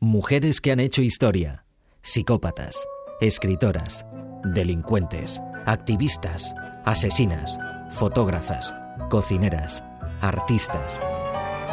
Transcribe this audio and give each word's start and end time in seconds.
Mujeres 0.00 0.60
que 0.60 0.70
han 0.70 0.78
hecho 0.78 1.02
historia, 1.02 1.64
psicópatas, 2.02 2.86
escritoras, 3.20 4.06
delincuentes, 4.44 5.42
activistas, 5.66 6.54
asesinas, 6.84 7.58
fotógrafas, 7.90 8.72
cocineras, 9.10 9.82
artistas. 10.20 11.00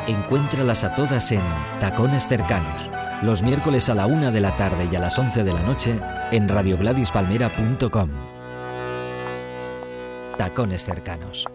Encuéntralas 0.08 0.84
a 0.84 0.96
todas 0.96 1.32
en 1.32 1.42
Tacones 1.80 2.28
Cercanos, 2.28 2.90
los 3.22 3.44
miércoles 3.44 3.90
a 3.90 3.94
la 3.94 4.08
una 4.08 4.32
de 4.32 4.42
la 4.42 4.58
tarde 4.58 4.90
y 4.92 4.96
a 4.96 5.00
las 5.00 5.20
11 5.20 5.44
de 5.44 5.54
la 5.54 5.62
noche 5.62 6.00
en 6.32 6.50
radiogladispalmera.com. 6.50 8.10
Tacones 10.36 10.84
Cercanos. 10.84 11.46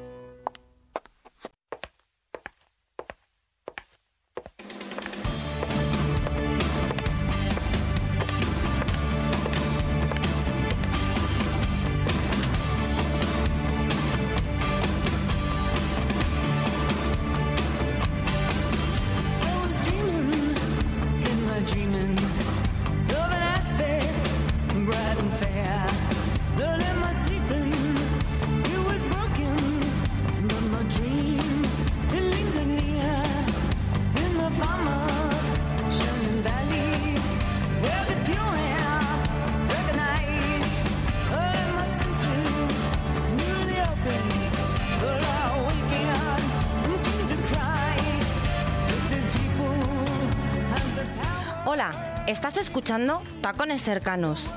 Cercanos 53.80 54.50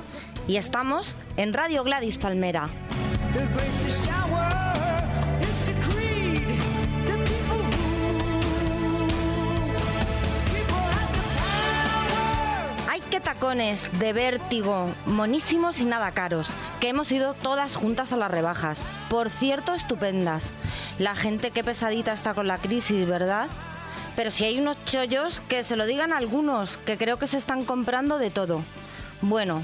y 0.48 0.58
estamos 0.58 1.16
en 1.38 1.54
Radio 1.54 1.84
Gladys 1.84 2.18
Palmera. 2.18 2.68
Hay 12.90 13.02
que 13.10 13.20
tacones 13.22 13.90
de 14.00 14.14
vértigo, 14.14 14.94
monísimos 15.06 15.80
y 15.80 15.86
nada 15.86 16.12
caros, 16.12 16.54
que 16.80 16.90
hemos 16.90 17.12
ido 17.12 17.34
todas 17.34 17.76
juntas 17.76 18.12
a 18.12 18.18
las 18.18 18.30
rebajas. 18.30 18.86
Por 19.10 19.30
cierto, 19.30 19.74
estupendas. 19.74 20.52
La 21.00 21.16
gente 21.16 21.52
qué 21.52 21.64
pesadita 21.64 22.14
está 22.14 22.34
con 22.34 22.48
la 22.48 22.58
crisis, 22.58 23.08
¿verdad? 23.08 23.48
Pero 24.16 24.30
si 24.30 24.46
hay 24.46 24.60
unos 24.60 24.78
chollos, 24.86 25.40
que 25.48 25.64
se 25.64 25.76
lo 25.76 25.86
digan 25.86 26.14
algunos, 26.14 26.78
que 26.78 26.98
creo 26.98 27.18
que 27.18 27.28
se 27.28 27.38
están 27.38 27.66
comprando 27.66 28.20
de 28.20 28.30
todo. 28.30 28.62
Bueno, 29.24 29.64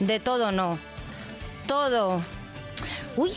de 0.00 0.18
todo 0.18 0.50
no. 0.50 0.76
Todo. 1.68 2.20
Uy, 3.16 3.30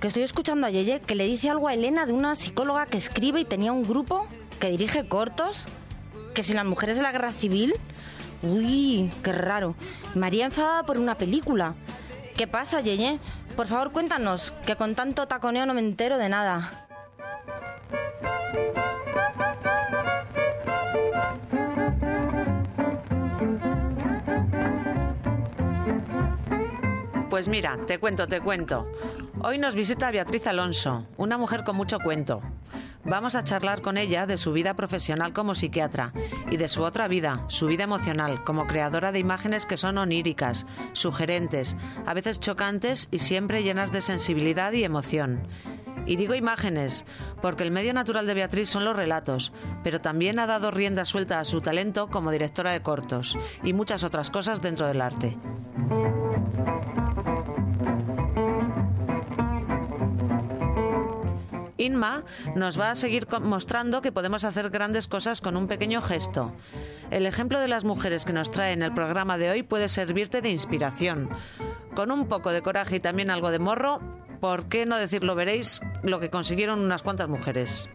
que 0.00 0.08
estoy 0.08 0.24
escuchando 0.24 0.66
a 0.66 0.70
Yeye 0.70 1.00
que 1.00 1.14
le 1.14 1.26
dice 1.26 1.48
algo 1.48 1.68
a 1.68 1.74
Elena 1.74 2.06
de 2.06 2.12
una 2.12 2.34
psicóloga 2.34 2.86
que 2.86 2.98
escribe 2.98 3.38
y 3.38 3.44
tenía 3.44 3.70
un 3.70 3.84
grupo 3.84 4.26
que 4.58 4.68
dirige 4.68 5.06
cortos. 5.06 5.66
Que 6.34 6.42
si 6.42 6.54
las 6.54 6.64
mujeres 6.64 6.96
de 6.96 7.04
la 7.04 7.12
guerra 7.12 7.32
civil. 7.32 7.74
Uy, 8.42 9.12
qué 9.22 9.30
raro. 9.30 9.76
María 10.16 10.46
enfadada 10.46 10.82
por 10.82 10.98
una 10.98 11.16
película. 11.16 11.76
¿Qué 12.36 12.48
pasa, 12.48 12.80
Yeye? 12.80 13.20
Por 13.54 13.68
favor, 13.68 13.92
cuéntanos, 13.92 14.52
que 14.66 14.74
con 14.74 14.96
tanto 14.96 15.28
taconeo 15.28 15.66
no 15.66 15.74
me 15.74 15.80
entero 15.80 16.18
de 16.18 16.28
nada. 16.28 16.85
Pues 27.36 27.48
mira, 27.48 27.78
te 27.86 27.98
cuento, 27.98 28.26
te 28.26 28.40
cuento. 28.40 28.90
Hoy 29.42 29.58
nos 29.58 29.74
visita 29.74 30.10
Beatriz 30.10 30.46
Alonso, 30.46 31.04
una 31.18 31.36
mujer 31.36 31.64
con 31.64 31.76
mucho 31.76 31.98
cuento. 31.98 32.40
Vamos 33.04 33.34
a 33.34 33.44
charlar 33.44 33.82
con 33.82 33.98
ella 33.98 34.24
de 34.24 34.38
su 34.38 34.54
vida 34.54 34.72
profesional 34.72 35.34
como 35.34 35.54
psiquiatra 35.54 36.14
y 36.50 36.56
de 36.56 36.66
su 36.66 36.82
otra 36.82 37.08
vida, 37.08 37.44
su 37.48 37.66
vida 37.66 37.84
emocional, 37.84 38.42
como 38.42 38.66
creadora 38.66 39.12
de 39.12 39.18
imágenes 39.18 39.66
que 39.66 39.76
son 39.76 39.98
oníricas, 39.98 40.66
sugerentes, 40.94 41.76
a 42.06 42.14
veces 42.14 42.40
chocantes 42.40 43.08
y 43.10 43.18
siempre 43.18 43.62
llenas 43.62 43.92
de 43.92 44.00
sensibilidad 44.00 44.72
y 44.72 44.84
emoción. 44.84 45.46
Y 46.06 46.16
digo 46.16 46.34
imágenes, 46.34 47.04
porque 47.42 47.64
el 47.64 47.70
medio 47.70 47.92
natural 47.92 48.26
de 48.26 48.32
Beatriz 48.32 48.70
son 48.70 48.86
los 48.86 48.96
relatos, 48.96 49.52
pero 49.84 50.00
también 50.00 50.38
ha 50.38 50.46
dado 50.46 50.70
rienda 50.70 51.04
suelta 51.04 51.38
a 51.38 51.44
su 51.44 51.60
talento 51.60 52.06
como 52.06 52.30
directora 52.30 52.72
de 52.72 52.80
cortos 52.80 53.36
y 53.62 53.74
muchas 53.74 54.04
otras 54.04 54.30
cosas 54.30 54.62
dentro 54.62 54.86
del 54.86 55.02
arte. 55.02 55.36
Inma 61.78 62.24
nos 62.54 62.78
va 62.78 62.90
a 62.90 62.94
seguir 62.94 63.26
mostrando 63.42 64.02
que 64.02 64.12
podemos 64.12 64.44
hacer 64.44 64.70
grandes 64.70 65.08
cosas 65.08 65.40
con 65.40 65.56
un 65.56 65.66
pequeño 65.66 66.00
gesto. 66.00 66.52
El 67.10 67.26
ejemplo 67.26 67.60
de 67.60 67.68
las 67.68 67.84
mujeres 67.84 68.24
que 68.24 68.32
nos 68.32 68.50
trae 68.50 68.72
en 68.72 68.82
el 68.82 68.94
programa 68.94 69.38
de 69.38 69.50
hoy 69.50 69.62
puede 69.62 69.88
servirte 69.88 70.40
de 70.40 70.50
inspiración. 70.50 71.30
Con 71.94 72.10
un 72.10 72.28
poco 72.28 72.52
de 72.52 72.62
coraje 72.62 72.96
y 72.96 73.00
también 73.00 73.30
algo 73.30 73.50
de 73.50 73.58
morro, 73.58 74.00
¿por 74.40 74.68
qué 74.68 74.86
no 74.86 74.96
decirlo? 74.98 75.34
Veréis 75.34 75.80
lo 76.02 76.20
que 76.20 76.30
consiguieron 76.30 76.80
unas 76.80 77.02
cuantas 77.02 77.28
mujeres. 77.28 77.88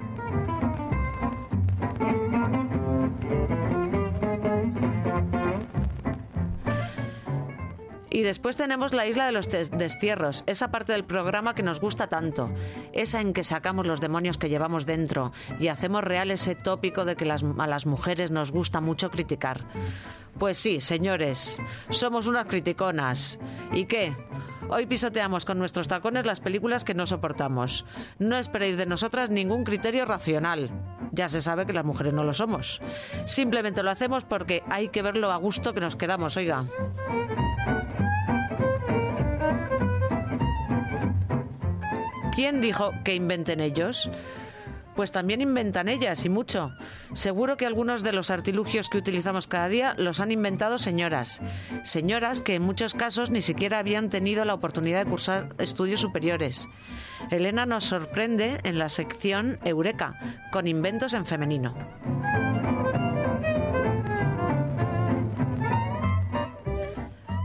Y 8.11 8.23
después 8.23 8.57
tenemos 8.57 8.93
la 8.93 9.07
isla 9.07 9.25
de 9.25 9.31
los 9.31 9.49
destierros, 9.49 10.43
esa 10.45 10.69
parte 10.69 10.91
del 10.91 11.05
programa 11.05 11.55
que 11.55 11.63
nos 11.63 11.79
gusta 11.79 12.07
tanto, 12.07 12.51
esa 12.91 13.21
en 13.21 13.31
que 13.31 13.43
sacamos 13.43 13.87
los 13.87 14.01
demonios 14.01 14.37
que 14.37 14.49
llevamos 14.49 14.85
dentro 14.85 15.31
y 15.59 15.69
hacemos 15.69 16.03
real 16.03 16.29
ese 16.29 16.53
tópico 16.53 17.05
de 17.05 17.15
que 17.15 17.23
a 17.31 17.67
las 17.67 17.85
mujeres 17.85 18.29
nos 18.29 18.51
gusta 18.51 18.81
mucho 18.81 19.09
criticar. 19.09 19.65
Pues 20.37 20.57
sí, 20.57 20.81
señores, 20.81 21.61
somos 21.89 22.27
unas 22.27 22.47
criticonas. 22.47 23.39
¿Y 23.71 23.85
qué? 23.85 24.13
Hoy 24.69 24.85
pisoteamos 24.85 25.45
con 25.45 25.59
nuestros 25.59 25.87
tacones 25.87 26.25
las 26.25 26.41
películas 26.41 26.83
que 26.83 26.93
no 26.93 27.05
soportamos. 27.05 27.85
No 28.19 28.37
esperéis 28.37 28.77
de 28.77 28.85
nosotras 28.85 29.29
ningún 29.29 29.63
criterio 29.63 30.05
racional. 30.05 30.69
Ya 31.11 31.29
se 31.29 31.41
sabe 31.41 31.65
que 31.65 31.73
las 31.73 31.85
mujeres 31.85 32.13
no 32.13 32.23
lo 32.23 32.33
somos. 32.33 32.81
Simplemente 33.25 33.83
lo 33.83 33.91
hacemos 33.91 34.23
porque 34.23 34.63
hay 34.69 34.89
que 34.89 35.01
ver 35.01 35.17
lo 35.17 35.31
a 35.31 35.37
gusto 35.37 35.73
que 35.73 35.81
nos 35.81 35.95
quedamos, 35.95 36.37
oiga. 36.37 36.65
¿Quién 42.41 42.59
dijo 42.59 42.91
que 43.03 43.13
inventen 43.13 43.59
ellos? 43.59 44.09
Pues 44.95 45.11
también 45.11 45.41
inventan 45.41 45.87
ellas 45.87 46.25
y 46.25 46.29
mucho. 46.29 46.73
Seguro 47.13 47.55
que 47.55 47.67
algunos 47.67 48.01
de 48.01 48.13
los 48.13 48.31
artilugios 48.31 48.89
que 48.89 48.97
utilizamos 48.97 49.45
cada 49.45 49.67
día 49.67 49.93
los 49.95 50.19
han 50.19 50.31
inventado 50.31 50.79
señoras. 50.79 51.39
Señoras 51.83 52.41
que 52.41 52.55
en 52.55 52.63
muchos 52.63 52.95
casos 52.95 53.29
ni 53.29 53.43
siquiera 53.43 53.77
habían 53.77 54.09
tenido 54.09 54.43
la 54.43 54.55
oportunidad 54.55 55.05
de 55.05 55.11
cursar 55.11 55.49
estudios 55.59 55.99
superiores. 55.99 56.67
Elena 57.29 57.67
nos 57.67 57.83
sorprende 57.83 58.57
en 58.63 58.79
la 58.79 58.89
sección 58.89 59.59
Eureka, 59.63 60.15
con 60.51 60.67
inventos 60.67 61.13
en 61.13 61.27
femenino. 61.27 61.75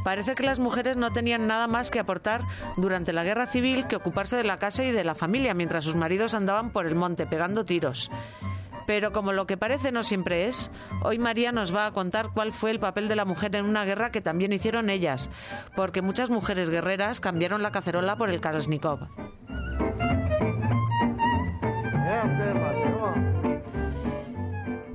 Parece 0.07 0.37
que 0.37 0.45
las 0.45 0.61
mujeres 0.61 0.97
no 0.97 1.13
tenían 1.13 1.49
nada 1.49 1.67
más 1.67 1.91
que 1.91 1.99
aportar 1.99 2.43
durante 2.77 3.13
la 3.13 3.25
guerra 3.25 3.49
civil 3.49 3.89
que 3.89 3.97
ocuparse 3.97 4.37
de 4.37 4.45
la 4.45 4.57
casa 4.57 4.85
y 4.85 4.93
de 4.93 5.03
la 5.03 5.17
familia 5.17 5.53
mientras 5.53 5.83
sus 5.83 5.97
maridos 5.97 6.33
andaban 6.33 6.71
por 6.71 6.87
el 6.87 6.95
monte 6.95 7.27
pegando 7.27 7.65
tiros. 7.65 8.09
Pero 8.87 9.11
como 9.11 9.33
lo 9.33 9.49
que 9.49 9.57
parece 9.57 9.91
no 9.91 10.05
siempre 10.05 10.47
es, 10.47 10.71
hoy 11.03 11.19
María 11.19 11.51
nos 11.51 11.75
va 11.75 11.87
a 11.87 11.91
contar 11.91 12.29
cuál 12.33 12.53
fue 12.53 12.71
el 12.71 12.79
papel 12.79 13.09
de 13.09 13.17
la 13.17 13.25
mujer 13.25 13.57
en 13.57 13.65
una 13.65 13.85
guerra 13.85 14.13
que 14.13 14.21
también 14.21 14.53
hicieron 14.53 14.91
ellas, 14.91 15.29
porque 15.75 16.03
muchas 16.03 16.31
mujeres 16.31 16.71
guerreras 16.71 17.19
cambiaron 17.19 17.65
la 17.65 17.73
cacerola 17.73 18.15
por 18.15 18.31
el 18.31 18.41
Kalashnikov. 18.41 19.09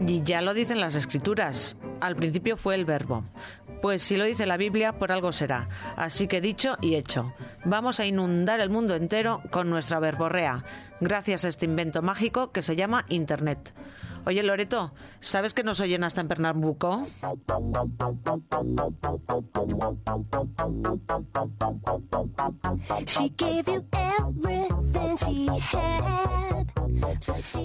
Y 0.08 0.24
ya 0.24 0.42
lo 0.42 0.54
dicen 0.54 0.80
las 0.80 0.96
escrituras. 0.96 1.76
Al 2.02 2.16
principio 2.16 2.58
fue 2.58 2.74
el 2.74 2.84
verbo. 2.84 3.24
Pues 3.82 4.04
si 4.04 4.16
lo 4.16 4.26
dice 4.26 4.46
la 4.46 4.58
Biblia, 4.58 4.94
por 4.94 5.12
algo 5.12 5.32
será. 5.32 5.68
Así 5.96 6.28
que 6.28 6.42
dicho 6.42 6.78
y 6.82 6.96
hecho. 6.96 7.34
Vamos 7.66 8.00
a 8.00 8.06
inundar 8.06 8.60
el 8.60 8.70
mundo 8.70 8.96
entero 8.96 9.42
con 9.50 9.70
nuestra 9.70 10.00
verborrea, 10.00 10.64
gracias 11.00 11.46
a 11.46 11.48
este 11.50 11.66
invento 11.66 12.02
mágico 12.02 12.52
que 12.52 12.62
se 12.62 12.76
llama 12.76 13.06
Internet. 13.10 13.74
Oye, 14.26 14.44
Loreto, 14.44 14.94
¿sabes 15.20 15.54
que 15.56 15.64
nos 15.64 15.80
oyen 15.80 16.04
hasta 16.04 16.22
en 16.22 16.28
Pernambuco? 16.28 17.08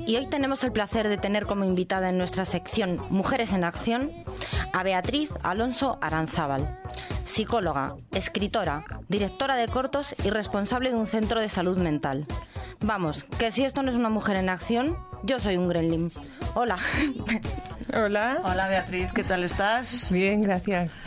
Y 0.07 0.17
hoy 0.17 0.27
tenemos 0.27 0.63
el 0.65 0.73
placer 0.73 1.09
de 1.09 1.17
tener 1.17 1.47
como 1.47 1.65
invitada 1.65 2.09
en 2.09 2.19
nuestra 2.19 2.45
sección 2.45 3.01
Mujeres 3.11 3.53
en 3.53 3.65
Acción 3.65 4.13
a 4.73 4.83
Beatriz 4.83 5.31
Alonso 5.43 5.99
Aranzábal, 6.01 6.79
psicóloga, 7.25 7.97
escritora, 8.13 8.85
directora 9.09 9.57
de 9.57 9.69
cortos 9.69 10.15
y 10.25 10.31
responsable 10.31 10.91
de 10.91 10.97
un 10.97 11.07
centro 11.07 11.41
de 11.41 11.49
salud 11.49 11.79
mental. 11.79 12.27
Vamos, 12.81 13.25
que 13.39 13.51
si 13.51 13.65
esto 13.65 13.83
no 13.83 13.91
es 13.91 13.97
una 13.97 14.11
mujer 14.11 14.37
en 14.37 14.49
acción, 14.49 14.97
yo 15.23 15.41
soy 15.41 15.57
un 15.57 15.69
gremlin. 15.69 16.11
Hola. 16.55 16.79
Hola. 17.95 18.39
Hola 18.43 18.69
Beatriz, 18.69 19.13
¿qué 19.13 19.25
tal 19.25 19.45
estás? 19.45 20.13
Bien, 20.13 20.43
gracias. 20.43 21.01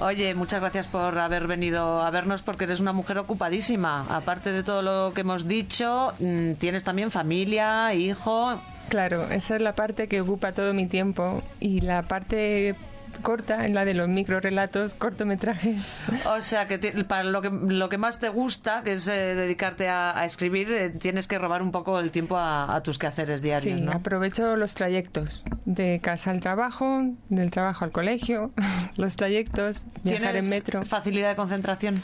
Oye, 0.00 0.34
muchas 0.34 0.60
gracias 0.60 0.88
por 0.88 1.18
haber 1.18 1.46
venido 1.46 2.02
a 2.02 2.10
vernos 2.10 2.42
porque 2.42 2.64
eres 2.64 2.80
una 2.80 2.92
mujer 2.92 3.18
ocupadísima. 3.18 4.06
Aparte 4.08 4.52
de 4.52 4.62
todo 4.62 4.82
lo 4.82 5.14
que 5.14 5.20
hemos 5.20 5.46
dicho, 5.46 6.12
mm, 6.18 6.54
tienes 6.54 6.82
también 6.82 7.10
familia, 7.10 7.94
hijo. 7.94 8.60
Claro, 8.88 9.30
esa 9.30 9.56
es 9.56 9.62
la 9.62 9.74
parte 9.74 10.08
que 10.08 10.20
ocupa 10.20 10.52
todo 10.52 10.74
mi 10.74 10.86
tiempo 10.86 11.42
y 11.60 11.80
la 11.80 12.02
parte 12.02 12.74
corta 13.22 13.64
en 13.64 13.74
la 13.74 13.84
de 13.84 13.94
los 13.94 14.08
microrelatos, 14.08 14.94
cortometrajes. 14.94 15.80
O 16.26 16.40
sea, 16.40 16.66
que 16.66 16.78
para 17.04 17.24
lo 17.24 17.40
que, 17.40 17.50
lo 17.50 17.88
que 17.88 17.98
más 17.98 18.20
te 18.20 18.28
gusta, 18.28 18.82
que 18.82 18.92
es 18.92 19.08
eh, 19.08 19.34
dedicarte 19.34 19.88
a, 19.88 20.24
escribir, 20.24 20.70
eh, 20.72 20.90
tienes 20.90 21.26
que 21.28 21.38
robar 21.38 21.62
un 21.62 21.72
poco 21.72 21.98
el 21.98 22.10
tiempo 22.10 22.36
a, 22.38 22.80
tus 22.82 22.98
quehaceres 22.98 23.42
diarios, 23.42 23.80
sí, 23.80 23.86
aprovecho 23.92 24.56
los 24.56 24.74
trayectos, 24.74 25.44
de 25.64 26.00
casa 26.00 26.30
al 26.30 26.40
trabajo, 26.40 27.04
del 27.28 27.50
trabajo 27.50 27.84
al 27.84 27.92
colegio, 27.92 28.52
los 28.96 29.16
trayectos, 29.16 29.86
viajar 30.02 30.36
en 30.36 30.48
metro. 30.48 30.82
facilidad 30.84 31.30
de 31.30 31.36
concentración? 31.36 31.94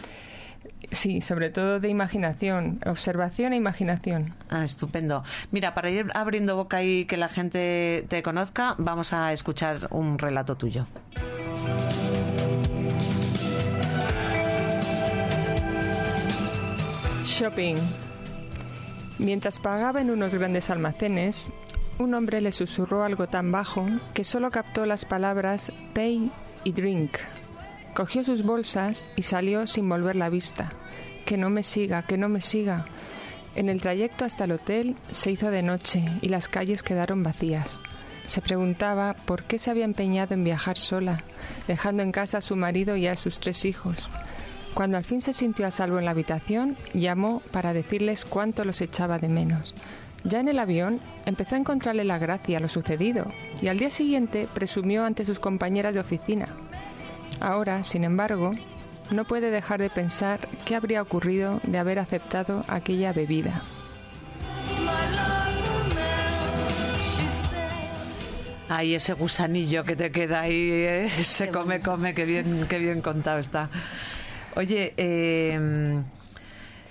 Sí, 0.91 1.21
sobre 1.21 1.51
todo 1.51 1.81
de 1.81 1.89
imaginación, 1.89 2.81
observación 2.87 3.53
e 3.53 3.57
imaginación. 3.57 4.35
Ah, 4.49 4.65
estupendo. 4.65 5.23
Mira, 5.51 5.75
para 5.75 5.91
ir 5.91 6.07
abriendo 6.15 6.57
boca 6.57 6.83
y 6.83 7.05
que 7.05 7.17
la 7.17 7.29
gente 7.29 8.07
te 8.09 8.23
conozca, 8.23 8.75
vamos 8.79 9.13
a 9.13 9.33
escuchar 9.33 9.89
un 9.91 10.19
relato 10.19 10.57
tuyo. 10.57 10.87
Shopping. 17.25 17.77
Mientras 19.19 19.59
pagaba 19.59 20.01
en 20.01 20.11
unos 20.11 20.35
grandes 20.35 20.71
almacenes, 20.71 21.49
un 21.99 22.15
hombre 22.15 22.41
le 22.41 22.53
susurró 22.53 23.05
algo 23.05 23.27
tan 23.27 23.53
bajo 23.53 23.87
que 24.15 24.25
solo 24.25 24.51
captó 24.51 24.87
las 24.87 25.05
palabras 25.05 25.71
pay 25.95 26.31
y 26.65 26.73
drink. 26.73 27.19
Cogió 27.95 28.25
sus 28.25 28.43
bolsas 28.43 29.07
y 29.17 29.23
salió 29.23 29.67
sin 29.67 29.89
volver 29.89 30.17
la 30.17 30.29
vista. 30.29 30.73
Que 31.27 31.37
no 31.37 31.51
me 31.51 31.63
siga, 31.63 32.03
que 32.03 32.17
no 32.17 32.29
me 32.29 32.41
siga. 32.41 32.85
En 33.55 33.69
el 33.69 33.81
trayecto 33.81 34.25
hasta 34.25 34.45
el 34.45 34.53
hotel 34.53 34.97
se 35.11 35.31
hizo 35.31 35.51
de 35.51 35.63
noche 35.63 36.05
y 36.23 36.29
las 36.29 36.49
calles 36.49 36.83
quedaron 36.83 37.23
vacías. 37.23 37.81
Se 38.25 38.41
preguntaba 38.43 39.15
por 39.25 39.45
qué 39.45 39.59
se 39.59 39.71
había 39.71 39.85
empeñado 39.85 40.35
en 40.35 40.45
viajar 40.45 40.77
sola, 40.77 41.25
dejando 41.67 42.03
en 42.03 42.13
casa 42.13 42.39
a 42.39 42.43
su 42.43 42.57
marido 42.57 42.95
y 42.97 43.07
a 43.07 43.17
sus 43.17 43.41
tres 43.41 43.65
hijos. 43.65 44.09
Cuando 44.75 44.97
al 44.97 45.05
fin 45.05 45.23
se 45.23 45.33
sintió 45.33 45.67
a 45.67 45.71
salvo 45.71 45.99
en 45.99 46.05
la 46.05 46.13
habitación, 46.13 46.77
llamó 46.93 47.41
para 47.51 47.73
decirles 47.73 48.25
cuánto 48.25 48.65
los 48.65 48.81
echaba 48.81 49.19
de 49.19 49.29
menos. 49.29 49.75
Ya 50.25 50.41
en 50.41 50.49
el 50.49 50.59
avión 50.59 51.01
empezó 51.27 51.55
a 51.55 51.59
encontrarle 51.59 52.05
la 52.05 52.19
gracia 52.19 52.59
a 52.59 52.61
lo 52.61 52.69
sucedido 52.69 53.27
y 53.63 53.69
al 53.69 53.79
día 53.79 53.91
siguiente 53.91 54.47
presumió 54.53 55.05
ante 55.05 55.25
sus 55.25 55.41
compañeras 55.41 55.95
de 55.95 56.01
oficina. 56.01 56.49
Ahora, 57.41 57.83
sin 57.83 58.05
embargo, 58.05 58.53
no 59.11 59.25
puede 59.25 59.51
dejar 59.51 59.81
de 59.81 59.91
pensar 59.91 60.49
qué 60.65 60.75
habría 60.77 61.03
ocurrido 61.03 61.61
de 61.63 61.79
haber 61.79 61.99
aceptado 61.99 62.65
aquella 62.69 63.13
bebida. 63.13 63.63
Ay, 68.71 68.95
ese 68.95 69.15
gusanillo 69.15 69.83
que 69.83 69.97
te 69.97 70.13
queda 70.13 70.43
ahí, 70.43 70.71
¿eh? 70.71 71.09
se 71.23 71.49
come, 71.49 71.81
come, 71.81 72.15
qué 72.15 72.27
bien, 72.27 72.67
qué 72.69 72.79
bien 72.79 73.01
contado 73.01 73.39
está. 73.39 73.71
Oye, 74.57 74.93
eh, 74.97 76.03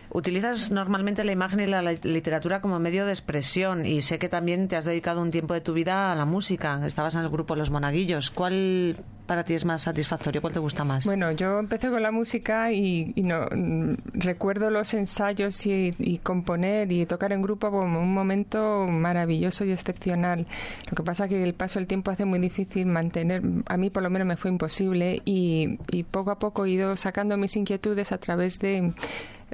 Utilizas 0.10 0.72
normalmente 0.72 1.24
la 1.24 1.32
imagen 1.32 1.60
y 1.60 1.68
la 1.68 1.82
literatura 1.82 2.62
como 2.62 2.80
medio 2.80 3.06
de 3.06 3.12
expresión 3.12 3.86
y 3.86 4.02
sé 4.02 4.20
que 4.20 4.30
también 4.30 4.68
te 4.68 4.76
has 4.76 4.86
dedicado 4.86 5.22
un 5.22 5.32
tiempo 5.32 5.54
de 5.54 5.62
tu 5.62 5.74
vida 5.74 6.12
a 6.12 6.16
la 6.16 6.26
música. 6.26 6.86
Estabas 6.86 7.16
en 7.16 7.22
el 7.22 7.30
grupo 7.30 7.56
Los 7.56 7.70
Monaguillos. 7.70 8.32
¿Cuál 8.32 8.96
para 9.28 9.44
ti 9.44 9.54
es 9.54 9.66
más 9.66 9.84
satisfactorio? 9.84 10.42
¿Cuál 10.42 10.54
te 10.54 10.60
gusta 10.60 10.86
más? 10.86 11.06
Bueno, 11.06 11.32
yo 11.34 11.60
empecé 11.60 11.90
con 11.90 12.02
la 12.02 12.12
música 12.12 12.72
y, 12.72 13.14
no 13.18 13.46
mm, 13.54 13.96
recuerdo 14.14 14.72
los 14.72 14.94
ensayos 14.94 15.66
y, 15.66 16.20
componer 16.24 16.92
y 16.92 17.06
tocar 17.06 17.34
en 17.34 17.42
grupo 17.42 17.70
como 17.70 18.00
un 18.00 18.14
momento 18.14 18.88
maravilloso 18.88 19.66
y 19.66 19.72
excepcional. 19.72 20.48
Lo 20.90 20.96
que 20.96 21.04
pasa 21.04 21.26
es 21.26 21.30
que 21.30 21.44
el 21.44 21.54
paso 21.54 21.80
del 21.80 21.88
tiempo 21.88 22.10
hace 22.10 22.26
muy 22.26 22.40
difícil 22.40 22.86
mantener, 22.86 23.44
a 23.68 23.78
mí 23.78 23.90
por 23.90 24.02
lo 24.02 24.10
menos 24.10 24.28
me 24.28 24.38
fue 24.38 24.50
imposible 24.50 25.22
y, 25.26 25.78
y 25.92 26.04
poco 26.04 26.32
a 26.32 26.40
poco 26.40 26.66
he 26.66 26.72
ido 26.72 26.96
sacando 26.96 27.38
mis 27.38 27.56
inquietudes 27.58 28.12
a 28.12 28.18
través 28.18 28.60
de 28.60 28.94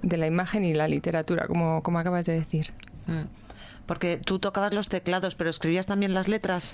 de 0.01 0.17
la 0.17 0.27
imagen 0.27 0.65
y 0.65 0.73
la 0.73 0.87
literatura, 0.87 1.47
como, 1.47 1.83
como 1.83 1.99
acabas 1.99 2.25
de 2.25 2.33
decir. 2.33 2.73
Mm. 3.07 3.23
Porque 3.85 4.17
tú 4.17 4.39
tocabas 4.39 4.73
los 4.73 4.87
teclados, 4.87 5.35
pero 5.35 5.49
escribías 5.49 5.87
también 5.87 6.13
las 6.13 6.27
letras. 6.27 6.73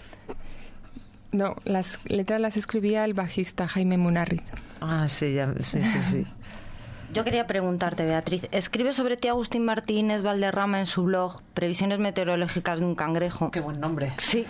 No, 1.31 1.56
las 1.63 2.00
letras 2.06 2.42
las 2.42 2.57
escribía 2.57 3.06
el 3.06 3.13
bajista 3.13 3.68
Jaime 3.68 3.98
Munarriz. 3.98 4.44
Ah, 4.81 5.07
sí, 5.07 5.33
ya, 5.33 5.54
sí, 5.62 5.81
sí, 5.81 6.00
sí. 6.06 6.25
Yo 7.12 7.24
quería 7.24 7.48
preguntarte, 7.48 8.06
Beatriz, 8.06 8.48
escribe 8.51 8.94
sobre 8.94 9.18
ti 9.18 9.30
Agustín 9.30 9.65
Martínez 9.65 10.22
Valderrama 10.22 10.80
en 10.80 10.86
su 10.86 11.04
blog 11.04 11.42
Previsiones 11.56 11.98
meteorológicas 11.98 12.80
de 12.80 12.86
un 12.86 12.94
cangrejo. 12.94 13.50
Qué 13.50 13.62
buen 13.62 13.80
nombre. 13.80 14.13
Sí. 14.18 14.45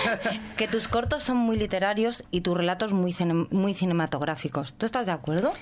que 0.56 0.68
tus 0.68 0.88
cortos 0.88 1.22
son 1.22 1.36
muy 1.36 1.58
literarios 1.58 2.24
y 2.30 2.40
tus 2.40 2.56
relatos 2.56 2.94
muy, 2.94 3.14
muy 3.50 3.74
cinematográficos. 3.74 4.72
¿Tú 4.74 4.86
estás 4.86 5.04
de 5.04 5.12
acuerdo? 5.12 5.52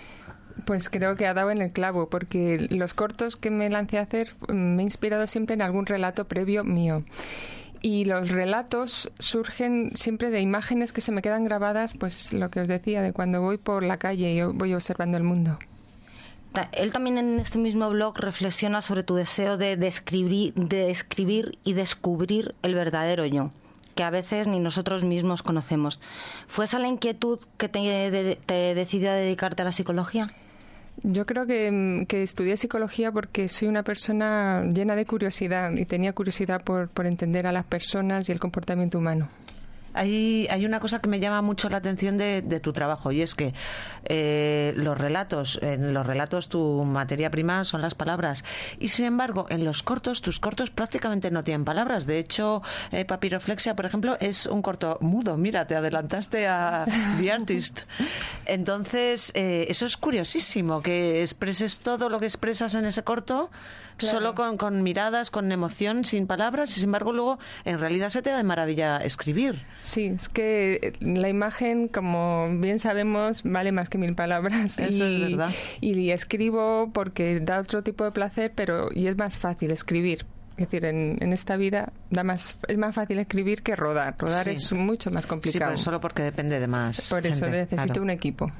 Pues 0.67 0.91
creo 0.91 1.15
que 1.15 1.29
ha 1.29 1.33
dado 1.33 1.53
en 1.53 1.63
el 1.63 1.71
clavo, 1.71 2.09
porque 2.09 2.67
los 2.71 2.93
cortos 2.93 3.37
que 3.37 3.51
me 3.51 3.71
lancé 3.71 3.99
a 3.99 4.03
hacer 4.03 4.33
me 4.49 4.83
he 4.83 4.85
inspirado 4.85 5.29
siempre 5.29 5.55
en 5.55 5.63
algún 5.63 5.87
relato 5.87 6.27
previo 6.27 6.65
mío. 6.65 7.05
Y 7.83 8.05
los 8.05 8.31
relatos 8.31 9.13
surgen 9.21 9.93
siempre 9.95 10.31
de 10.31 10.41
imágenes 10.41 10.93
que 10.93 11.01
se 11.01 11.13
me 11.13 11.23
quedan 11.23 11.45
grabadas, 11.45 11.95
pues 11.95 12.33
lo 12.33 12.51
que 12.51 12.61
os 12.61 12.67
decía, 12.67 13.01
de 13.01 13.13
cuando 13.13 13.41
voy 13.41 13.59
por 13.59 13.85
la 13.85 13.99
calle 13.99 14.33
y 14.33 14.43
voy 14.43 14.75
observando 14.75 15.17
el 15.17 15.23
mundo. 15.23 15.57
Él 16.73 16.91
también 16.91 17.17
en 17.19 17.39
este 17.39 17.59
mismo 17.59 17.89
blog 17.91 18.19
reflexiona 18.19 18.83
sobre 18.83 19.05
tu 19.05 19.15
deseo 19.15 19.57
de 19.59 19.77
describir, 19.77 20.53
de 20.55 20.91
escribir 20.91 21.59
y 21.63 21.75
descubrir 21.75 22.57
el 22.63 22.75
verdadero 22.75 23.25
yo 23.25 23.53
que 23.95 24.03
a 24.03 24.11
veces 24.11 24.47
ni 24.47 24.59
nosotros 24.59 25.05
mismos 25.05 25.43
conocemos. 25.43 26.01
¿Fue 26.47 26.67
esa 26.67 26.79
la 26.79 26.87
inquietud 26.87 27.39
que 27.57 27.71
te, 27.71 28.37
te 28.45 28.75
decidió 28.75 29.11
a 29.11 29.15
dedicarte 29.15 29.63
a 29.63 29.65
la 29.65 29.73
psicología? 29.73 30.35
Yo 31.03 31.27
creo 31.27 31.47
que, 31.47 32.07
estudié 32.23 32.57
psicología 32.57 33.13
porque 33.13 33.49
soy 33.49 33.69
una 33.69 33.83
persona 33.83 34.65
llena 34.73 34.97
de 34.97 35.05
curiosidad 35.05 35.73
y 35.73 35.85
tenía 35.85 36.13
curiosidad 36.13 36.63
por, 36.65 36.89
por 36.89 37.07
entender 37.07 37.47
a 37.47 37.53
las 37.53 37.65
personas 37.65 38.29
y 38.29 38.33
el 38.33 38.41
comportamiento 38.41 38.99
humano. 38.99 39.29
Hay, 39.97 40.47
hay 40.51 40.65
una 40.65 40.81
cosa 40.81 41.01
que 41.01 41.09
me 41.09 41.21
llama 41.21 41.43
mucho 41.43 41.69
la 41.69 41.79
atención 41.79 42.17
de, 42.17 42.43
tu 42.61 42.73
trabajo 42.73 43.13
y 43.13 43.23
es 43.23 43.35
que 43.35 43.55
eh, 44.05 44.73
los 44.77 44.97
relatos, 44.97 45.59
en 45.63 45.93
los 45.93 46.07
relatos 46.07 46.49
tu 46.49 46.85
materia 46.85 47.31
prima 47.31 47.65
son 47.65 47.83
las 47.83 47.95
palabras 47.95 48.45
y 48.79 48.89
sin 48.89 49.07
embargo 49.07 49.47
en 49.51 49.65
los 49.65 49.83
cortos, 49.83 50.23
tus 50.23 50.41
cortos 50.41 50.71
prácticamente 50.71 51.31
no 51.31 51.45
tienen 51.45 51.65
palabras. 51.65 52.07
De 52.07 52.19
hecho, 52.19 52.63
eh, 52.93 53.05
Papiroflexia, 53.05 53.75
por 53.75 53.87
ejemplo, 53.87 54.17
es 54.21 54.47
un 54.47 54.63
corto 54.63 54.99
mudo. 55.01 55.37
Mira, 55.37 55.67
te 55.67 55.77
adelantaste 55.77 56.47
a 56.47 56.87
The 57.19 57.33
Artist. 57.33 57.83
Entonces, 58.47 59.33
eh, 59.35 59.67
eso 59.69 59.87
es 59.87 59.97
curiosísimo, 59.97 60.83
que 60.83 61.23
expreses 61.23 61.81
todo 61.81 62.09
lo 62.09 62.21
que 62.21 62.27
expresas 62.27 62.75
en 62.75 62.85
ese 62.85 63.03
corto 63.03 63.51
solo 63.99 64.35
con, 64.35 64.57
con 64.57 64.83
miradas, 64.83 65.31
con 65.31 65.51
emoción, 65.53 66.05
sin 66.05 66.27
palabras 66.27 66.71
y 66.71 66.75
sin 66.75 66.85
embargo 66.85 67.13
luego 67.13 67.39
en 67.65 67.81
realidad 67.81 68.11
se 68.11 68.23
te 68.23 68.31
da 68.31 68.37
de 68.37 68.45
maravilla 68.45 68.99
escribir. 68.99 69.65
Sí, 69.87 70.07
es 70.07 70.29
que 70.29 70.95
la 70.99 71.29
imagen, 71.29 71.87
como 71.87 72.49
bien 72.59 72.81
sabemos, 72.81 73.45
vale 73.45 73.71
más 73.71 73.89
que 73.89 73.99
mil 73.99 74.17
palabras. 74.17 74.79
Eso 74.81 75.09
y, 75.09 75.23
es 75.23 75.31
verdad. 75.31 75.55
Y, 75.81 76.11
escribo 76.11 76.91
porque 76.93 77.39
da 77.39 77.61
otro 77.61 77.85
tipo 77.85 78.03
de 78.03 78.11
placer, 78.11 78.53
pero 78.53 78.89
y 78.93 79.07
es 79.07 79.17
más 79.17 79.37
fácil 79.37 79.71
escribir. 79.71 80.27
Es 80.57 80.67
decir, 80.67 80.87
en, 80.87 81.19
en, 81.21 81.33
esta 81.33 81.57
vida 81.57 81.93
da 82.11 82.25
más, 82.25 82.59
es 82.67 82.79
más 82.79 82.97
fácil 82.97 83.21
escribir 83.21 83.63
que 83.63 83.77
rodar. 83.77 84.17
Rodar 84.19 84.49
es 84.49 84.73
mucho 84.73 85.13
más 85.13 85.27
complicado. 85.29 85.71
Sí, 85.71 85.75
pero 85.75 85.79
solo 85.79 86.01
porque 86.01 86.23
depende 86.23 86.59
de 86.59 86.67
más. 86.67 87.09
Por 87.09 87.25
eso 87.25 87.47
necesito 87.47 88.03
un 88.03 88.11
equipo. 88.11 88.51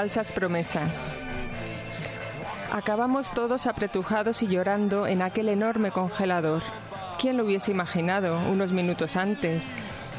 Falsas 0.00 0.32
promesas. 0.32 1.12
Acabamos 2.72 3.32
todos 3.32 3.66
apretujados 3.66 4.42
y 4.42 4.46
llorando 4.46 5.06
en 5.06 5.20
aquel 5.20 5.50
enorme 5.50 5.90
congelador. 5.90 6.62
¿Quién 7.18 7.36
lo 7.36 7.44
hubiese 7.44 7.72
imaginado 7.72 8.38
unos 8.48 8.72
minutos 8.72 9.16
antes? 9.16 9.70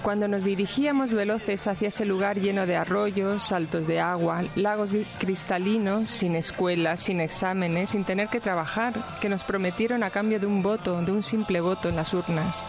Cuando 0.03 0.27
nos 0.27 0.43
dirigíamos 0.43 1.13
veloces 1.13 1.65
hacia 1.65 1.87
ese 1.87 2.05
lugar 2.05 2.37
lleno 2.37 2.67
de 2.67 2.75
arroyos, 2.75 3.41
saltos 3.41 3.87
de 3.87 3.99
agua, 3.99 4.43
lagos 4.55 4.91
cristalinos, 5.17 6.03
sin 6.03 6.35
escuelas, 6.35 6.99
sin 6.99 7.19
exámenes, 7.19 7.89
sin 7.89 8.03
tener 8.03 8.27
que 8.27 8.39
trabajar, 8.39 8.93
que 9.19 9.29
nos 9.29 9.43
prometieron 9.43 10.03
a 10.03 10.11
cambio 10.11 10.39
de 10.39 10.45
un 10.45 10.61
voto, 10.61 11.01
de 11.01 11.11
un 11.11 11.23
simple 11.23 11.59
voto 11.59 11.89
en 11.89 11.95
las 11.95 12.13
urnas. 12.13 12.67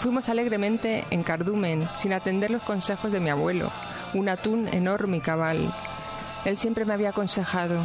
Fuimos 0.00 0.28
alegremente 0.28 1.06
en 1.10 1.22
cardumen, 1.22 1.88
sin 1.96 2.12
atender 2.12 2.50
los 2.50 2.62
consejos 2.62 3.12
de 3.12 3.20
mi 3.20 3.30
abuelo, 3.30 3.72
un 4.12 4.28
atún 4.28 4.68
enorme 4.68 5.16
y 5.16 5.20
cabal. 5.20 5.72
Él 6.44 6.56
siempre 6.56 6.84
me 6.84 6.94
había 6.94 7.10
aconsejado, 7.10 7.82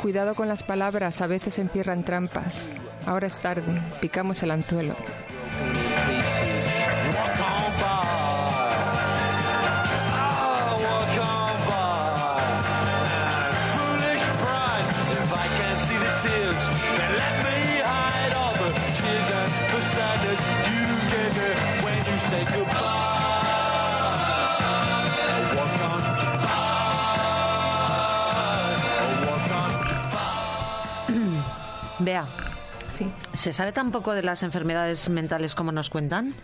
cuidado 0.00 0.34
con 0.34 0.48
las 0.48 0.62
palabras, 0.62 1.20
a 1.20 1.26
veces 1.26 1.58
encierran 1.58 2.04
trampas. 2.04 2.70
Ahora 3.06 3.26
es 3.26 3.38
tarde, 3.40 3.80
picamos 4.00 4.42
el 4.42 4.50
anzuelo. 4.50 4.96
Sí. 32.92 33.06
¿se 33.32 33.52
sabe 33.52 33.72
tan 33.72 33.90
poco 33.90 34.12
de 34.12 34.22
las 34.22 34.42
enfermedades 34.42 35.08
mentales 35.08 35.54
como 35.54 35.72
nos 35.72 35.88
cuentan? 35.90 36.34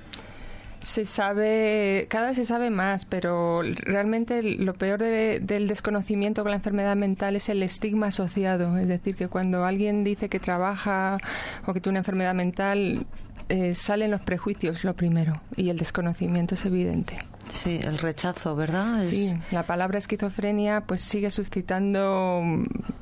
Se 0.81 1.05
sabe, 1.05 2.07
cada 2.09 2.29
vez 2.29 2.37
se 2.37 2.45
sabe 2.45 2.71
más, 2.71 3.05
pero 3.05 3.63
realmente 3.63 4.43
lo 4.45 4.75
peor 4.75 5.01
de- 5.01 5.41
del 5.41 5.67
desconocimiento 5.67 6.43
con 6.43 6.51
la 6.53 6.57
enfermedad 6.57 6.95
mental 6.95 7.35
es 7.35 7.49
el 7.49 7.63
estigma 7.65 8.07
asociado. 8.07 8.79
Es 8.79 8.87
decir, 8.87 9.17
que 9.17 9.27
cuando 9.29 9.65
alguien 9.65 10.05
dice 10.05 10.29
que 10.29 10.39
trabaja 10.39 11.19
o 11.67 11.75
que 11.75 11.81
tiene 11.81 11.95
una 11.95 11.99
enfermedad 12.01 12.33
mental, 12.35 13.07
eh, 13.49 13.75
salen 13.75 14.11
los 14.13 14.21
prejuicios 14.21 14.85
lo 14.85 14.95
primero 14.95 15.41
y 15.57 15.71
el 15.71 15.79
desconocimiento 15.79 16.55
es 16.55 16.65
evidente. 16.65 17.19
Sí, 17.49 17.81
el 17.83 17.99
rechazo, 17.99 18.55
¿verdad? 18.55 19.01
Sí, 19.03 19.35
la 19.51 19.63
palabra 19.63 19.99
esquizofrenia 19.99 20.83
pues 20.83 21.01
sigue 21.01 21.31
suscitando 21.31 22.43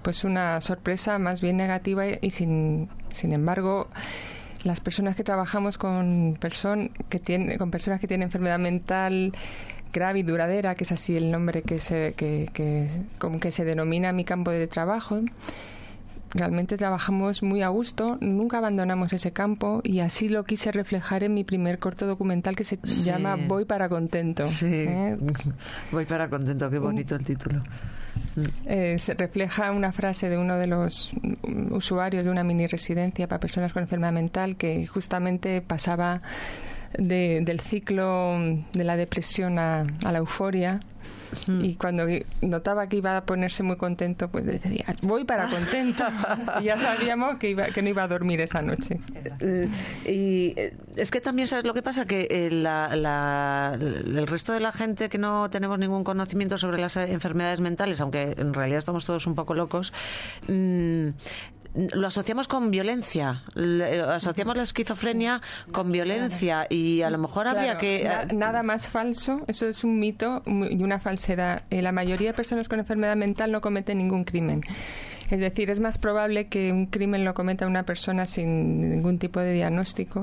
pues 0.03 0.25
una 0.25 0.61
sorpresa 0.61 1.19
más 1.19 1.41
bien 1.41 1.57
negativa 1.57 2.05
y 2.21 2.31
sin, 2.31 2.89
sin 3.13 3.33
embargo 3.33 3.89
las 4.65 4.81
personas 4.81 5.17
que 5.17 5.25
trabajamos 5.25 5.79
con, 5.79 6.37
person 6.41 6.91
que 7.09 7.19
tienen, 7.19 7.57
con 7.59 7.71
personas 7.71 8.01
que 8.01 8.09
tienen 8.09 8.27
enfermedad 8.27 8.59
mental 8.59 9.33
grave 9.93 10.19
y 10.19 10.23
duradera, 10.23 10.75
que 10.75 10.85
es 10.85 10.93
así 10.93 11.17
el 11.17 11.31
nombre 11.31 11.63
que 11.63 11.79
se, 11.79 12.15
que, 12.15 12.51
que, 12.53 12.89
como 13.19 13.41
que 13.41 13.51
se 13.51 13.65
denomina 13.65 14.13
mi 14.13 14.25
campo 14.25 14.51
de 14.51 14.67
trabajo, 14.67 15.21
realmente 16.37 16.77
trabajamos 16.77 17.43
muy 17.43 17.63
a 17.63 17.69
gusto, 17.69 18.19
nunca 18.21 18.59
abandonamos 18.59 19.13
ese 19.13 19.33
campo 19.33 19.81
y 19.83 20.01
así 20.01 20.29
lo 20.29 20.45
quise 20.45 20.71
reflejar 20.73 21.23
en 21.25 21.35
mi 21.35 21.45
primer 21.45 21.79
corto 21.79 22.07
documental 22.07 22.55
que 22.57 22.65
se 22.65 22.79
Sí. 22.85 23.03
llama 23.05 23.37
Voy 23.49 23.65
para 23.65 23.89
contento. 23.89 24.47
Sí. 24.47 24.67
¿eh? 24.71 25.17
Voy 25.93 26.05
para 26.05 26.29
contento, 26.29 26.69
qué 26.71 26.79
bonito 26.79 27.15
el 27.17 27.25
título. 27.25 27.63
Eh, 28.67 28.97
se 28.99 29.15
refleja 29.15 29.73
una 29.73 29.93
frase 29.93 30.29
de 30.29 30.37
uno 30.39 30.57
de 30.57 30.67
los 30.67 31.13
usuarios 31.71 32.25
de 32.25 32.31
una 32.31 32.45
mini 32.45 32.67
residencia 32.67 33.27
para 33.29 33.41
personas 33.41 33.73
con 33.73 33.83
enfermedad 33.83 34.13
mental 34.13 34.57
que 34.57 34.87
justamente 34.87 35.63
pasaba 35.63 36.21
de- 36.99 37.41
del 37.43 37.61
ciclo 37.61 38.37
de 38.73 38.85
la 38.85 38.97
depresión 38.97 39.59
a, 39.59 39.81
a 40.05 40.13
la 40.13 40.19
euforia 40.19 40.81
y 41.49 41.75
cuando 41.75 42.05
notaba 42.43 42.89
que 42.89 42.97
iba 42.97 43.17
a 43.17 43.25
ponerse 43.25 43.63
muy 43.63 43.77
contento 43.77 44.29
pues 44.29 44.45
decía 44.47 44.97
voy 45.03 45.25
para 45.25 45.49
contento 45.49 46.05
y 46.61 46.65
ya 46.65 46.79
sabíamos 46.79 47.37
que, 47.37 47.51
iba, 47.51 47.67
que 47.67 47.83
no 47.83 47.89
iba 47.89 48.03
a 48.05 48.09
dormir 48.09 48.41
esa 48.41 48.63
noche. 48.63 49.01
Eh, 49.41 49.69
y 50.05 50.59
eh, 50.61 50.77
es 50.97 51.11
que 51.11 51.21
también 51.21 51.49
sabes 51.49 51.65
lo 51.65 51.75
que 51.75 51.83
pasa 51.83 52.05
que 52.07 52.27
eh, 52.31 52.51
la- 52.51 52.95
la- 52.97 53.77
el 53.79 54.27
resto 54.27 54.53
de 54.53 54.61
la 54.61 54.73
gente 54.73 55.09
que 55.09 55.19
no 55.19 55.51
tenemos 55.51 55.79
ningún 55.79 56.05
conocimiento 56.05 56.59
sobre 56.59 56.79
las 56.79 56.97
enfermedades 56.97 57.61
mentales, 57.61 58.01
aunque 58.01 58.35
en 58.37 58.55
realidad 58.55 58.79
estamos 58.79 59.05
todos 59.05 59.27
un 59.27 59.35
poco 59.35 59.55
locos, 59.55 59.93
mm, 60.49 61.09
lo 61.95 62.07
asociamos 62.07 62.49
con 62.49 62.71
violencia, 62.71 63.43
Le- 63.55 63.97
eh, 63.97 64.01
asociamos 64.03 64.57
la 64.57 64.63
esquizofrenia 64.63 65.41
con 65.73 65.93
violencia 65.93 66.67
y 66.71 67.03
a 67.03 67.11
lo 67.11 67.19
mejor 67.19 67.49
habría 67.49 67.77
Claro, 67.77 67.81
que 67.81 68.05
na- 68.05 68.23
eh, 68.23 68.35
nada 68.35 68.63
más 68.63 68.89
falso, 68.89 69.43
eso 69.47 69.69
es 69.69 69.85
un 69.85 69.99
mito 69.99 70.43
y 70.47 70.83
una 70.83 70.99
falsedad. 70.99 71.63
Eh, 71.71 71.83
la 71.83 71.93
mayoría 71.93 72.31
de 72.31 72.35
personas 72.35 72.69
con 72.69 72.79
enfermedad 72.79 73.17
mental 73.17 73.53
no 73.53 73.61
cometen 73.61 73.99
ningún 73.99 74.25
crimen. 74.25 74.63
Es 75.31 75.41
decir, 75.41 75.71
es 75.71 75.81
más 75.81 75.99
probable 75.99 76.49
que 76.49 76.71
un 76.73 76.87
crimen 76.87 77.25
lo 77.25 77.35
cometa 77.35 77.67
una 77.67 77.83
persona 77.85 78.27
sin 78.27 78.91
ningún 78.91 79.19
tipo 79.19 79.41
de 79.41 79.53
diagnóstico. 79.53 80.23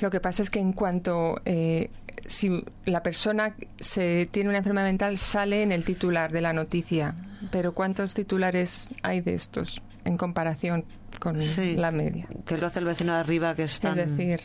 Lo 0.00 0.10
que 0.10 0.18
pasa 0.20 0.42
es 0.42 0.50
que 0.50 0.58
en 0.58 0.72
cuanto 0.72 1.40
eh, 1.44 1.90
si 2.26 2.64
la 2.84 3.02
persona 3.02 3.54
se 3.78 4.26
tiene 4.30 4.48
una 4.48 4.58
enfermedad 4.58 4.86
mental 4.86 5.18
sale 5.18 5.62
en 5.62 5.72
el 5.72 5.84
titular 5.84 6.32
de 6.32 6.40
la 6.40 6.52
noticia, 6.52 7.14
pero 7.52 7.74
¿cuántos 7.74 8.14
titulares 8.14 8.90
hay 9.02 9.20
de 9.20 9.34
estos 9.34 9.82
en 10.04 10.16
comparación 10.16 10.84
con 11.20 11.42
Sí. 11.42 11.76
la 11.76 11.90
media? 11.90 12.26
que 12.46 12.56
lo 12.58 12.66
hace 12.66 12.80
el 12.80 12.84
vecino 12.86 13.12
de 13.14 13.20
arriba 13.20 13.54
que 13.54 13.64
está 13.64 13.90
Es 13.90 13.96
decir, 14.16 14.40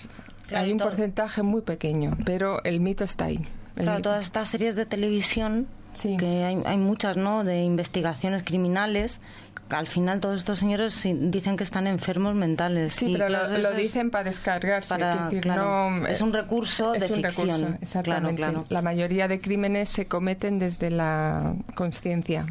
Claro, 0.47 0.65
hay 0.65 0.71
un 0.71 0.77
todo- 0.77 0.89
porcentaje 0.89 1.43
muy 1.43 1.61
pequeño, 1.61 2.17
pero 2.25 2.63
el 2.63 2.79
mito 2.79 3.03
está 3.03 3.25
ahí. 3.25 3.39
Claro, 3.75 3.97
mito. 3.97 4.09
todas 4.09 4.25
estas 4.25 4.49
series 4.49 4.75
de 4.75 4.85
televisión, 4.85 5.67
Sí. 5.93 6.17
que 6.17 6.43
hay, 6.43 6.61
hay 6.65 6.77
muchas, 6.77 7.17
¿no? 7.17 7.43
De 7.43 7.63
investigaciones 7.63 8.43
criminales. 8.43 9.21
Al 9.69 9.85
final 9.85 10.19
todos 10.19 10.37
estos 10.37 10.57
señores 10.57 11.03
dicen 11.03 11.55
que 11.55 11.63
están 11.63 11.85
enfermos 11.85 12.33
mentales. 12.33 12.95
Sí, 12.95 13.11
Y 13.11 13.13
pero 13.13 13.29
lo, 13.29 13.71
dicen 13.73 14.09
para 14.09 14.23
descargarse. 14.23 14.89
para- 14.89 15.13
es 15.13 15.23
decir, 15.25 15.41
claro, 15.41 15.91
no, 15.91 16.07
es 16.07 16.21
un 16.21 16.33
recurso 16.33 16.95
es 16.95 17.01
de 17.07 17.13
un 17.13 17.21
ficción. 17.23 17.47
recurso, 17.49 17.77
exactamente. 17.81 18.35
Claro, 18.37 18.53
claro. 18.53 18.65
La 18.69 18.81
mayoría 18.81 19.27
de 19.27 19.39
crímenes 19.39 19.89
se 19.89 20.07
cometen 20.07 20.57
desde 20.57 20.89
la 20.89 21.53
conciencia 21.75 22.47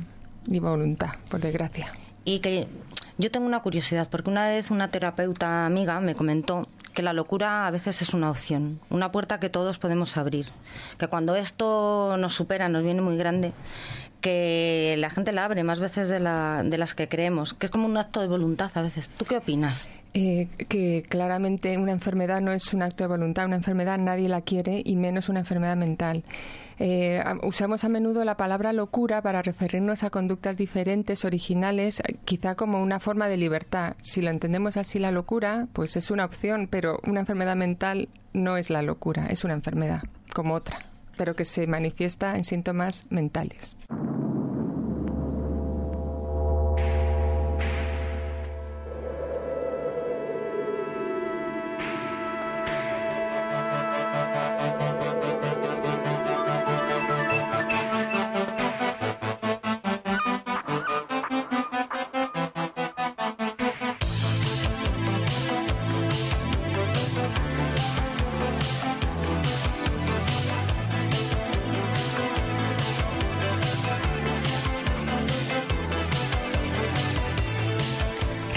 y 0.47 0.61
voluntad, 0.61 1.11
por 1.29 1.41
desgracia. 1.41 1.89
Y 2.25 2.39
que 2.39 2.69
yo 3.19 3.31
tengo 3.31 3.47
una 3.47 3.61
curiosidad, 3.61 4.09
porque 4.09 4.31
una 4.31 4.49
vez 4.49 4.71
una 4.71 4.91
terapeuta 4.91 5.67
amiga 5.67 6.01
me 6.01 6.15
comentó 6.15 6.69
que 6.95 7.03
la 7.03 7.13
locura 7.13 7.67
a 7.67 7.71
veces 7.71 8.01
es 8.03 8.15
una 8.15 8.31
opción, 8.31 8.81
una 8.91 9.13
puerta 9.13 9.41
que 9.41 9.51
todos 9.51 9.79
podemos 9.79 10.17
abrir. 10.17 10.47
Que 10.99 11.09
cuando 11.09 11.37
esto 11.37 12.17
nos 12.17 12.35
supera, 12.35 12.69
nos 12.69 12.85
viene 12.85 13.03
muy 13.03 13.17
grande, 13.17 13.53
que 14.21 14.97
la 14.99 15.11
gente 15.11 15.33
la 15.33 15.45
abre 15.45 15.65
más 15.65 15.81
veces 15.81 16.09
de, 16.09 16.21
la, 16.21 16.63
de 16.65 16.79
las 16.79 16.95
que 16.95 17.09
creemos, 17.09 17.55
que 17.55 17.67
es 17.67 17.71
como 17.71 17.87
un 17.87 17.97
acto 17.97 18.21
de 18.21 18.29
voluntad 18.29 18.71
a 18.75 18.83
veces. 18.83 19.09
¿Tú 19.11 19.25
qué 19.25 19.37
opinas? 19.37 19.89
Eh, 20.15 20.49
que 20.69 21.05
claramente 21.07 21.77
una 21.77 21.93
enfermedad 21.93 22.41
no 22.41 22.53
es 22.53 22.73
un 22.73 22.83
acto 22.83 23.05
de 23.05 23.09
voluntad, 23.09 23.45
una 23.45 23.57
enfermedad 23.57 23.99
nadie 23.99 24.29
la 24.29 24.41
quiere 24.41 24.81
y 24.83 24.97
menos 24.97 25.29
una 25.29 25.41
enfermedad 25.41 25.77
mental. 25.77 26.25
Eh, 26.79 27.23
usamos 27.43 27.85
a 27.85 27.89
menudo 27.89 28.25
la 28.25 28.37
palabra 28.37 28.73
locura 28.73 29.21
para 29.21 29.43
referirnos 29.43 30.05
a 30.05 30.11
conductas 30.11 30.57
diferentes, 30.57 31.25
originales, 31.25 32.01
eh, 32.01 32.17
quizá 32.25 32.55
como 32.55 32.81
una 32.81 33.01
forma 33.01 33.29
de 33.29 33.37
libertad. 33.37 33.97
Si 34.01 34.23
lo 34.23 34.31
entendemos 34.31 34.79
así 34.79 34.99
la 34.99 35.11
locura, 35.11 35.69
pues 35.75 35.97
es 35.97 36.11
una 36.11 36.25
opción, 36.25 36.69
pero 36.71 37.01
una 37.07 37.21
enfermedad 37.21 37.57
mental 37.57 38.09
no 38.33 38.57
es 38.57 38.71
la 38.71 38.81
locura, 38.81 39.27
es 39.27 39.45
una 39.45 39.55
enfermedad 39.55 40.03
como 40.33 40.55
otra, 40.55 40.79
pero 41.19 41.37
que 41.37 41.45
se 41.45 41.67
manifiesta 41.67 42.37
en 42.37 42.45
síntomas 42.45 43.05
mentales. 43.11 43.77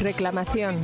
Reclamación. 0.01 0.79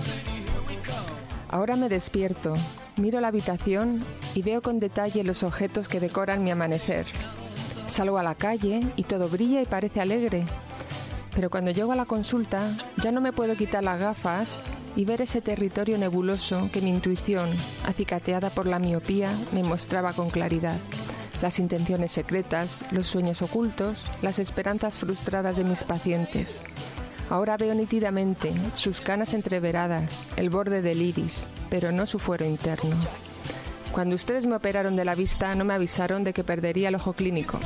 Ahora 1.50 1.76
me 1.76 1.90
despierto, 1.90 2.54
miro 2.98 3.20
la 3.20 3.30
habitación 3.30 4.06
y 4.36 4.44
veo 4.44 4.62
con 4.62 4.80
detalle 4.80 5.24
los 5.24 5.42
objetos 5.42 5.88
que 5.88 6.00
decoran 6.00 6.44
mi 6.44 6.52
amanecer. 6.52 7.08
Salgo 7.88 8.20
a 8.20 8.24
la 8.24 8.36
calle 8.36 8.82
y 8.96 9.04
todo 9.04 9.28
brilla 9.28 9.62
y 9.62 9.66
parece 9.66 10.02
alegre. 10.02 10.46
pero 11.38 11.52
cuando 11.52 11.70
llego 11.70 11.92
a 11.92 11.96
la 11.96 12.06
consulta 12.06 12.76
ya 12.98 13.12
no 13.12 13.22
me 13.22 13.32
puedo 13.32 13.56
quitar 13.56 13.84
las 13.84 14.00
gafas 14.00 14.64
y 14.96 15.06
ver 15.06 15.22
ese 15.22 15.40
territorio 15.40 15.96
nebuloso 16.00 16.70
que 16.74 16.82
mi 16.82 16.90
intuición, 16.90 17.52
acicateada 17.86 18.50
por 18.50 18.66
la 18.66 18.80
miopía, 18.80 19.32
me 19.52 19.62
mostraba 19.62 20.14
con 20.14 20.32
claridad. 20.32 20.80
Las 21.44 21.60
intenciones 21.60 22.12
secretas, 22.12 22.84
los 22.90 23.06
sueños 23.06 23.44
ocultos, 23.44 24.04
las 24.24 24.40
esperanzas 24.40 24.98
frustradas 24.98 25.58
de 25.58 25.64
mis 25.64 25.84
pacientes. 25.84 26.64
Ahora 27.30 27.58
veo 27.58 27.76
nítidamente 27.76 28.54
sus 28.74 29.02
canas 29.02 29.34
entreveradas, 29.34 30.26
el 30.38 30.50
borde 30.50 30.82
del 30.82 31.02
iris, 31.02 31.46
pero 31.70 31.92
no 31.92 32.06
su 32.06 32.20
fuero 32.20 32.46
interno. 32.46 32.96
Cuando 33.92 34.16
ustedes 34.16 34.46
me 34.46 34.56
operaron 34.56 34.96
de 34.96 35.04
la 35.04 35.16
vista 35.16 35.54
no 35.56 35.66
me 35.66 35.74
avisaron 35.74 36.24
de 36.24 36.32
que 36.32 36.44
perdería 36.44 36.90
el 36.90 36.96
ojo 36.96 37.14
clínico. 37.14 37.60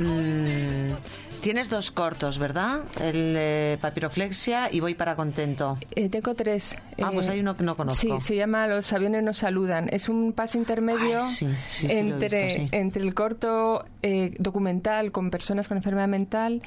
Mm, 0.00 1.40
tienes 1.42 1.70
dos 1.70 1.90
cortos, 1.90 2.38
¿verdad? 2.38 2.80
El 3.00 3.34
eh, 3.36 3.78
papiroflexia 3.80 4.68
y 4.72 4.80
voy 4.80 4.94
para 4.94 5.16
contento. 5.16 5.78
Eh, 5.94 6.08
tengo 6.08 6.34
tres. 6.34 6.76
Ah, 7.02 7.10
pues 7.12 7.28
Eh, 7.28 7.32
hay 7.32 7.40
uno 7.40 7.56
que 7.56 7.64
no 7.64 7.74
conozco. 7.74 8.00
Sí, 8.00 8.12
se 8.20 8.36
llama 8.36 8.66
Los 8.66 8.92
aviones 8.92 9.22
nos 9.22 9.38
saludan. 9.38 9.88
Es 9.90 10.08
un 10.08 10.32
paso 10.32 10.58
intermedio 10.58 11.18
Ay, 11.22 11.28
sí, 11.28 11.46
sí, 11.68 11.86
sí, 11.86 11.86
lo 11.88 11.92
he 11.92 11.98
entre, 11.98 12.44
visto, 12.58 12.76
entre 12.76 13.02
el 13.02 13.14
corto 13.14 13.84
eh, 14.02 14.34
documental 14.38 15.12
con 15.12 15.30
personas 15.30 15.68
con 15.68 15.76
enfermedad 15.78 16.08
mental. 16.08 16.62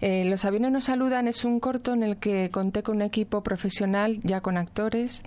Eh, 0.00 0.24
Los 0.26 0.44
aviones 0.44 0.72
nos 0.72 0.84
saludan 0.84 1.26
es 1.28 1.44
un 1.44 1.58
corto 1.60 1.92
en 1.92 2.02
el 2.02 2.18
que 2.18 2.50
conté 2.50 2.82
con 2.82 2.96
un 2.96 3.02
equipo 3.02 3.42
profesional, 3.42 4.20
ya 4.22 4.40
con 4.40 4.56
actores, 4.58 5.22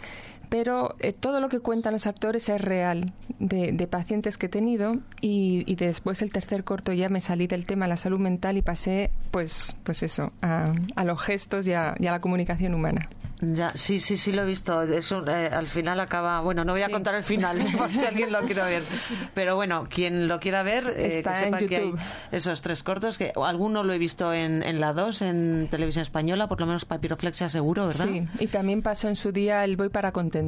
pero 0.51 0.95
eh, 0.99 1.13
todo 1.13 1.39
lo 1.39 1.47
que 1.47 1.59
cuentan 1.61 1.93
los 1.93 2.07
actores 2.07 2.49
es 2.49 2.59
real, 2.59 3.13
de, 3.39 3.71
de 3.71 3.87
pacientes 3.87 4.37
que 4.37 4.47
he 4.47 4.49
tenido 4.49 4.97
y, 5.21 5.63
y 5.65 5.75
después 5.75 6.21
el 6.21 6.29
tercer 6.29 6.65
corto 6.65 6.91
ya 6.91 7.07
me 7.07 7.21
salí 7.21 7.47
del 7.47 7.65
tema 7.65 7.85
de 7.85 7.89
la 7.89 7.97
salud 7.97 8.19
mental 8.19 8.57
y 8.57 8.61
pasé, 8.61 9.11
pues, 9.31 9.77
pues 9.85 10.03
eso, 10.03 10.33
a, 10.41 10.73
a 10.97 11.03
los 11.05 11.21
gestos 11.21 11.65
y 11.67 11.73
a- 11.73 11.95
y 11.97 12.07
a 12.07 12.11
la 12.11 12.19
comunicación 12.19 12.73
humana. 12.75 13.07
Ya, 13.43 13.71
sí, 13.73 13.99
sí, 13.99 14.17
sí 14.17 14.31
lo 14.33 14.43
he 14.43 14.45
visto. 14.45 14.83
Eso 14.83 15.25
eh, 15.27 15.47
al 15.51 15.67
final 15.67 15.99
acaba. 15.99 16.41
Bueno, 16.41 16.63
no 16.63 16.73
voy 16.73 16.83
a 16.83 16.85
Sí. 16.85 16.91
contar 16.91 17.15
el 17.15 17.23
final 17.23 17.57
por 17.77 17.91
si 17.91 18.05
alguien 18.05 18.31
lo 18.31 18.41
quiere 18.41 18.61
ver. 18.61 18.83
Pero 19.33 19.55
bueno, 19.55 19.87
quien 19.89 20.27
lo 20.27 20.39
quiera 20.39 20.61
ver, 20.61 20.83
eh, 20.95 21.07
Está 21.17 21.31
que 21.33 21.37
en 21.39 21.43
sepa 21.45 21.57
que 21.57 21.75
hay 21.75 21.93
esos 22.31 22.61
tres 22.61 22.83
cortos. 22.83 23.17
que 23.17 23.31
Alguno 23.43 23.83
lo 23.83 23.93
he 23.93 23.97
visto 23.97 24.31
en, 24.31 24.61
en 24.61 24.79
la 24.79 24.93
2, 24.93 25.23
en 25.23 25.67
televisión 25.71 26.03
española, 26.03 26.47
por 26.47 26.59
lo 26.59 26.67
menos 26.67 26.85
Papiroflexia 26.85 27.49
seguro, 27.49 27.87
¿verdad? 27.87 28.05
Sí, 28.05 28.27
y 28.39 28.45
también 28.45 28.83
pasó 28.83 29.07
en 29.09 29.15
su 29.15 29.31
día 29.31 29.63
el 29.63 29.75
Voy 29.75 29.89
para 29.89 30.11
Contento. 30.11 30.40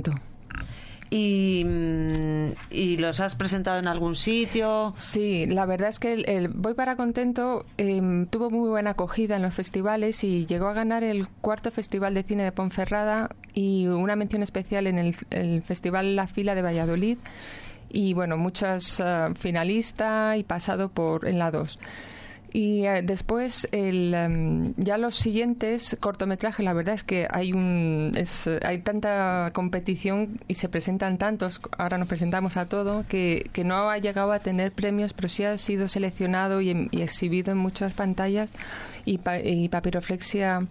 Y, 1.10 1.64
mm, 1.64 2.48
y 2.72 2.98
los 2.98 3.20
has 3.20 3.36
presentado 3.36 3.78
en 3.78 3.88
algún 3.88 4.16
sitio. 4.16 4.94
Sí, 4.96 5.46
la 5.46 5.66
verdad 5.68 5.90
es 5.90 6.00
que 6.00 6.14
el, 6.14 6.28
el 6.28 6.48
Voy 6.48 6.74
para 6.74 6.96
Contento 6.96 7.66
em, 7.78 8.26
tuvo 8.26 8.50
muy 8.50 8.70
buena 8.70 8.92
acogida 8.92 9.36
en 9.36 9.44
los 9.44 9.54
festivales 9.54 10.24
y 10.24 10.48
llegó 10.48 10.68
a 10.68 10.74
ganar 10.74 11.04
el 11.04 11.28
cuarto 11.28 11.70
Festival 11.70 12.16
de 12.16 12.24
Cine 12.24 12.44
de 12.44 12.52
Ponferrada 12.52 13.30
y 13.54 13.88
una 13.88 14.16
mención 14.16 14.42
especial 14.42 14.88
en 14.88 14.98
el, 14.98 15.16
el 15.30 15.62
Festival 15.62 16.16
La 16.16 16.26
Fila 16.26 16.56
de 16.56 16.64
Valladolid 16.64 17.18
y 17.94 18.14
bueno, 18.16 18.38
muchas 18.38 19.00
eh, 19.00 19.30
finalistas 19.36 20.38
y 20.38 20.44
pasado 20.44 20.90
por 20.90 21.28
en 21.28 21.40
la 21.40 21.52
2. 21.52 21.80
Y 22.56 22.86
eh, 22.86 23.02
después, 23.02 23.68
el, 23.72 24.14
em, 24.14 24.74
ya 24.78 25.00
los 25.00 25.16
siguientes 25.16 25.98
cortometrajes, 26.00 26.64
la 26.64 26.74
verdad 26.74 26.94
es 26.94 27.04
que 27.04 27.28
hay, 27.32 27.52
un, 27.52 28.12
es, 28.16 28.48
hay 28.64 28.78
tanta 28.78 29.50
competición 29.54 30.40
y 30.48 30.54
se 30.54 30.70
presentan 30.70 31.18
tantos, 31.18 31.60
ahora 31.80 31.98
nos 31.98 32.08
presentamos 32.08 32.56
a 32.58 32.68
todo, 32.68 33.06
que, 33.10 33.50
que 33.54 33.64
no 33.64 33.90
ha 33.90 33.98
llegado 33.98 34.32
a 34.32 34.38
tener 34.40 34.72
premios, 34.72 35.14
pero 35.14 35.30
sí 35.30 35.44
ha 35.44 35.58
sido 35.58 35.88
seleccionado 35.88 36.62
y, 36.62 36.70
em- 36.70 36.90
y 36.92 37.02
exhibido 37.02 37.52
en 37.52 37.58
muchas 37.58 37.94
pantallas. 37.94 38.52
Y, 39.06 39.18
pa- 39.18 39.40
y 39.40 39.68
papiroflexia 39.68 40.66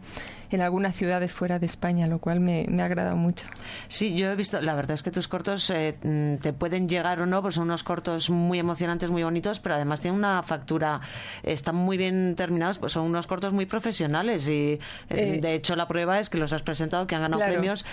en 0.57 0.63
algunas 0.63 0.95
ciudades 0.97 1.33
fuera 1.33 1.59
de 1.59 1.67
España, 1.67 2.07
lo 2.07 2.19
cual 2.19 2.41
me, 2.41 2.65
me 2.69 2.83
ha 2.83 2.87
agradado 2.87 3.17
mucho. 3.17 3.47
Sí, 3.89 4.17
yo 4.17 4.31
he 4.31 4.37
visto, 4.37 4.61
la 4.61 4.75
verdad 4.75 4.93
es 4.95 5.03
que 5.03 5.11
tus 5.11 5.29
cortos 5.29 5.69
eh, 5.71 5.97
mm, 6.03 6.37
te 6.37 6.53
pueden 6.53 6.89
llegar 6.89 7.21
o 7.21 7.27
no, 7.27 7.43
pues 7.43 7.55
son 7.57 7.65
unos 7.65 7.83
cortos 7.83 8.31
muy 8.31 8.59
emocionantes, 8.59 9.11
muy 9.11 9.23
bonitos, 9.23 9.61
pero 9.61 9.75
además 9.75 10.01
tienen 10.01 10.19
una 10.19 10.43
factura, 10.43 11.01
están 11.43 11.77
muy 11.77 11.97
bien 11.97 12.35
terminados, 12.37 12.79
pues 12.79 12.93
son 12.93 13.05
unos 13.05 13.27
cortos 13.27 13.53
muy 13.53 13.67
profesionales 13.67 14.49
y 14.49 14.73
eh, 14.73 14.79
Eh, 15.11 15.39
de 15.41 15.55
hecho 15.55 15.77
la 15.77 15.87
prueba 15.89 16.19
es 16.19 16.31
que 16.31 16.39
los 16.39 16.53
has 16.53 16.63
presentado, 16.63 17.07
que 17.07 17.15
han 17.15 17.23
ganado 17.23 17.39
claro. 17.39 17.53
premios. 17.55 17.85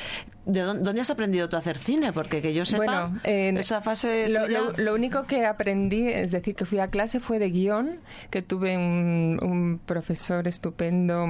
¿De 0.46 0.62
dónde, 0.62 0.84
dónde 0.84 1.02
has 1.02 1.10
aprendido 1.12 1.48
tú 1.50 1.56
a 1.56 1.60
hacer 1.60 1.78
cine? 1.78 2.12
Porque 2.14 2.42
que 2.42 2.54
yo 2.54 2.66
sepa, 2.66 2.84
Bueno, 2.86 3.20
en- 3.24 3.58
esa 3.58 3.82
fase 3.82 4.30
lo, 4.30 4.48
lo- 4.48 4.72
lo 4.74 4.94
único 4.96 5.26
que 5.26 5.46
aprendí, 5.46 6.08
es 6.08 6.32
decir, 6.32 6.56
que 6.56 6.66
fui 6.66 6.80
a 6.80 6.88
clase 6.90 7.20
fue 7.20 7.40
de 7.40 7.50
guion, 7.52 8.00
que 8.30 8.42
tuve 8.42 8.78
un, 8.78 9.40
un 9.42 9.80
profesor 9.86 10.48
estupendo, 10.48 11.28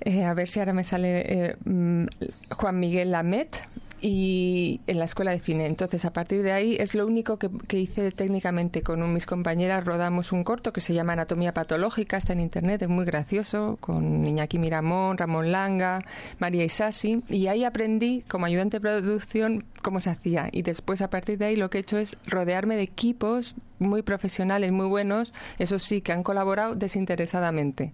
eh, 0.00 0.24
a 0.24 0.34
ver 0.34 0.48
si 0.48 0.58
ahora 0.60 0.72
me 0.72 0.84
sale 0.84 1.22
eh, 1.50 1.56
mm, 1.64 2.04
Juan 2.50 2.78
Miguel 2.80 3.10
Lamet. 3.12 3.56
Y 4.02 4.80
en 4.86 4.98
la 4.98 5.04
escuela 5.04 5.30
de 5.30 5.40
cine. 5.40 5.66
Entonces, 5.66 6.06
a 6.06 6.12
partir 6.14 6.42
de 6.42 6.52
ahí 6.52 6.74
es 6.80 6.94
lo 6.94 7.06
único 7.06 7.36
que, 7.38 7.50
que 7.68 7.78
hice 7.80 8.10
técnicamente 8.12 8.80
con 8.80 9.02
un- 9.02 9.12
mis 9.12 9.26
compañeras. 9.26 9.84
Rodamos 9.84 10.32
un 10.32 10.42
corto 10.42 10.72
que 10.72 10.80
se 10.80 10.94
llama 10.94 11.12
Anatomía 11.12 11.52
Patológica, 11.52 12.16
está 12.16 12.32
en 12.32 12.40
internet, 12.40 12.80
es 12.80 12.88
muy 12.88 13.04
gracioso, 13.04 13.76
con 13.78 14.26
Iñaki 14.26 14.58
Miramón, 14.58 15.18
Ramón 15.18 15.52
Langa, 15.52 16.00
María 16.38 16.64
Isasi. 16.64 17.22
Y 17.28 17.48
ahí 17.48 17.62
aprendí, 17.62 18.22
como 18.26 18.46
ayudante 18.46 18.78
de 18.78 18.80
producción, 18.80 19.64
cómo 19.82 20.00
se 20.00 20.08
hacía. 20.08 20.48
Y 20.50 20.62
después, 20.62 21.02
a 21.02 21.10
partir 21.10 21.36
de 21.36 21.44
ahí, 21.44 21.56
lo 21.56 21.68
que 21.68 21.76
he 21.76 21.80
hecho 21.82 21.98
es 21.98 22.16
rodearme 22.26 22.76
de 22.76 22.82
equipos 22.84 23.54
muy 23.78 24.00
profesionales, 24.00 24.72
muy 24.72 24.86
buenos, 24.86 25.34
eso 25.58 25.78
sí, 25.78 26.00
que 26.00 26.12
han 26.12 26.22
colaborado 26.22 26.74
desinteresadamente. 26.74 27.92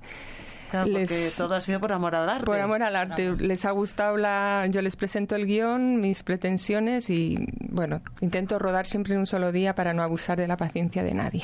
Claro, 0.70 0.86
porque 0.86 1.00
les- 1.00 1.36
todo 1.36 1.54
ha 1.54 1.60
sido 1.60 1.80
por 1.80 1.92
amor 1.92 2.14
al 2.14 2.28
arte. 2.28 2.44
Por 2.46 2.58
amor 2.60 2.82
al 2.82 2.96
arte. 2.96 3.36
Les 3.36 3.64
ha 3.64 3.70
gustado 3.70 4.16
la... 4.16 4.66
Yo 4.70 4.82
les 4.82 4.96
presento 4.96 5.34
el 5.36 5.46
guion, 5.46 6.00
mis 6.00 6.22
pretensiones 6.22 7.08
y, 7.10 7.36
bueno, 7.60 8.02
intento 8.20 8.58
rodar 8.58 8.86
siempre 8.86 9.14
en 9.14 9.20
un 9.20 9.26
solo 9.26 9.52
día 9.52 9.74
para 9.74 9.92
no 9.94 10.02
abusar 10.02 10.38
de 10.38 10.46
la 10.48 10.56
paciencia 10.56 11.02
de 11.02 11.14
nadie. 11.14 11.42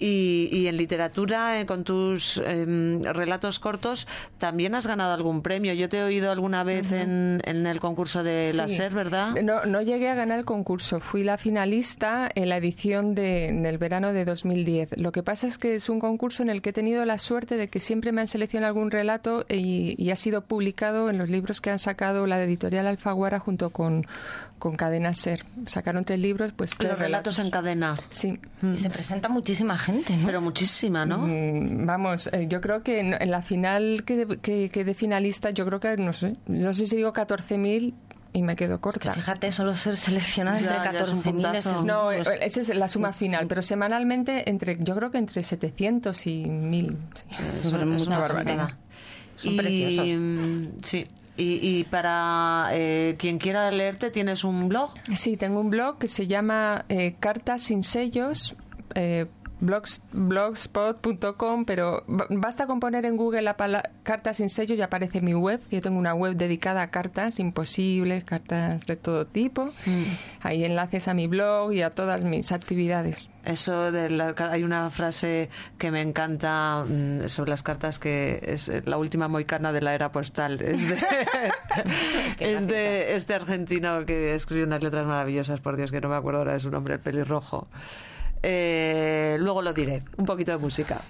Y, 0.00 0.48
y 0.50 0.66
en 0.66 0.78
literatura, 0.78 1.60
eh, 1.60 1.66
con 1.66 1.84
tus 1.84 2.38
em, 2.38 3.02
relatos 3.02 3.58
cortos, 3.58 4.08
también 4.38 4.74
has 4.74 4.86
ganado 4.86 5.12
algún 5.12 5.42
premio. 5.42 5.74
Yo 5.74 5.90
te 5.90 5.98
he 5.98 6.02
oído 6.02 6.32
alguna 6.32 6.64
vez 6.64 6.90
en, 6.90 7.42
en 7.44 7.66
el 7.66 7.80
concurso 7.80 8.22
de 8.22 8.52
la 8.54 8.66
Sí. 8.66 8.76
SER, 8.76 8.94
¿verdad? 8.94 9.34
No, 9.42 9.66
no 9.66 9.82
llegué 9.82 10.08
a 10.08 10.14
ganar 10.14 10.38
el 10.38 10.44
concurso. 10.46 11.00
Fui 11.00 11.22
la 11.22 11.36
finalista 11.36 12.30
en 12.34 12.48
la 12.48 12.56
edición 12.56 13.14
de, 13.14 13.50
del 13.52 13.76
verano 13.76 14.14
de 14.14 14.24
2010. 14.24 14.96
Lo 14.96 15.12
que 15.12 15.22
pasa 15.22 15.46
es 15.46 15.58
que 15.58 15.74
es 15.74 15.90
un 15.90 16.00
concurso 16.00 16.42
en 16.42 16.48
el 16.48 16.62
que 16.62 16.70
he 16.70 16.72
tenido 16.72 17.04
la 17.04 17.18
suerte 17.18 17.56
de 17.58 17.68
que 17.68 17.78
siempre 17.78 18.10
me 18.10 18.22
han 18.22 18.28
seleccionado 18.28 18.68
algún 18.68 18.90
relato 18.90 19.44
y, 19.48 19.94
y 20.02 20.10
ha 20.10 20.16
sido 20.16 20.40
publicado 20.42 21.10
en 21.10 21.18
los 21.18 21.28
libros 21.28 21.60
que 21.60 21.68
han 21.70 21.78
sacado 21.78 22.26
la 22.26 22.42
editorial 22.42 22.86
Alfaguara 22.86 23.38
junto 23.38 23.68
con, 23.70 24.06
con 24.60 24.76
Cadena 24.76 25.12
Ser. 25.14 25.44
Sacaron 25.66 26.04
tres 26.04 26.20
libros, 26.20 26.52
pues 26.54 26.70
tres 26.78 26.92
Los 26.92 27.00
relatos 27.00 27.40
en 27.40 27.50
cadena. 27.50 27.96
Sí. 28.10 28.38
Y 28.62 28.76
se 28.76 28.90
presenta 28.90 29.28
muchísima 29.28 29.76
gente, 29.76 30.16
¿no? 30.16 30.26
Pero 30.26 30.40
muchísima, 30.40 31.04
¿no? 31.04 31.18
Mm, 31.26 31.84
Vamos, 31.86 32.28
eh, 32.32 32.46
yo 32.48 32.60
creo 32.60 32.84
que 32.84 33.00
en, 33.00 33.14
en 33.20 33.30
la 33.32 33.42
final 33.42 34.04
que, 34.06 34.38
que, 34.40 34.68
que 34.70 34.84
de 34.84 34.94
finalista, 34.94 35.50
yo 35.50 35.66
creo 35.66 35.80
que, 35.80 35.96
no 35.96 36.12
sé, 36.12 36.36
no 36.46 36.72
sé 36.72 36.86
si 36.86 36.94
digo 36.94 37.12
14.000 37.12 37.94
y 38.32 38.42
me 38.42 38.54
quedo 38.54 38.80
corta. 38.80 39.14
Fíjate, 39.14 39.50
solo 39.50 39.74
ser 39.74 39.96
seleccionada 39.96 40.58
entre 40.58 40.72
ya 40.92 41.00
es 41.00 41.08
un 41.08 41.22
14.000 41.22 41.32
puntazo. 41.32 41.78
es 41.80 41.84
No, 41.84 42.04
pues, 42.04 42.28
eh, 42.28 42.38
esa 42.42 42.60
es 42.60 42.68
la 42.68 42.86
suma 42.86 43.12
final, 43.12 43.46
pero 43.48 43.62
semanalmente 43.62 44.48
entre, 44.48 44.76
yo 44.78 44.94
creo 44.94 45.10
que 45.10 45.18
entre 45.18 45.42
700 45.42 46.26
y 46.26 46.44
1000. 46.44 46.96
sí. 47.14 47.36
Es 47.64 47.72
mucha 47.72 48.04
una 48.06 48.18
barbaridad. 48.18 48.68
Son 49.36 49.54
y, 49.54 49.56
preciosos. 49.56 50.06
mm, 50.18 50.66
Sí. 50.82 51.06
Y, 51.40 51.58
y 51.62 51.84
para 51.84 52.68
eh, 52.72 53.16
quien 53.18 53.38
quiera 53.38 53.70
leerte, 53.70 54.10
¿tienes 54.10 54.44
un 54.44 54.68
blog? 54.68 54.90
Sí, 55.14 55.38
tengo 55.38 55.60
un 55.60 55.70
blog 55.70 55.96
que 55.98 56.06
se 56.06 56.26
llama 56.26 56.84
eh, 56.90 57.14
Cartas 57.18 57.62
sin 57.62 57.82
sellos. 57.82 58.54
eh, 58.94 59.26
blogspot.com, 59.60 61.64
pero 61.64 62.04
basta 62.06 62.66
con 62.66 62.80
poner 62.80 63.06
en 63.06 63.16
Google 63.16 63.42
la 63.42 63.56
palabra 63.56 63.90
cartas 64.02 64.38
sin 64.38 64.48
sello 64.48 64.74
y 64.74 64.82
aparece 64.82 65.20
mi 65.20 65.34
web. 65.34 65.60
Yo 65.70 65.80
tengo 65.80 65.98
una 65.98 66.14
web 66.14 66.34
dedicada 66.34 66.82
a 66.82 66.90
cartas 66.90 67.38
imposibles, 67.38 68.24
cartas 68.24 68.86
de 68.86 68.96
todo 68.96 69.26
tipo. 69.26 69.66
Mm. 69.86 70.02
Hay 70.40 70.64
enlaces 70.64 71.08
a 71.08 71.14
mi 71.14 71.26
blog 71.26 71.72
y 71.72 71.82
a 71.82 71.90
todas 71.90 72.24
mis 72.24 72.52
actividades. 72.52 73.28
Eso 73.44 73.92
de 73.92 74.10
la, 74.10 74.34
hay 74.50 74.64
una 74.64 74.90
frase 74.90 75.48
que 75.78 75.90
me 75.90 76.02
encanta 76.02 76.84
mm, 76.86 77.28
sobre 77.28 77.50
las 77.50 77.62
cartas 77.62 77.98
que 77.98 78.40
es 78.42 78.70
la 78.84 78.98
última 78.98 79.28
moicana 79.28 79.72
de 79.72 79.80
la 79.80 79.94
era 79.94 80.12
postal. 80.12 80.60
Es 80.60 80.88
de, 80.88 80.98
es 82.40 82.66
de 82.66 83.16
este 83.16 83.34
argentino 83.34 84.04
que 84.06 84.34
escribió 84.34 84.66
unas 84.66 84.82
letras 84.82 85.06
maravillosas, 85.06 85.60
por 85.60 85.76
Dios 85.76 85.90
que 85.90 86.00
no 86.00 86.08
me 86.08 86.16
acuerdo 86.16 86.40
ahora 86.40 86.54
de 86.54 86.60
su 86.60 86.70
nombre, 86.70 86.94
el 86.94 87.00
pelirrojo. 87.00 87.66
Eh, 88.42 89.36
luego 89.40 89.62
lo 89.62 89.72
diré. 89.72 90.02
Un 90.16 90.24
poquito 90.24 90.52
de 90.52 90.58
música. 90.58 91.02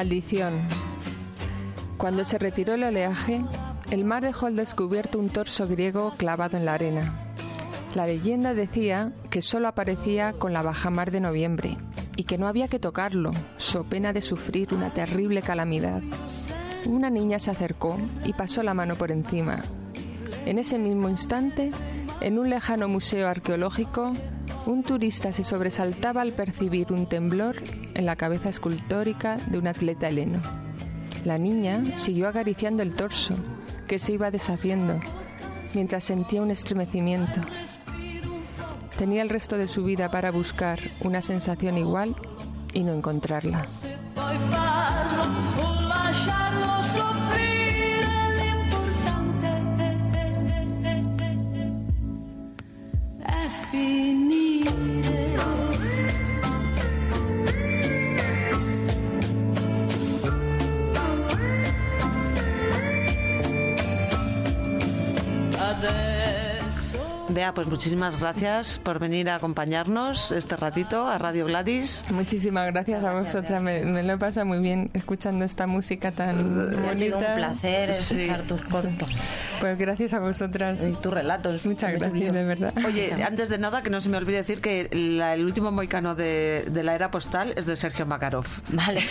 Maldición. 0.00 0.62
Cuando 1.98 2.24
se 2.24 2.38
retiró 2.38 2.72
el 2.72 2.84
oleaje, 2.84 3.44
el 3.90 4.06
mar 4.06 4.22
dejó 4.22 4.46
al 4.46 4.56
descubierto 4.56 5.18
un 5.18 5.28
torso 5.28 5.68
griego 5.68 6.14
clavado 6.16 6.56
en 6.56 6.64
la 6.64 6.72
arena. 6.72 7.34
La 7.94 8.06
leyenda 8.06 8.54
decía 8.54 9.12
que 9.28 9.42
solo 9.42 9.68
aparecía 9.68 10.32
con 10.32 10.54
la 10.54 10.62
bajamar 10.62 11.10
de 11.10 11.20
noviembre 11.20 11.76
y 12.16 12.24
que 12.24 12.38
no 12.38 12.48
había 12.48 12.66
que 12.66 12.78
tocarlo, 12.78 13.32
so 13.58 13.84
pena 13.84 14.14
de 14.14 14.22
sufrir 14.22 14.72
una 14.72 14.88
terrible 14.88 15.42
calamidad. 15.42 16.00
Una 16.86 17.10
niña 17.10 17.38
se 17.38 17.50
acercó 17.50 17.98
y 18.24 18.32
pasó 18.32 18.62
la 18.62 18.72
mano 18.72 18.96
por 18.96 19.12
encima. 19.12 19.60
En 20.46 20.58
ese 20.58 20.78
mismo 20.78 21.10
instante, 21.10 21.72
en 22.22 22.38
un 22.38 22.48
lejano 22.48 22.88
museo 22.88 23.28
arqueológico, 23.28 24.14
un 24.66 24.82
turista 24.82 25.32
se 25.32 25.42
sobresaltaba 25.42 26.20
al 26.20 26.32
percibir 26.32 26.92
un 26.92 27.06
temblor 27.06 27.56
en 27.94 28.06
la 28.06 28.16
cabeza 28.16 28.48
escultórica 28.48 29.36
de 29.36 29.58
un 29.58 29.66
atleta 29.66 30.08
heleno. 30.08 30.40
La 31.24 31.38
niña 31.38 31.82
siguió 31.96 32.28
acariciando 32.28 32.82
el 32.82 32.94
torso, 32.94 33.34
que 33.86 33.98
se 33.98 34.12
iba 34.12 34.30
deshaciendo, 34.30 35.00
mientras 35.74 36.04
sentía 36.04 36.42
un 36.42 36.50
estremecimiento. 36.50 37.40
Tenía 38.96 39.22
el 39.22 39.28
resto 39.28 39.56
de 39.56 39.68
su 39.68 39.84
vida 39.84 40.10
para 40.10 40.30
buscar 40.30 40.78
una 41.02 41.22
sensación 41.22 41.78
igual 41.78 42.14
y 42.72 42.82
no 42.84 42.92
encontrarla. 42.92 43.66
definido. 53.50 54.70
Vea, 67.32 67.54
pues 67.54 67.68
muchísimas 67.68 68.18
gracias 68.18 68.80
por 68.80 68.98
venir 68.98 69.30
a 69.30 69.36
acompañarnos 69.36 70.32
este 70.32 70.56
ratito 70.56 71.06
a 71.06 71.16
Radio 71.16 71.46
Gladys. 71.46 72.04
Muchísimas 72.10 72.66
gracias 72.66 73.04
a 73.04 73.12
vosotras. 73.12 73.62
Me, 73.62 73.84
lo 73.84 74.14
he 74.14 74.18
pasado 74.18 74.46
muy 74.46 74.58
bien 74.58 74.90
escuchando 74.94 75.44
esta 75.44 75.68
música 75.68 76.10
tan 76.10 76.56
bonita. 76.56 76.90
Ha 76.90 76.94
sido 76.96 77.18
un 77.18 77.34
placer 77.36 77.90
escuchar 77.90 78.42
tus 78.42 78.62
cortos. 78.62 79.10
Pues 79.60 79.78
gracias 79.78 80.12
a 80.14 80.18
vosotras. 80.18 80.84
Y 80.84 80.92
tus 80.94 81.12
relatos. 81.12 81.64
Muchas 81.66 81.92
gracias, 81.92 82.34
de 82.34 82.44
verdad. 82.44 82.74
Oye, 82.84 83.12
antes 83.22 83.48
de 83.48 83.58
nada, 83.58 83.82
que 83.82 83.90
no 83.90 84.00
se 84.00 84.08
me 84.08 84.16
olvide 84.16 84.38
decir 84.38 84.60
que 84.60 84.88
el 84.90 85.44
último 85.44 85.70
moicano 85.70 86.16
de, 86.16 86.68
la 86.82 86.94
era 86.94 87.12
postal 87.12 87.52
es 87.56 87.66
de 87.66 87.76
Sergio 87.76 88.06
Makarov. 88.06 88.46
Vale. 88.70 89.02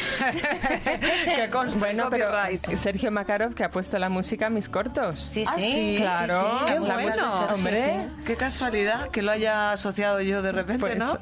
que 1.35 1.49
consta 1.49 1.79
bueno, 1.79 2.07
pero 2.09 2.31
Sergio 2.75 3.11
Makarov 3.11 3.53
que 3.53 3.63
ha 3.63 3.69
puesto 3.69 3.97
la 3.97 4.09
música 4.09 4.47
a 4.47 4.49
mis 4.49 4.67
cortos. 4.67 5.19
Sí, 5.19 5.45
ah, 5.47 5.55
sí, 5.57 5.95
claro. 5.97 6.65
Qué 6.65 6.79
bueno. 6.79 7.47
Hombre. 7.53 8.08
Qué 8.25 8.35
casualidad 8.35 9.09
que 9.09 9.21
lo 9.21 9.31
haya 9.31 9.71
asociado 9.71 10.21
yo 10.21 10.41
de 10.41 10.51
repente, 10.51 10.79
pues, 10.79 10.97
¿no? 10.97 11.17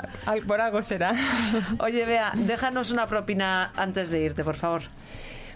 Por 0.45 0.61
algo 0.61 0.81
será. 0.83 1.13
Oye, 1.79 2.05
vea, 2.05 2.33
déjanos 2.35 2.91
una 2.91 3.07
propina 3.07 3.71
antes 3.75 4.09
de 4.09 4.21
irte, 4.21 4.43
por 4.43 4.55
favor. 4.55 4.83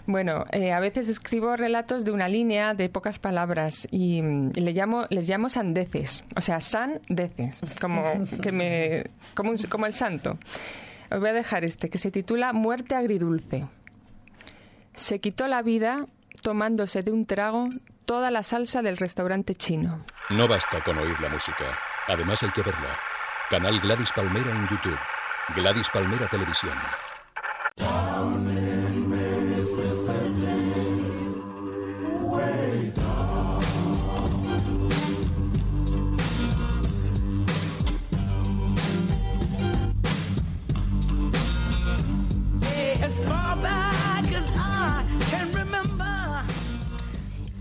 Bueno, 0.06 0.46
eh, 0.50 0.72
a 0.72 0.80
veces 0.80 1.08
escribo 1.08 1.56
relatos 1.56 2.04
de 2.04 2.10
una 2.10 2.28
línea 2.28 2.74
de 2.74 2.88
pocas 2.88 3.18
palabras 3.18 3.86
y, 3.90 4.20
le 4.20 4.72
llamo, 4.72 5.06
les 5.10 5.28
llamo 5.28 5.48
sandeces, 5.48 6.24
o 6.34 6.40
sea, 6.40 6.60
sandeces, 6.60 7.60
como, 7.80 8.02
que 8.42 8.50
me, 8.50 9.04
como, 9.34 9.52
como 9.68 9.86
el 9.86 9.94
santo. 9.94 10.38
Os 11.10 11.20
voy 11.20 11.28
a 11.28 11.32
dejar 11.32 11.64
este, 11.64 11.88
que 11.88 11.98
se 11.98 12.10
titula 12.10 12.52
Muerte 12.52 12.94
agridulce. 12.94 13.66
Se 14.94 15.20
quitó 15.20 15.46
la 15.46 15.62
vida 15.62 16.06
tomándose 16.42 17.02
de 17.02 17.12
un 17.12 17.24
trago 17.24 17.68
toda 18.04 18.30
la 18.30 18.42
salsa 18.42 18.82
del 18.82 18.96
restaurante 18.96 19.54
chino. 19.54 20.04
No 20.30 20.48
basta 20.48 20.80
con 20.80 20.98
oír 20.98 21.18
la 21.20 21.28
música, 21.28 21.64
además 22.08 22.42
hay 22.42 22.50
que 22.50 22.62
verla. 22.62 22.88
Canal 23.50 23.78
Gladys 23.80 24.12
Palmera 24.12 24.50
en 24.50 24.68
YouTube. 24.68 24.98
Gladys 25.54 25.88
Palmera 25.90 26.26
Televisión. 26.28 26.74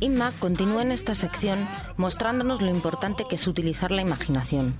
Inma 0.02 0.32
continúa 0.40 0.82
en 0.82 0.92
esta 0.92 1.14
sección 1.14 1.60
mostrándonos 1.96 2.60
lo 2.60 2.72
importante 2.72 3.26
que 3.30 3.36
es 3.36 3.48
utilizar 3.48 3.92
la 3.92 4.02
imaginación, 4.02 4.74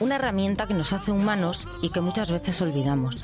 una 0.00 0.16
herramienta 0.16 0.66
que 0.66 0.72
nos 0.72 0.94
hace 0.94 1.12
humanos 1.12 1.68
y 1.82 1.90
que 1.90 2.00
muchas 2.00 2.30
veces 2.30 2.62
olvidamos. 2.62 3.22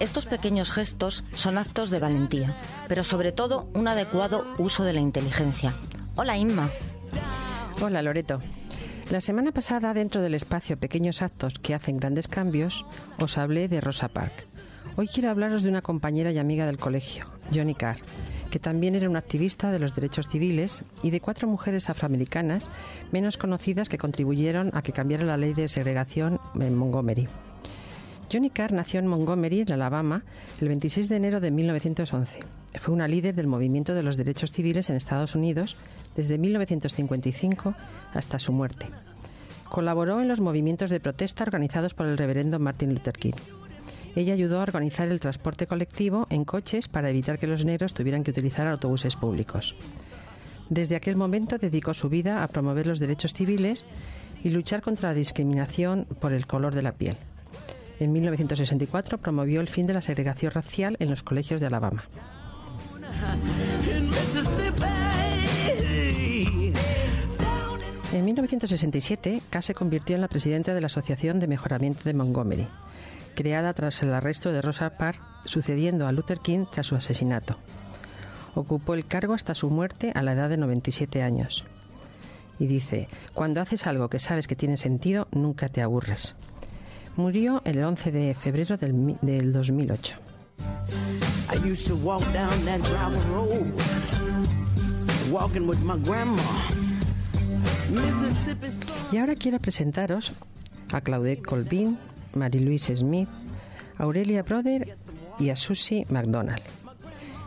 Estos 0.00 0.26
pequeños 0.26 0.70
gestos 0.70 1.24
son 1.34 1.56
actos 1.56 1.88
de 1.88 1.98
valentía, 1.98 2.58
pero 2.88 3.04
sobre 3.04 3.32
todo 3.32 3.70
un 3.72 3.88
adecuado 3.88 4.44
uso 4.58 4.84
de 4.84 4.92
la 4.92 5.00
inteligencia. 5.00 5.76
Hola 6.14 6.36
Inma. 6.36 6.68
Hola 7.80 8.02
Loreto. 8.02 8.42
La 9.10 9.22
semana 9.22 9.52
pasada, 9.52 9.94
dentro 9.94 10.20
del 10.20 10.34
espacio 10.34 10.76
Pequeños 10.76 11.22
Actos 11.22 11.54
que 11.58 11.74
hacen 11.74 11.96
grandes 11.96 12.28
cambios, 12.28 12.84
os 13.18 13.38
hablé 13.38 13.68
de 13.68 13.80
Rosa 13.80 14.08
Parks. 14.08 14.44
Hoy 14.96 15.08
quiero 15.08 15.30
hablaros 15.30 15.62
de 15.62 15.70
una 15.70 15.80
compañera 15.80 16.32
y 16.32 16.38
amiga 16.38 16.66
del 16.66 16.76
colegio, 16.76 17.26
Johnny 17.54 17.74
Carr, 17.74 17.98
que 18.56 18.60
también 18.60 18.94
era 18.94 19.10
una 19.10 19.18
activista 19.18 19.70
de 19.70 19.78
los 19.78 19.94
derechos 19.94 20.30
civiles, 20.30 20.82
y 21.02 21.10
de 21.10 21.20
cuatro 21.20 21.46
mujeres 21.46 21.90
afroamericanas 21.90 22.70
menos 23.12 23.36
conocidas 23.36 23.90
que 23.90 23.98
contribuyeron 23.98 24.70
a 24.72 24.80
que 24.80 24.94
cambiara 24.94 25.26
la 25.26 25.36
ley 25.36 25.52
de 25.52 25.68
segregación 25.68 26.40
en 26.58 26.74
Montgomery. 26.74 27.28
Johnny 28.32 28.48
Carr 28.48 28.72
nació 28.72 29.00
en 29.00 29.08
Montgomery, 29.08 29.60
en 29.60 29.72
Alabama, 29.72 30.22
el 30.58 30.68
26 30.68 31.10
de 31.10 31.16
enero 31.16 31.40
de 31.40 31.50
1911. 31.50 32.38
Fue 32.80 32.94
una 32.94 33.08
líder 33.08 33.34
del 33.34 33.46
movimiento 33.46 33.94
de 33.94 34.02
los 34.02 34.16
derechos 34.16 34.52
civiles 34.52 34.88
en 34.88 34.96
Estados 34.96 35.34
Unidos 35.34 35.76
desde 36.16 36.38
1955 36.38 37.74
hasta 38.14 38.38
su 38.38 38.52
muerte. 38.52 38.86
Colaboró 39.68 40.22
en 40.22 40.28
los 40.28 40.40
movimientos 40.40 40.88
de 40.88 41.00
protesta 41.00 41.44
organizados 41.44 41.92
por 41.92 42.06
el 42.06 42.16
reverendo 42.16 42.58
Martin 42.58 42.94
Luther 42.94 43.18
King. 43.18 43.34
Ella 44.16 44.32
ayudó 44.32 44.58
a 44.58 44.62
organizar 44.62 45.08
el 45.08 45.20
transporte 45.20 45.66
colectivo 45.66 46.26
en 46.30 46.46
coches 46.46 46.88
para 46.88 47.10
evitar 47.10 47.38
que 47.38 47.46
los 47.46 47.66
negros 47.66 47.92
tuvieran 47.92 48.24
que 48.24 48.30
utilizar 48.30 48.66
autobuses 48.66 49.14
públicos. 49.14 49.76
Desde 50.70 50.96
aquel 50.96 51.16
momento 51.16 51.58
dedicó 51.58 51.92
su 51.92 52.08
vida 52.08 52.42
a 52.42 52.48
promover 52.48 52.86
los 52.86 52.98
derechos 52.98 53.34
civiles 53.34 53.84
y 54.42 54.48
luchar 54.48 54.80
contra 54.80 55.10
la 55.10 55.14
discriminación 55.14 56.06
por 56.18 56.32
el 56.32 56.46
color 56.46 56.74
de 56.74 56.82
la 56.82 56.92
piel. 56.92 57.18
En 58.00 58.12
1964 58.12 59.18
promovió 59.18 59.60
el 59.60 59.68
fin 59.68 59.86
de 59.86 59.94
la 59.94 60.00
segregación 60.00 60.50
racial 60.50 60.96
en 60.98 61.10
los 61.10 61.22
colegios 61.22 61.60
de 61.60 61.66
Alabama. 61.66 62.04
En 68.12 68.24
1967, 68.24 69.42
Cass 69.50 69.66
se 69.66 69.74
convirtió 69.74 70.16
en 70.16 70.22
la 70.22 70.28
presidenta 70.28 70.72
de 70.72 70.80
la 70.80 70.86
Asociación 70.86 71.38
de 71.38 71.48
Mejoramiento 71.48 72.04
de 72.04 72.14
Montgomery, 72.14 72.66
creada 73.36 73.72
tras 73.72 74.02
el 74.02 74.12
arresto 74.12 74.50
de 74.50 74.60
Rosa 74.60 74.90
Parks, 74.98 75.22
sucediendo 75.44 76.08
a 76.08 76.12
Luther 76.12 76.40
King 76.40 76.64
tras 76.68 76.88
su 76.88 76.96
asesinato. 76.96 77.56
Ocupó 78.56 78.94
el 78.94 79.06
cargo 79.06 79.34
hasta 79.34 79.54
su 79.54 79.70
muerte 79.70 80.10
a 80.16 80.22
la 80.22 80.32
edad 80.32 80.48
de 80.48 80.56
97 80.56 81.22
años. 81.22 81.64
Y 82.58 82.66
dice, 82.66 83.08
cuando 83.34 83.60
haces 83.60 83.86
algo 83.86 84.08
que 84.08 84.18
sabes 84.18 84.48
que 84.48 84.56
tiene 84.56 84.76
sentido, 84.76 85.28
nunca 85.30 85.68
te 85.68 85.82
aburres. 85.82 86.34
Murió 87.14 87.62
el 87.64 87.84
11 87.84 88.10
de 88.10 88.34
febrero 88.34 88.76
del, 88.76 89.16
del 89.22 89.52
2008. 89.52 90.16
I 91.52 91.70
used 91.70 91.86
to 91.86 91.94
walk 91.96 92.22
down 92.32 92.64
that 92.64 92.80
gravel 92.80 93.20
road, 93.30 93.72
walking 95.30 95.68
with 95.68 95.78
my 95.78 95.96
grandma. 96.02 96.42
Y 99.12 99.18
ahora 99.18 99.34
quiero 99.36 99.58
presentaros 99.60 100.32
a 100.92 101.00
Claudette 101.00 101.42
Colvin, 101.42 101.98
Marie-Louise 102.36 102.94
Smith, 102.96 103.28
Aurelia 103.98 104.42
Brother 104.42 104.96
y 105.38 105.50
a 105.50 105.56
Susie 105.56 106.06
McDonald. 106.08 106.62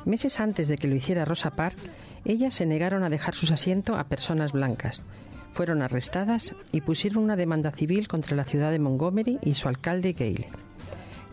Meses 0.06 0.39
antes 0.39 0.67
de 0.67 0.78
que 0.78 0.88
lo 0.88 0.95
hiciera 0.95 1.25
Rosa 1.25 1.52
Park, 1.52 1.78
ellas 2.25 2.54
se 2.54 2.65
negaron 2.65 3.04
a 3.04 3.10
dejar 3.10 3.36
sus 3.36 3.52
asientos 3.52 3.97
a 3.97 4.06
personas 4.06 4.52
blancas. 4.52 5.04
Fueron 5.52 5.82
arrestadas 5.82 6.54
y 6.71 6.82
pusieron 6.82 7.23
una 7.23 7.36
demanda 7.36 7.71
civil 7.71 8.08
contra 8.08 8.36
la 8.36 8.43
ciudad 8.43 8.71
de 8.71 8.80
Montgomery 8.80 9.39
y 9.41 9.56
su 9.56 9.67
alcalde 9.67 10.13
Gale. 10.13 10.47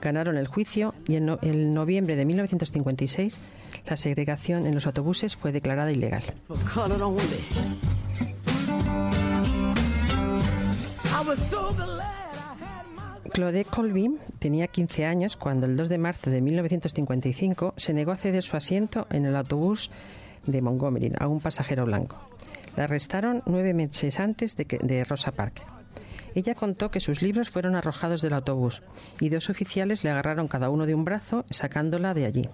Ganaron 0.01 0.37
el 0.37 0.47
juicio 0.47 0.95
y 1.07 1.17
en, 1.17 1.37
en 1.43 1.75
noviembre 1.75 2.17
de 2.17 2.25
1956 2.25 3.41
la 3.87 3.97
segregación 3.97 4.67
en 4.67 4.75
los 4.75 4.87
autobuses 4.87 5.37
fue 5.37 5.53
declarada 5.53 5.93
ilegal. 5.93 6.35
Claude 13.37 13.67
Colvin 13.67 14.19
tenía 14.39 14.67
15 14.67 15.05
años 15.05 15.37
cuando 15.37 15.67
el 15.67 15.77
2 15.77 15.91
de 15.91 15.99
marzo 15.99 16.31
de 16.31 16.41
1955 16.41 17.75
se 17.77 17.93
negó 17.93 18.13
a 18.13 18.17
ceder 18.17 18.43
su 18.43 18.57
asiento 18.57 19.07
en 19.11 19.27
el 19.27 19.37
autobús 19.37 19.91
de 20.47 20.63
Montgomery 20.63 21.13
a 21.21 21.27
un 21.29 21.41
pasajero 21.41 21.85
blanco. 21.85 22.19
La 22.77 22.85
arrestaron 22.85 23.43
nueve 23.45 23.75
meses 23.75 24.21
antes 24.21 24.57
de, 24.57 25.05
Rosa 25.05 25.33
Parks. 25.33 25.65
Ella 26.35 26.55
contó 26.55 26.91
que 26.91 27.01
sus 27.01 27.21
libros 27.21 27.51
fueron 27.51 27.77
arrojados 27.77 28.23
del 28.23 28.33
autobús 28.33 28.83
y 29.21 29.29
dos 29.29 29.51
oficiales 29.51 30.03
le 30.03 30.09
agarraron 30.09 30.49
cada 30.49 30.71
uno 30.71 30.87
de 30.87 30.95
un 30.95 31.05
brazo 31.05 31.45
sacándola 31.51 32.15
de 32.15 32.25
allí. 32.25 32.49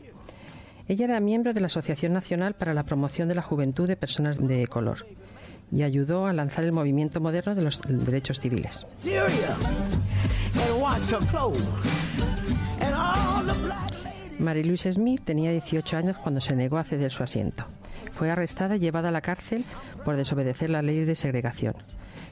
Ella 0.89 1.05
era 1.05 1.21
miembro 1.21 1.55
de 1.55 1.61
la 1.61 1.69
Asociación 1.69 2.13
Nacional 2.13 2.55
para 2.55 2.75
la 2.75 2.83
Promoción 2.83 3.29
de 3.29 3.37
la 3.37 3.43
Juventud 3.43 3.87
de 3.87 3.95
Personas 3.95 4.37
de 4.37 4.67
Color 4.67 5.07
y 5.71 5.85
ayudó 5.85 6.27
a 6.27 6.33
lanzar 6.33 6.65
el 6.65 6.73
movimiento 6.73 7.21
moderno 7.21 7.55
de 7.55 7.63
los 7.63 7.81
derechos 7.87 8.41
civiles. 8.41 8.85
Marie-Louise 14.39 14.93
Smith 14.93 15.23
tenía 15.25 15.53
18 15.53 15.97
años 15.97 16.19
cuando 16.19 16.41
se 16.41 16.57
negó 16.57 16.79
a 16.79 16.85
ceder 16.85 17.11
su 17.13 17.23
asiento. 17.23 17.65
Fue 18.13 18.31
arrestada 18.31 18.77
y 18.77 18.81
llevada 18.81 19.09
a 19.09 19.13
la 19.13 19.21
cárcel 19.21 19.65
por 20.05 20.17
desobedecer 20.17 20.71
la 20.71 20.83
ley 20.83 21.05
de 21.05 21.15
segregación. 21.15 21.75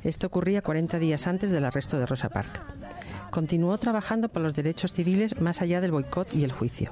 Esto 0.02 0.26
ocurría 0.26 0.62
40 0.62 0.98
días 0.98 1.26
antes 1.26 1.50
del 1.50 1.64
arresto 1.64 1.98
de 1.98 2.06
Rosa 2.06 2.28
Parks. 2.28 2.60
Continuó 3.30 3.78
trabajando 3.78 4.28
por 4.28 4.42
los 4.42 4.54
derechos 4.54 4.92
civiles 4.92 5.40
más 5.40 5.62
allá 5.62 5.80
del 5.80 5.92
boicot 5.92 6.34
y 6.34 6.42
el 6.42 6.52
juicio. 6.52 6.90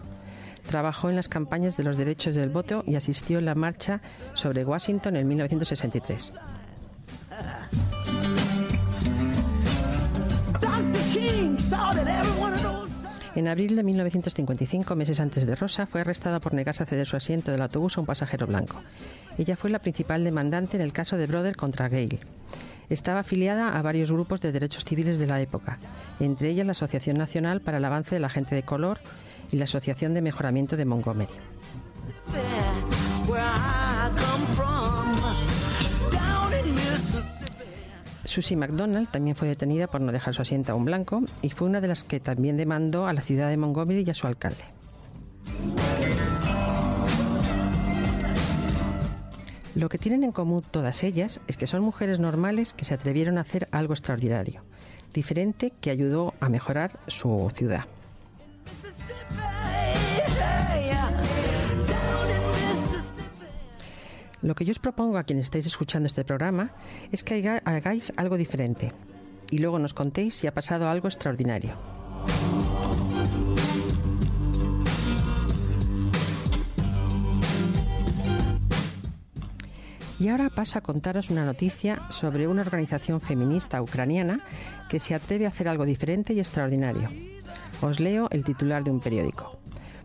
Trabajó 0.66 1.08
en 1.08 1.16
las 1.16 1.28
campañas 1.28 1.76
de 1.76 1.84
los 1.84 1.96
derechos 1.96 2.34
del 2.34 2.50
voto 2.50 2.84
y 2.86 2.94
asistió 2.94 3.38
en 3.38 3.46
la 3.46 3.54
marcha 3.54 4.00
sobre 4.34 4.64
Washington 4.64 5.16
en 5.16 5.26
1963. 5.26 6.32
En 13.34 13.46
abril 13.46 13.76
de 13.76 13.82
1955, 13.82 14.96
meses 14.96 15.20
antes 15.20 15.46
de 15.46 15.54
Rosa, 15.54 15.86
fue 15.86 16.00
arrestada 16.00 16.40
por 16.40 16.54
negarse 16.54 16.82
a 16.82 16.86
ceder 16.86 17.06
su 17.06 17.16
asiento 17.16 17.52
del 17.52 17.62
autobús 17.62 17.96
a 17.96 18.00
un 18.00 18.06
pasajero 18.06 18.46
blanco. 18.46 18.80
Ella 19.36 19.56
fue 19.56 19.70
la 19.70 19.78
principal 19.78 20.24
demandante 20.24 20.76
en 20.76 20.82
el 20.82 20.92
caso 20.92 21.16
de 21.16 21.26
Brother 21.26 21.56
contra 21.56 21.88
Gale. 21.88 22.20
Estaba 22.88 23.20
afiliada 23.20 23.78
a 23.78 23.82
varios 23.82 24.10
grupos 24.10 24.40
de 24.40 24.50
derechos 24.50 24.84
civiles 24.84 25.18
de 25.18 25.26
la 25.26 25.40
época, 25.40 25.78
entre 26.20 26.48
ellas 26.48 26.66
la 26.66 26.72
Asociación 26.72 27.18
Nacional 27.18 27.60
para 27.60 27.78
el 27.78 27.84
Avance 27.84 28.14
de 28.14 28.20
la 28.20 28.30
Gente 28.30 28.54
de 28.54 28.62
Color 28.62 28.98
y 29.52 29.56
la 29.56 29.64
Asociación 29.64 30.14
de 30.14 30.22
Mejoramiento 30.22 30.76
de 30.76 30.84
Montgomery. 30.84 31.34
Susie 38.28 38.58
McDonald 38.58 39.08
también 39.08 39.34
fue 39.34 39.48
detenida 39.48 39.86
por 39.86 40.02
no 40.02 40.12
dejar 40.12 40.34
su 40.34 40.42
asiento 40.42 40.72
a 40.72 40.74
un 40.74 40.84
blanco 40.84 41.22
y 41.40 41.48
fue 41.48 41.66
una 41.66 41.80
de 41.80 41.88
las 41.88 42.04
que 42.04 42.20
también 42.20 42.58
demandó 42.58 43.06
a 43.06 43.14
la 43.14 43.22
ciudad 43.22 43.48
de 43.48 43.56
Montgomery 43.56 44.04
y 44.06 44.10
a 44.10 44.14
su 44.14 44.26
alcalde. 44.26 44.64
Lo 49.74 49.88
que 49.88 49.96
tienen 49.96 50.24
en 50.24 50.32
común 50.32 50.62
todas 50.70 51.04
ellas 51.04 51.40
es 51.46 51.56
que 51.56 51.66
son 51.66 51.82
mujeres 51.82 52.18
normales 52.18 52.74
que 52.74 52.84
se 52.84 52.92
atrevieron 52.92 53.38
a 53.38 53.42
hacer 53.42 53.66
algo 53.70 53.94
extraordinario, 53.94 54.62
diferente 55.14 55.72
que 55.80 55.90
ayudó 55.90 56.34
a 56.38 56.50
mejorar 56.50 56.98
su 57.06 57.50
ciudad. 57.54 57.86
Lo 64.40 64.54
que 64.54 64.64
yo 64.64 64.70
os 64.70 64.78
propongo 64.78 65.18
a 65.18 65.24
quienes 65.24 65.46
estáis 65.46 65.66
escuchando 65.66 66.06
este 66.06 66.24
programa 66.24 66.70
es 67.10 67.24
que 67.24 67.60
hagáis 67.64 68.12
algo 68.16 68.36
diferente 68.36 68.92
y 69.50 69.58
luego 69.58 69.78
nos 69.78 69.94
contéis 69.94 70.34
si 70.34 70.46
ha 70.46 70.54
pasado 70.54 70.88
algo 70.88 71.08
extraordinario. 71.08 71.74
Y 80.20 80.28
ahora 80.28 80.50
paso 80.50 80.78
a 80.78 80.82
contaros 80.82 81.30
una 81.30 81.44
noticia 81.44 82.02
sobre 82.10 82.48
una 82.48 82.62
organización 82.62 83.20
feminista 83.20 83.80
ucraniana 83.80 84.40
que 84.88 84.98
se 84.98 85.14
atreve 85.14 85.46
a 85.46 85.48
hacer 85.48 85.68
algo 85.68 85.84
diferente 85.84 86.32
y 86.32 86.40
extraordinario. 86.40 87.08
Os 87.80 88.00
leo 88.00 88.28
el 88.30 88.42
titular 88.42 88.82
de 88.82 88.90
un 88.90 89.00
periódico. 89.00 89.58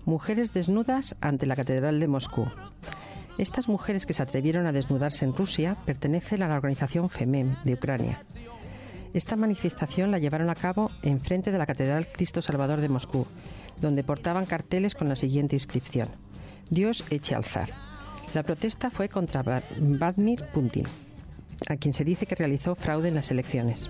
Mujeres 0.05 0.53
desnudas 0.53 1.15
ante 1.19 1.47
la 1.47 1.55
Catedral 1.55 1.99
de 1.99 2.07
Moscú. 2.07 2.45
Estas 3.37 3.67
mujeres 3.67 4.05
que 4.05 4.13
se 4.13 4.21
atrevieron 4.21 4.67
a 4.67 4.71
desnudarse 4.71 5.25
en 5.25 5.35
Rusia 5.35 5.75
pertenecen 5.85 6.43
a 6.43 6.47
la 6.47 6.55
organización 6.55 7.09
FEMEM 7.09 7.55
de 7.63 7.73
Ucrania. 7.73 8.23
Esta 9.13 9.35
manifestación 9.35 10.11
la 10.11 10.19
llevaron 10.19 10.49
a 10.49 10.55
cabo 10.55 10.91
en 11.01 11.19
frente 11.19 11.51
de 11.51 11.57
la 11.57 11.65
Catedral 11.65 12.07
Cristo 12.11 12.41
Salvador 12.41 12.81
de 12.81 12.89
Moscú, 12.89 13.27
donde 13.79 14.03
portaban 14.03 14.45
carteles 14.45 14.95
con 14.95 15.09
la 15.09 15.15
siguiente 15.15 15.55
inscripción: 15.55 16.09
Dios 16.69 17.05
eche 17.09 17.35
al 17.35 17.43
zar. 17.43 17.69
La 18.33 18.43
protesta 18.43 18.89
fue 18.89 19.09
contra 19.09 19.43
Vladimir 19.77 20.45
Putin, 20.53 20.85
a 21.69 21.75
quien 21.77 21.93
se 21.93 22.03
dice 22.03 22.25
que 22.25 22.35
realizó 22.35 22.75
fraude 22.75 23.09
en 23.09 23.15
las 23.15 23.29
elecciones. 23.29 23.89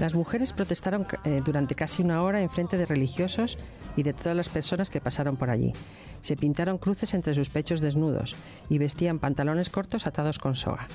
Las 0.00 0.14
mujeres 0.14 0.52
protestaron 0.52 1.06
eh, 1.24 1.40
durante 1.44 1.74
casi 1.74 2.02
una 2.02 2.22
hora 2.22 2.42
en 2.42 2.50
frente 2.50 2.76
de 2.76 2.84
religiosos 2.84 3.56
y 3.96 4.02
de 4.02 4.12
todas 4.12 4.36
las 4.36 4.50
personas 4.50 4.90
que 4.90 5.00
pasaron 5.00 5.36
por 5.36 5.48
allí. 5.48 5.72
Se 6.20 6.36
pintaron 6.36 6.78
cruces 6.78 7.14
entre 7.14 7.34
sus 7.34 7.48
pechos 7.48 7.80
desnudos 7.80 8.36
y 8.68 8.78
vestían 8.78 9.18
pantalones 9.18 9.70
cortos 9.70 10.06
atados 10.06 10.38
con 10.38 10.54
soga. 10.54 10.88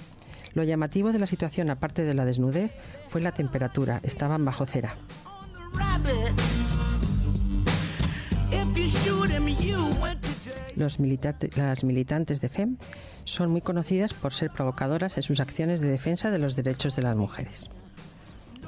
Lo 0.54 0.64
llamativo 0.64 1.12
de 1.12 1.20
la 1.20 1.28
situación, 1.28 1.70
aparte 1.70 2.04
de 2.04 2.14
la 2.14 2.26
desnudez, 2.26 2.74
fue 3.08 3.22
la 3.22 3.32
temperatura. 3.32 4.00
Estaban 4.04 4.46
bajo 4.46 4.66
cera. 4.66 4.96
Los 10.76 11.00
las 11.56 11.84
militantes 11.84 12.42
de 12.42 12.50
FEM 12.50 12.78
son 13.24 13.50
muy 13.50 13.62
conocidas 13.62 14.14
por 14.14 14.34
ser 14.34 14.52
provocadoras 14.52 15.18
en 15.18 15.24
sus 15.24 15.40
acciones 15.40 15.82
de 15.82 15.88
defensa 15.88 16.32
de 16.32 16.40
los 16.40 16.56
derechos 16.56 16.96
de 16.96 17.02
las 17.04 17.16
mujeres. 17.16 17.70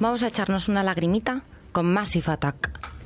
vamos 0.00 0.22
a 0.22 0.28
echarnos 0.28 0.68
una 0.68 0.82
lagrimita 0.82 1.42
con 1.72 1.86
Massive 1.92 2.32
Attack. 2.32 2.97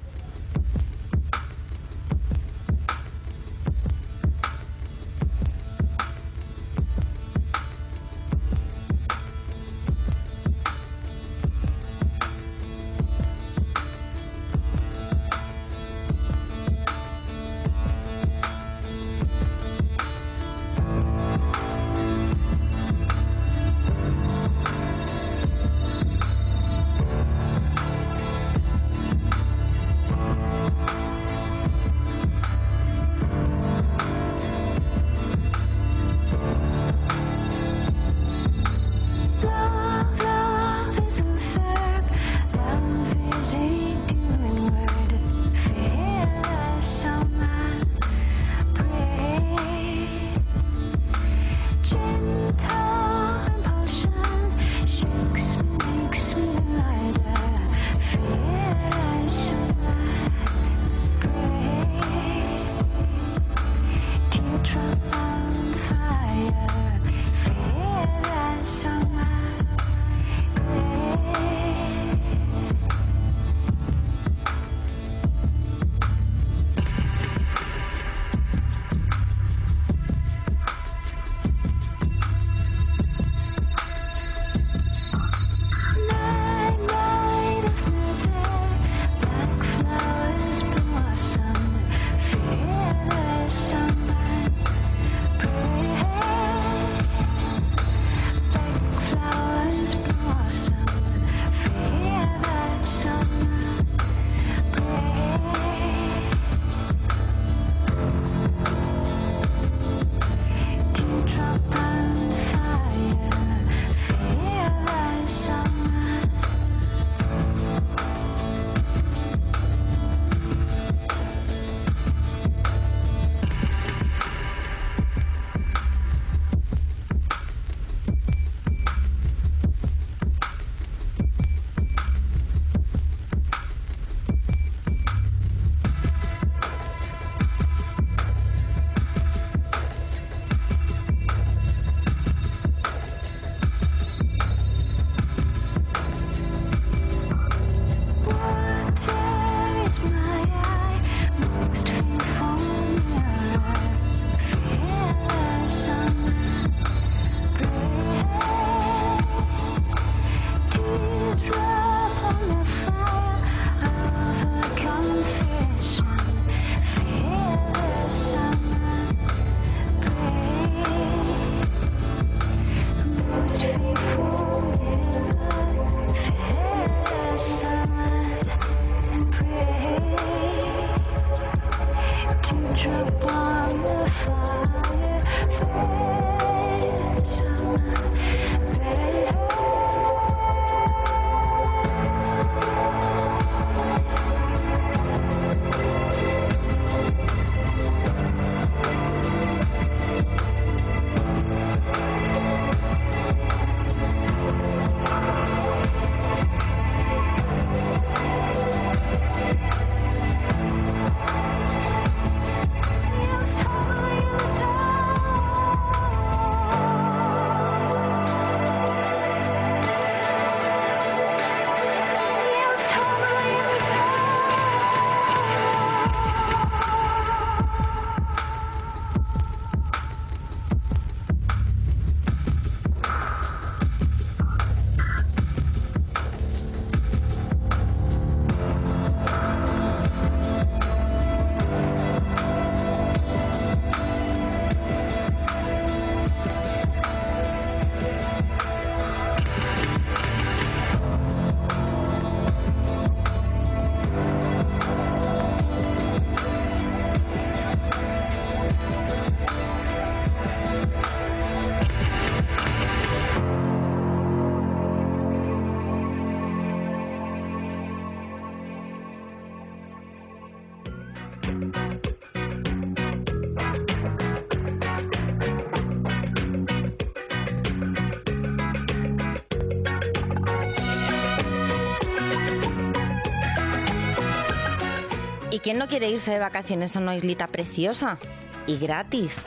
Quién 285.63 285.79
no 285.79 285.89
quiere 285.89 286.11
irse 286.11 286.33
de 286.33 286.39
vacaciones 286.39 286.97
a 286.97 286.99
una 286.99 287.17
islita 287.17 287.47
preciosa? 287.47 288.19
Y 288.67 288.79
gratis. 288.79 289.47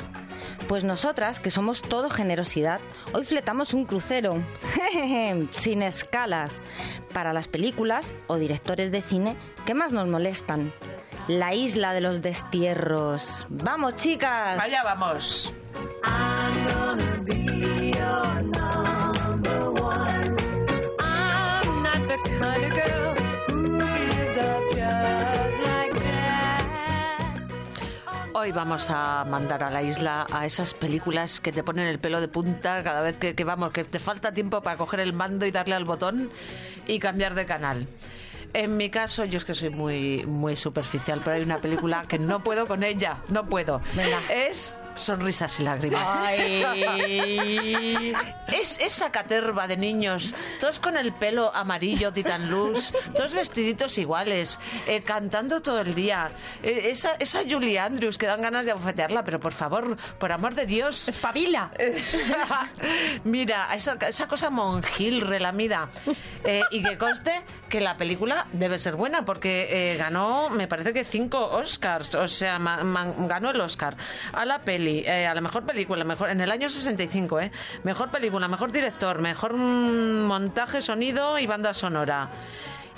Pues 0.68 0.84
nosotras, 0.84 1.39
que 1.39 1.51
somos 1.51 1.82
todo 1.82 2.09
generosidad, 2.09 2.80
hoy 3.13 3.26
fletamos 3.26 3.74
un 3.74 3.86
crucero, 3.86 4.43
sin 5.51 5.82
escalas, 5.82 6.61
para 7.13 7.34
las 7.34 7.47
películas 7.47 8.16
o 8.28 8.38
directores 8.38 8.91
de 8.91 9.01
cine 9.01 9.36
que 9.66 9.74
más 9.74 9.91
nos 9.91 10.07
molestan. 10.07 10.74
La 11.28 11.53
isla 11.53 11.93
de 11.93 12.01
los 12.01 12.22
destierros. 12.22 13.47
¡Vamos, 13.49 13.95
chicas! 13.95 14.57
¡Vaya, 14.57 14.84
vamos! 14.84 15.53
Hoy 28.46 28.52
vamos 28.52 28.91
a 28.91 29.26
mandar 29.26 29.64
a 29.64 29.72
la 29.72 29.82
isla 29.82 30.28
a 30.32 30.46
esas 30.46 30.76
películas 30.76 31.39
que 31.39 31.52
te 31.52 31.64
ponen 31.64 31.88
el 31.88 31.98
pelo 31.98 32.22
de 32.22 32.28
punta 32.28 32.84
cada 32.84 33.02
vez 33.02 33.18
que, 33.18 33.43
vamos, 33.43 33.72
que 33.72 33.84
te 33.84 33.98
falta 33.98 34.36
tiempo 34.36 34.62
para 34.62 34.78
coger 34.78 35.00
el 35.00 35.14
mando 35.14 35.48
y 35.48 35.52
darle 35.52 35.74
al 35.74 35.84
botón 35.84 36.30
y 36.86 37.00
cambiar 37.00 37.34
de 37.34 37.48
canal. 37.48 37.88
En 38.54 38.78
mi 38.78 38.91
caso, 38.91 39.26
yo 39.26 39.39
es 39.39 39.46
que 39.46 39.56
soy 39.56 39.72
muy, 39.72 40.28
muy 40.28 40.56
superficial, 40.56 41.22
pero 41.24 41.38
hay 41.38 41.41
una 41.41 41.58
película 41.58 42.06
que 42.08 42.20
no 42.20 42.43
puedo 42.43 42.68
con 42.68 42.84
ella, 42.84 43.24
no 43.30 43.50
puedo. 43.50 43.82
Es 44.30 44.76
Sonrisas 44.96 45.60
y 45.60 45.64
lágrimas. 45.64 46.24
Es 48.52 48.80
esa 48.80 49.12
caterva 49.12 49.68
de 49.68 49.78
niños, 49.78 50.34
todos 50.60 50.80
con 50.80 50.96
el 50.98 51.14
pelo 51.14 51.54
amarillo, 51.54 52.14
titan 52.14 52.50
luz, 52.50 52.93
todos 53.16 53.34
vestiditos 53.34 53.98
iguales, 53.98 54.60
eh, 54.88 55.02
cantando 55.02 55.62
todo 55.62 55.82
el 55.82 55.96
día. 55.96 56.32
Eh, 56.64 56.89
esa, 56.91 57.16
esa 57.20 57.41
Julie 57.50 57.80
Andrews 57.80 58.18
que 58.18 58.26
dan 58.28 58.41
ganas 58.41 58.66
de 58.66 58.72
abofetearla, 58.72 59.24
pero 59.26 59.39
por 59.39 59.54
favor, 59.54 59.98
por 60.20 60.32
amor 60.32 60.56
de 60.56 60.66
Dios. 60.66 61.10
¡Espabila! 61.10 61.72
Mira, 63.24 63.74
esa, 63.76 63.93
esa 64.08 64.28
cosa 64.28 64.50
monjil, 64.50 65.22
relamida. 65.22 65.89
Eh, 66.43 66.62
y 66.72 66.84
que 66.84 66.98
conste 66.98 67.32
que 67.70 67.82
la 67.82 67.98
película 67.98 68.48
debe 68.54 68.78
ser 68.80 68.96
buena 68.96 69.26
porque 69.26 69.93
eh, 69.93 69.98
ganó, 69.98 70.50
me 70.52 70.68
parece 70.68 70.93
que 70.93 71.04
cinco 71.04 71.39
Oscars, 71.46 72.14
o 72.16 72.28
sea, 72.28 72.60
man- 72.60 73.28
ganó 73.28 73.50
el 73.52 73.60
Oscar 73.60 73.98
a 74.32 74.46
la 74.46 74.60
peli, 74.60 74.84
eh, 74.88 75.27
a 75.27 75.33
la 75.33 75.41
mejor 75.41 75.65
película, 75.65 76.03
mejor 76.03 76.29
en 76.29 76.41
el 76.41 76.51
año 76.51 76.69
65, 76.69 77.39
¿eh? 77.39 77.51
Mejor 77.83 78.11
película, 78.11 78.47
mejor 78.47 78.71
director, 78.71 79.21
mejor 79.21 79.53
montaje, 79.55 80.81
sonido 80.81 81.39
y 81.39 81.47
banda 81.47 81.73
sonora. 81.73 82.29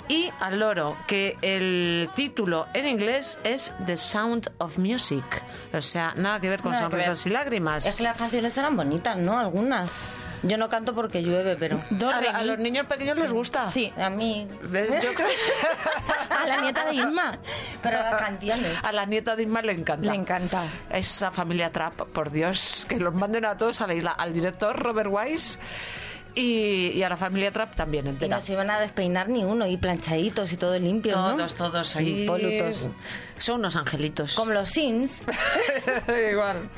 Y 0.08 0.30
al 0.40 0.58
loro, 0.58 0.96
que 1.06 1.36
el 1.42 2.08
título 2.14 2.66
en 2.72 2.86
inglés 2.86 3.38
es 3.44 3.74
The 3.84 3.96
Sound 3.98 4.50
of 4.58 4.78
Music. 4.78 5.44
O 5.74 5.82
sea, 5.82 6.14
nada 6.16 6.40
que 6.40 6.48
ver 6.48 6.62
con 6.62 6.72
Nada 6.72 6.84
sonrisas 6.84 7.26
y 7.26 7.30
lágrimas. 7.30 7.84
Es 7.84 7.96
que 7.96 8.04
las 8.04 8.16
canciones 8.16 8.56
eran 8.56 8.74
bonitas, 8.74 9.18
¿no? 9.18 9.38
Algunas. 9.38 9.90
Yo 10.42 10.56
no 10.56 10.68
canto 10.68 10.94
porque 10.94 11.22
llueve, 11.22 11.56
pero... 11.58 11.80
a, 12.10 12.38
a 12.38 12.42
los 12.44 12.58
niños 12.58 12.86
pequeños 12.86 13.16
les 13.18 13.32
gusta. 13.32 13.70
Sí, 13.70 13.92
a 13.96 14.08
mí... 14.10 14.48
¿Ves? 14.62 14.90
Yo 15.02 15.12
creo 15.14 15.28
A 16.30 16.46
la 16.46 16.60
nieta 16.60 16.84
de 16.84 16.94
Isma. 16.94 17.38
Pero 17.82 17.98
las 17.98 18.20
canciones... 18.22 18.76
a 18.82 18.92
la 18.92 19.06
nieta 19.06 19.34
de 19.36 19.42
Isma 19.42 19.62
le 19.62 19.72
encanta. 19.72 20.10
Le 20.10 20.14
encanta. 20.16 20.64
Esa 20.90 21.30
familia 21.30 21.72
Trap, 21.72 22.02
por 22.12 22.30
Dios, 22.30 22.86
que 22.88 22.96
los 22.96 23.14
manden 23.14 23.44
a 23.44 23.56
todos 23.56 23.80
a 23.80 23.86
la 23.86 23.94
isla. 23.94 24.12
Al 24.12 24.32
director 24.32 24.78
Robert 24.78 25.08
Wise 25.12 25.58
y, 26.34 26.92
y 26.94 27.02
a 27.02 27.08
la 27.08 27.16
familia 27.16 27.50
Trap 27.50 27.74
también 27.74 28.06
Y 28.06 28.08
entera. 28.10 28.36
no 28.36 28.42
se 28.42 28.52
iban 28.52 28.70
a 28.70 28.78
despeinar 28.78 29.28
ni 29.28 29.44
uno, 29.44 29.66
y 29.66 29.76
planchaditos 29.76 30.52
y 30.52 30.56
todo 30.56 30.78
limpio, 30.78 31.16
¿no? 31.16 31.34
Todos, 31.36 31.54
todos 31.54 31.96
ahí. 31.96 32.20
Impolutos. 32.22 32.88
Son 33.38 33.56
unos 33.60 33.76
angelitos. 33.76 34.34
Como 34.34 34.52
los 34.52 34.68
Sims. 34.70 35.22
Igual. 36.30 36.68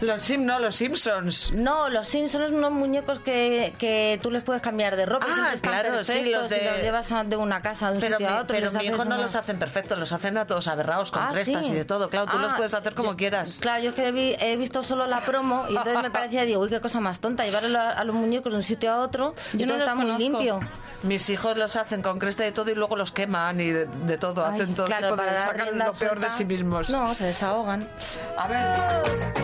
Los 0.00 0.22
Sim, 0.22 0.44
no, 0.44 0.58
los 0.58 0.76
Simpsons. 0.76 1.52
No, 1.52 1.88
los 1.88 2.08
Sims 2.08 2.32
son 2.32 2.54
unos 2.54 2.70
muñecos 2.72 3.20
que, 3.20 3.74
que 3.78 4.18
tú 4.22 4.30
les 4.30 4.42
puedes 4.42 4.62
cambiar 4.62 4.96
de 4.96 5.06
ropa. 5.06 5.26
y 5.28 5.30
Ah, 5.32 5.52
están 5.54 5.72
claro, 5.72 6.04
sí, 6.04 6.24
los 6.30 6.48
de- 6.48 6.58
y 6.58 6.64
los 6.64 6.82
llevas 6.82 7.08
de 7.28 7.36
una 7.36 7.62
casa, 7.62 7.88
de 7.90 7.94
un 7.94 8.00
Pero, 8.00 8.16
sitio 8.18 8.28
mi, 8.30 8.34
a 8.36 8.40
otro. 8.40 8.56
y 8.56 8.60
pero 8.60 8.66
les 8.66 8.74
mi 8.74 8.78
haces 8.80 8.88
hijo 8.94 9.04
no 9.04 9.14
una- 9.14 9.22
los 9.22 9.34
hacen 9.36 9.58
perfectos, 9.58 9.98
los 9.98 10.12
hacen 10.12 10.36
a 10.38 10.46
todos 10.46 10.68
aberrados, 10.68 11.10
con 11.10 11.22
Ah, 11.22 11.30
crestas 11.32 11.66
¿sí? 11.66 11.72
y 11.72 11.74
de 11.74 11.84
todo. 11.84 12.08
Claro, 12.10 12.30
tú 12.30 12.38
los 12.38 12.52
Ah, 12.52 12.56
puedes 12.56 12.74
hacer 12.74 12.94
como 12.94 13.12
yo- 13.12 13.16
quieras. 13.16 13.58
Claro, 13.60 13.82
yo 13.82 13.90
es 13.90 13.94
que 13.96 14.36
he 14.40 14.56
visto 14.56 14.82
solo 14.84 15.06
la 15.06 15.20
promo 15.20 15.64
y 15.68 15.76
entonces 15.76 16.02
me 16.02 16.10
parecía, 16.10 16.42
digo, 16.44 16.60
uy, 16.60 16.68
qué 16.68 16.80
cosa 16.80 17.00
más 17.00 17.20
tonta, 17.20 17.44
llevarlo 17.44 17.78
a, 17.78 17.90
a 17.90 18.04
los 18.04 18.14
muñecos 18.14 18.52
de 18.52 18.58
un 18.58 18.64
sitio 18.64 18.90
a 18.92 18.98
otro 19.00 19.34
y 19.52 19.58
Yo 19.58 19.66
no 19.66 19.72
todo 19.74 19.78
los 19.78 19.88
está 19.88 19.94
muy 19.94 20.04
conozco. 20.06 20.18
limpio. 20.58 20.60
Mis 21.04 21.30
hijos 21.30 21.56
los 21.56 21.76
hacen 21.76 22.02
con 22.02 22.18
cresta 22.18 22.44
y 22.44 22.50
todo 22.50 22.70
y 22.72 22.74
luego 22.74 22.96
los 22.96 23.12
queman 23.12 23.60
y 23.60 23.70
de, 23.70 23.86
de 23.86 24.18
todo. 24.18 24.44
Ay, 24.44 24.54
hacen 24.54 24.74
todo 24.74 24.86
claro, 24.86 25.10
tipo 25.10 25.22
de- 25.22 25.36
sacan 25.36 25.78
lo 25.78 25.92
peor 25.92 26.07
de 26.16 26.30
sí 26.30 26.44
mismos. 26.44 26.90
No, 26.90 27.14
se 27.14 27.24
desahogan. 27.24 27.88
A 28.36 28.48
ver. 28.48 29.38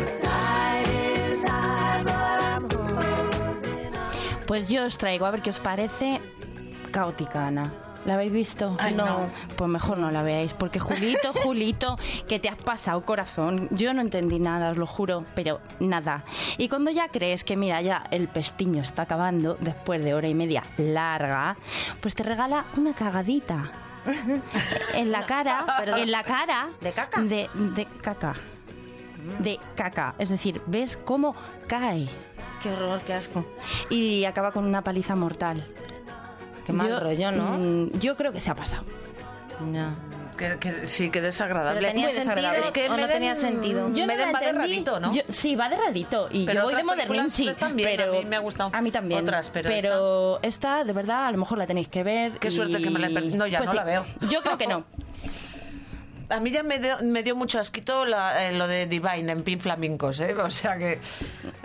Pues 4.46 4.68
yo 4.68 4.84
os 4.84 4.98
traigo, 4.98 5.26
a 5.26 5.30
ver 5.30 5.42
qué 5.42 5.50
os 5.50 5.60
parece, 5.60 6.20
Caótica 6.90 7.46
Ana. 7.46 7.72
¿La 8.04 8.14
habéis 8.14 8.32
visto? 8.32 8.76
Ay, 8.78 8.94
no. 8.94 9.30
Pues 9.56 9.70
mejor 9.70 9.96
no 9.96 10.10
la 10.10 10.22
veáis, 10.22 10.52
porque 10.52 10.78
Julito, 10.78 11.32
Julito, 11.42 11.98
que 12.28 12.38
te 12.38 12.50
has 12.50 12.58
pasado 12.58 13.02
corazón. 13.04 13.68
Yo 13.70 13.94
no 13.94 14.02
entendí 14.02 14.38
nada, 14.38 14.70
os 14.70 14.76
lo 14.76 14.86
juro, 14.86 15.24
pero 15.34 15.60
nada. 15.80 16.24
Y 16.58 16.68
cuando 16.68 16.90
ya 16.90 17.08
crees 17.08 17.44
que, 17.44 17.56
mira, 17.56 17.80
ya 17.80 18.04
el 18.10 18.28
pestiño 18.28 18.82
está 18.82 19.02
acabando, 19.02 19.56
después 19.58 20.04
de 20.04 20.12
hora 20.12 20.28
y 20.28 20.34
media 20.34 20.64
larga, 20.76 21.56
pues 22.00 22.14
te 22.14 22.22
regala 22.22 22.66
una 22.76 22.92
cagadita. 22.92 23.72
En 24.94 25.10
la 25.10 25.24
cara, 25.26 25.64
en 25.96 26.10
la 26.10 26.22
cara. 26.22 26.68
¿De 26.80 26.92
caca? 26.92 27.20
De, 27.22 27.48
de 27.54 27.86
caca. 28.00 28.34
De 29.38 29.58
caca. 29.74 30.14
Es 30.18 30.28
decir, 30.28 30.60
ves 30.66 30.96
cómo 30.96 31.34
cae. 31.66 32.08
Qué 32.62 32.70
horror, 32.72 33.00
qué 33.06 33.14
asco. 33.14 33.44
Y 33.90 34.24
acaba 34.24 34.52
con 34.52 34.64
una 34.64 34.82
paliza 34.82 35.14
mortal. 35.16 35.66
Qué 36.66 36.72
mal 36.72 37.00
rollo, 37.00 37.30
¿no? 37.32 37.58
mm, 37.58 37.98
Yo 37.98 38.16
creo 38.16 38.32
que 38.32 38.40
se 38.40 38.50
ha 38.50 38.54
pasado. 38.54 38.84
Ya. 39.72 39.94
Que, 40.36 40.58
que- 40.58 40.86
sí, 40.86 41.10
que 41.10 41.20
desagradable. 41.20 41.80
Pero 41.80 41.92
tenía 41.92 42.06
Muy 42.08 42.16
desagradable. 42.16 42.62
sentido 42.64 42.84
Es 42.84 42.88
que 42.88 42.90
o 42.92 42.96
no 42.96 43.06
tenía 43.12 43.34
sentido. 43.36 43.88
Yo 43.94 44.06
me 44.06 44.16
no 44.16 44.32
va 44.32 44.40
de 44.40 44.52
rarito, 44.52 44.98
¿no? 45.00 45.12
Yo- 45.12 45.22
sí, 45.28 45.54
va 45.54 45.68
de 45.68 45.76
rarito. 45.76 46.28
Y 46.32 46.44
Pero 46.44 46.60
yo 46.60 46.64
voy 46.66 46.74
de 46.74 46.82
moderninchi. 46.82 47.50
pero 47.76 48.16
a 48.16 48.18
mí 48.20 48.24
me 48.24 48.36
ha 48.36 48.40
gustado. 48.40 48.70
A 48.72 48.80
mí 48.82 48.90
también. 48.90 49.20
Otras, 49.20 49.50
pero 49.50 50.40
esta... 50.42 50.82
de 50.84 50.92
verdad, 50.92 51.26
a 51.26 51.30
lo 51.32 51.38
mejor 51.38 51.58
la 51.58 51.66
tenéis 51.66 51.88
que 51.88 52.02
ver. 52.02 52.32
Qué 52.38 52.48
y- 52.48 52.50
suerte 52.50 52.82
que 52.82 52.90
me 52.90 52.98
la 52.98 53.06
he 53.08 53.10
perdido. 53.10 53.36
No, 53.36 53.46
ya 53.46 53.60
no 53.60 53.70
sí. 53.70 53.76
la 53.76 53.84
veo. 53.84 54.04
Yo 54.28 54.42
creo 54.42 54.58
que 54.58 54.66
no. 54.66 54.84
A 56.30 56.40
mí 56.40 56.50
ya 56.50 56.62
me 56.62 56.78
dio, 56.78 56.96
me 57.02 57.22
dio 57.22 57.36
mucho 57.36 57.60
asquito 57.60 58.06
la- 58.06 58.48
eh, 58.48 58.56
lo 58.56 58.66
de 58.66 58.86
Divine 58.86 59.30
en 59.30 59.42
Pin 59.42 59.60
Flamencos, 59.60 60.20
¿eh? 60.20 60.34
O 60.34 60.50
sea 60.50 60.78
que... 60.78 60.98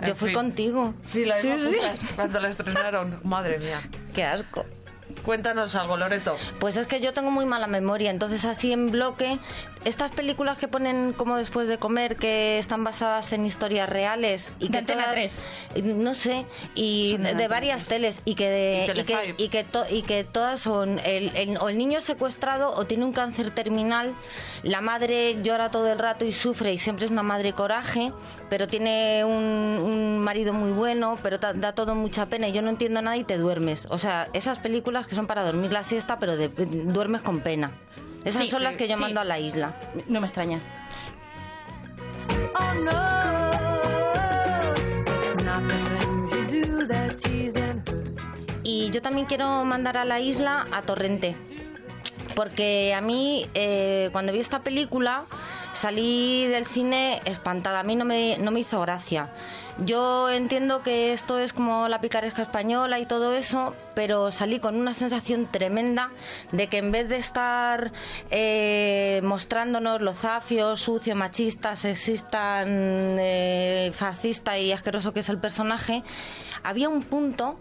Yo 0.06 0.14
fui 0.14 0.28
fin. 0.28 0.34
contigo. 0.36 0.94
Sí, 1.02 1.24
la 1.24 1.38
vimos 1.40 1.62
juntas 1.62 2.04
cuando 2.14 2.40
la 2.40 2.48
estrenaron. 2.50 3.20
Madre 3.24 3.58
mía. 3.58 3.80
Qué 4.14 4.22
asco. 4.22 4.66
Cuéntanos 5.24 5.74
algo, 5.74 5.96
Loreto. 5.96 6.36
Pues 6.58 6.76
es 6.76 6.86
que 6.86 7.00
yo 7.00 7.12
tengo 7.12 7.30
muy 7.30 7.46
mala 7.46 7.66
memoria, 7.66 8.10
entonces 8.10 8.44
así 8.44 8.72
en 8.72 8.90
bloque, 8.90 9.38
estas 9.84 10.12
películas 10.12 10.58
que 10.58 10.68
ponen 10.68 11.14
como 11.16 11.36
después 11.36 11.66
de 11.66 11.78
comer, 11.78 12.16
que 12.16 12.58
están 12.58 12.84
basadas 12.84 13.32
en 13.32 13.46
historias 13.46 13.88
reales 13.88 14.52
y 14.60 14.66
De 14.66 14.72
que 14.72 14.78
Antena 14.78 15.02
todas- 15.04 15.14
3. 15.14 15.84
no 15.84 16.14
sé, 16.14 16.44
y 16.74 17.12
Son 17.22 17.36
de 17.38 17.48
varias 17.48 17.84
3. 17.84 17.88
teles 17.88 18.20
y 18.26 18.34
que 18.34 18.50
de- 18.50 18.86
Y 18.94 19.00
y, 19.00 19.04
que, 19.04 19.34
y 19.38 19.48
que 19.48 19.64
to- 19.64 19.84
y 19.90 20.02
que 20.02 20.24
todas 20.24 20.60
son 20.60 20.98
el, 21.04 21.34
el- 21.34 21.56
o 21.58 21.68
el 21.70 21.78
niño 21.78 21.98
es 22.00 22.04
secuestrado 22.04 22.70
o 22.74 22.84
tiene 22.84 23.04
un 23.06 23.12
cáncer 23.12 23.50
terminal, 23.52 24.14
la 24.62 24.80
madre 24.82 25.40
llora 25.42 25.70
todo 25.70 25.90
el 25.90 25.98
rato 25.98 26.24
y 26.26 26.32
sufre 26.32 26.72
y 26.72 26.78
siempre 26.78 27.06
es 27.06 27.10
una 27.10 27.22
madre 27.22 27.52
coraje, 27.54 28.12
pero 28.50 28.68
tiene 28.68 29.24
un, 29.24 29.32
un 29.32 30.18
marido 30.18 30.52
muy 30.52 30.72
bueno, 30.72 31.18
pero 31.22 31.38
da, 31.38 31.54
da 31.54 31.72
todo 31.72 31.94
mucha 31.94 32.26
pena 32.26 32.48
y 32.48 32.52
yo 32.52 32.60
no 32.60 32.68
entiendo 32.68 33.00
nada 33.00 33.16
y 33.16 33.24
te 33.24 33.38
duermes. 33.38 33.86
O 33.90 33.96
sea, 33.98 34.28
esas 34.34 34.58
películas 34.58 35.06
que 35.06 35.14
son 35.14 35.26
para 35.26 35.42
dormir 35.42 35.72
la 35.72 35.84
siesta, 35.84 36.18
pero 36.18 36.36
de- 36.36 36.48
duermes 36.48 37.22
con 37.22 37.40
pena. 37.40 37.72
Esas 38.24 38.42
Sí, 38.42 38.48
son 38.48 38.62
las 38.62 38.76
que 38.76 38.86
yo 38.88 38.96
sí. 38.96 39.02
mando 39.02 39.20
a 39.20 39.24
la 39.24 39.38
isla. 39.38 39.74
No 40.08 40.20
me 40.20 40.26
extraña. 40.26 40.60
Y 48.62 48.90
yo 48.90 49.02
también 49.02 49.26
quiero 49.26 49.64
mandar 49.64 49.96
a 49.96 50.04
la 50.04 50.20
isla 50.20 50.66
a 50.72 50.82
Torrente. 50.82 51.36
Porque 52.36 52.94
a 52.94 53.00
mí, 53.00 53.46
eh, 53.54 54.08
cuando 54.12 54.32
vi 54.32 54.38
esta 54.40 54.62
película, 54.62 55.24
salí 55.72 56.46
del 56.46 56.66
cine 56.66 57.20
espantada. 57.24 57.80
A 57.80 57.82
mí 57.82 57.96
no 57.96 58.04
me, 58.04 58.38
no 58.38 58.50
me 58.50 58.60
hizo 58.60 58.80
gracia. 58.80 59.30
Yo 59.78 60.28
entiendo 60.28 60.82
que 60.82 61.14
esto 61.14 61.38
es 61.38 61.54
como 61.54 61.88
la 61.88 62.02
picaresca 62.02 62.42
española 62.42 62.98
y 62.98 63.06
todo 63.06 63.32
eso, 63.34 63.74
pero 63.94 64.30
salí 64.30 64.60
con 64.60 64.76
una 64.76 64.92
sensación 64.92 65.46
tremenda 65.50 66.10
de 66.52 66.66
que 66.66 66.78
en 66.78 66.92
vez 66.92 67.08
de 67.08 67.16
estar 67.16 67.90
eh, 68.30 69.20
mostrándonos 69.24 70.02
lo 70.02 70.12
zafio, 70.12 70.76
sucio, 70.76 71.16
machista, 71.16 71.76
sexista, 71.76 72.64
mm, 72.66 73.16
eh, 73.18 73.92
fascista 73.94 74.58
y 74.58 74.70
asqueroso 74.70 75.14
que 75.14 75.20
es 75.20 75.28
el 75.30 75.38
personaje, 75.38 76.02
había 76.62 76.90
un 76.90 77.02
punto 77.02 77.58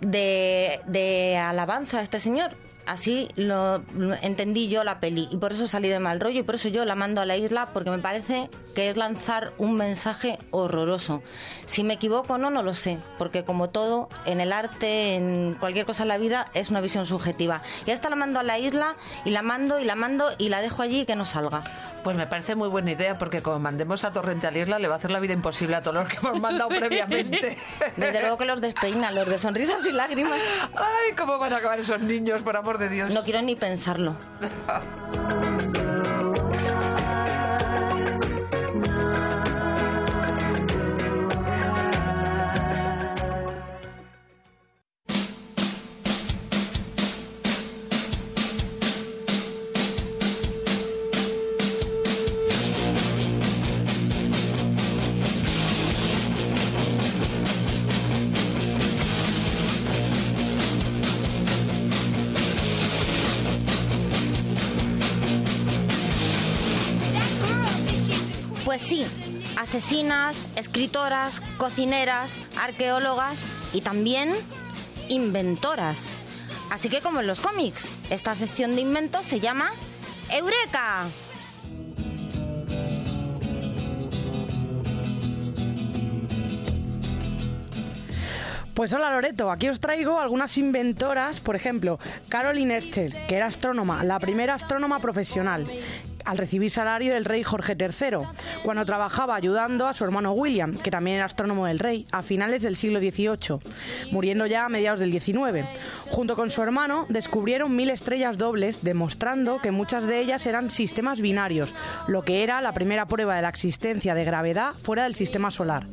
de, 0.00 0.80
de 0.86 1.38
alabanza 1.38 1.98
a 1.98 2.02
este 2.02 2.20
señor. 2.20 2.56
Así 2.86 3.28
lo, 3.36 3.82
entendí 4.22 4.68
yo 4.68 4.82
la 4.84 4.98
peli 4.98 5.28
y 5.30 5.36
por 5.36 5.52
eso 5.52 5.66
salí 5.66 5.88
de 5.88 6.00
mal 6.00 6.20
rollo 6.20 6.40
y 6.40 6.42
por 6.42 6.56
eso 6.56 6.68
yo 6.68 6.84
la 6.84 6.94
mando 6.94 7.20
a 7.20 7.26
la 7.26 7.36
isla 7.36 7.70
porque 7.72 7.90
me 7.90 7.98
parece 7.98 8.50
que 8.74 8.90
es 8.90 8.96
lanzar 8.96 9.52
un 9.58 9.76
mensaje 9.76 10.38
horroroso. 10.50 11.22
Si 11.66 11.84
me 11.84 11.94
equivoco 11.94 12.34
o 12.34 12.38
no, 12.38 12.50
no 12.50 12.62
lo 12.62 12.74
sé, 12.74 12.98
porque 13.18 13.44
como 13.44 13.70
todo, 13.70 14.08
en 14.24 14.40
el 14.40 14.52
arte, 14.52 15.14
en 15.14 15.56
cualquier 15.60 15.86
cosa 15.86 16.02
en 16.02 16.08
la 16.08 16.18
vida, 16.18 16.46
es 16.54 16.70
una 16.70 16.80
visión 16.80 17.06
subjetiva. 17.06 17.62
Y 17.86 17.90
a 17.90 17.94
esta 17.94 18.10
la 18.10 18.16
mando 18.16 18.40
a 18.40 18.42
la 18.42 18.58
isla 18.58 18.96
y 19.24 19.30
la 19.30 19.42
mando 19.42 19.78
y 19.78 19.84
la 19.84 19.94
mando 19.94 20.30
y 20.38 20.48
la 20.48 20.60
dejo 20.60 20.82
allí 20.82 21.00
y 21.00 21.06
que 21.06 21.16
no 21.16 21.24
salga. 21.24 21.62
Pues 22.02 22.16
me 22.16 22.26
parece 22.26 22.56
muy 22.56 22.68
buena 22.68 22.90
idea 22.90 23.16
porque 23.16 23.42
como 23.42 23.60
mandemos 23.60 24.02
a 24.02 24.12
Torrente 24.12 24.48
a 24.48 24.50
la 24.50 24.58
isla 24.58 24.78
le 24.80 24.88
va 24.88 24.94
a 24.94 24.96
hacer 24.96 25.12
la 25.12 25.20
vida 25.20 25.34
imposible 25.34 25.76
a 25.76 25.82
todos 25.82 25.94
los 25.94 26.08
que 26.08 26.16
hemos 26.16 26.40
mandado 26.40 26.68
previamente. 26.80 27.56
Desde 27.96 28.20
luego 28.20 28.38
que 28.38 28.44
los 28.44 28.60
despeinan, 28.60 29.14
los 29.14 29.28
de 29.28 29.38
sonrisas 29.38 29.86
y 29.86 29.92
lágrimas. 29.92 30.40
Ay, 30.74 31.14
¿cómo 31.16 31.38
van 31.38 31.52
a 31.52 31.58
acabar 31.58 31.78
esos 31.78 32.00
niños, 32.00 32.42
por 32.42 32.56
amor 32.56 32.71
de 32.78 32.88
Dios? 32.88 33.12
No 33.14 33.22
quiero 33.22 33.42
ni 33.42 33.56
pensarlo. 33.56 34.16
asesinas, 69.72 70.46
escritoras, 70.54 71.40
cocineras, 71.56 72.38
arqueólogas 72.60 73.42
y 73.72 73.80
también 73.80 74.28
inventoras. 75.08 75.96
Así 76.70 76.90
que 76.90 77.00
como 77.00 77.20
en 77.20 77.26
los 77.26 77.40
cómics, 77.40 77.88
esta 78.10 78.34
sección 78.34 78.74
de 78.74 78.82
inventos 78.82 79.24
se 79.24 79.40
llama 79.40 79.70
Eureka. 80.30 81.06
Pues 88.74 88.92
hola 88.92 89.10
Loreto, 89.10 89.50
aquí 89.50 89.70
os 89.70 89.80
traigo 89.80 90.18
algunas 90.18 90.58
inventoras, 90.58 91.40
por 91.40 91.56
ejemplo, 91.56 91.98
Caroline 92.28 92.76
Herschel, 92.76 93.14
que 93.26 93.36
era 93.36 93.46
astrónoma, 93.46 94.04
la 94.04 94.18
primera 94.18 94.54
astrónoma 94.54 94.98
profesional, 94.98 95.66
al 96.24 96.38
recibir 96.38 96.70
salario 96.70 97.14
del 97.14 97.24
rey 97.24 97.42
Jorge 97.42 97.76
III, 97.78 98.26
cuando 98.62 98.84
trabajaba 98.84 99.34
ayudando 99.34 99.86
a 99.86 99.94
su 99.94 100.04
hermano 100.04 100.32
William, 100.32 100.76
que 100.76 100.90
también 100.90 101.16
era 101.16 101.26
astrónomo 101.26 101.66
del 101.66 101.78
rey, 101.78 102.06
a 102.12 102.22
finales 102.22 102.62
del 102.62 102.76
siglo 102.76 103.00
XVIII, 103.00 103.58
muriendo 104.10 104.46
ya 104.46 104.64
a 104.64 104.68
mediados 104.68 105.00
del 105.00 105.12
XIX. 105.12 105.66
Junto 106.10 106.36
con 106.36 106.50
su 106.50 106.62
hermano 106.62 107.06
descubrieron 107.08 107.74
mil 107.74 107.90
estrellas 107.90 108.38
dobles, 108.38 108.82
demostrando 108.82 109.60
que 109.60 109.70
muchas 109.70 110.04
de 110.04 110.20
ellas 110.20 110.46
eran 110.46 110.70
sistemas 110.70 111.20
binarios, 111.20 111.74
lo 112.06 112.22
que 112.22 112.42
era 112.42 112.60
la 112.60 112.72
primera 112.72 113.06
prueba 113.06 113.36
de 113.36 113.42
la 113.42 113.48
existencia 113.48 114.14
de 114.14 114.24
gravedad 114.24 114.74
fuera 114.82 115.04
del 115.04 115.14
sistema 115.14 115.50
solar. 115.50 115.86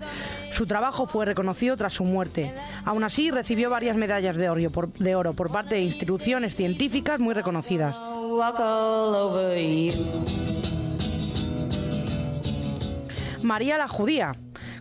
Su 0.51 0.65
trabajo 0.65 1.07
fue 1.07 1.25
reconocido 1.25 1.77
tras 1.77 1.93
su 1.93 2.03
muerte. 2.03 2.53
Aún 2.85 3.03
así, 3.03 3.31
recibió 3.31 3.69
varias 3.69 3.95
medallas 3.95 4.37
de 4.37 4.49
oro 4.49 4.69
por, 4.69 4.91
de 4.93 5.15
oro 5.15 5.33
por 5.33 5.51
parte 5.51 5.75
de 5.75 5.81
instituciones 5.81 6.55
científicas 6.55 7.19
muy 7.19 7.33
reconocidas. 7.33 7.95
María 13.41 13.77
la 13.77 13.87
Judía, 13.87 14.33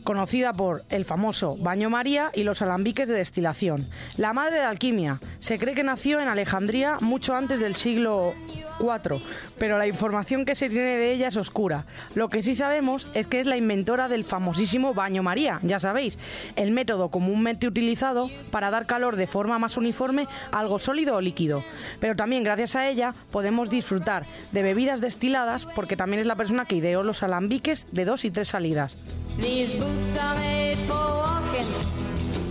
conocida 0.08 0.54
por 0.54 0.84
el 0.88 1.04
famoso 1.04 1.58
baño 1.58 1.90
María 1.90 2.30
y 2.34 2.42
los 2.42 2.62
alambiques 2.62 3.06
de 3.06 3.12
destilación. 3.12 3.90
La 4.16 4.32
madre 4.32 4.56
de 4.56 4.62
alquimia. 4.64 5.20
Se 5.38 5.58
cree 5.58 5.74
que 5.74 5.82
nació 5.82 6.18
en 6.18 6.28
Alejandría 6.28 6.96
mucho 7.02 7.34
antes 7.34 7.60
del 7.60 7.74
siglo 7.74 8.32
IV, 8.80 9.20
pero 9.58 9.76
la 9.76 9.86
información 9.86 10.46
que 10.46 10.54
se 10.54 10.70
tiene 10.70 10.96
de 10.96 11.12
ella 11.12 11.28
es 11.28 11.36
oscura. 11.36 11.84
Lo 12.14 12.30
que 12.30 12.42
sí 12.42 12.54
sabemos 12.54 13.06
es 13.12 13.26
que 13.26 13.40
es 13.40 13.46
la 13.46 13.58
inventora 13.58 14.08
del 14.08 14.24
famosísimo 14.24 14.94
baño 14.94 15.22
María, 15.22 15.60
ya 15.62 15.78
sabéis, 15.78 16.18
el 16.56 16.70
método 16.70 17.10
comúnmente 17.10 17.66
utilizado 17.66 18.30
para 18.50 18.70
dar 18.70 18.86
calor 18.86 19.16
de 19.16 19.26
forma 19.26 19.58
más 19.58 19.76
uniforme 19.76 20.26
a 20.52 20.60
algo 20.60 20.78
sólido 20.78 21.16
o 21.16 21.20
líquido. 21.20 21.62
Pero 22.00 22.16
también 22.16 22.44
gracias 22.44 22.76
a 22.76 22.88
ella 22.88 23.12
podemos 23.30 23.68
disfrutar 23.68 24.24
de 24.52 24.62
bebidas 24.62 25.02
destiladas 25.02 25.66
porque 25.74 25.98
también 25.98 26.20
es 26.20 26.26
la 26.26 26.36
persona 26.36 26.64
que 26.64 26.76
ideó 26.76 27.02
los 27.02 27.22
alambiques 27.22 27.86
de 27.92 28.06
dos 28.06 28.24
y 28.24 28.30
tres 28.30 28.48
salidas. 28.48 28.96
These 29.38 29.74
boots 29.74 30.18
are 30.18 30.34
made 30.34 30.78
for 30.80 30.94
walking, 30.94 31.66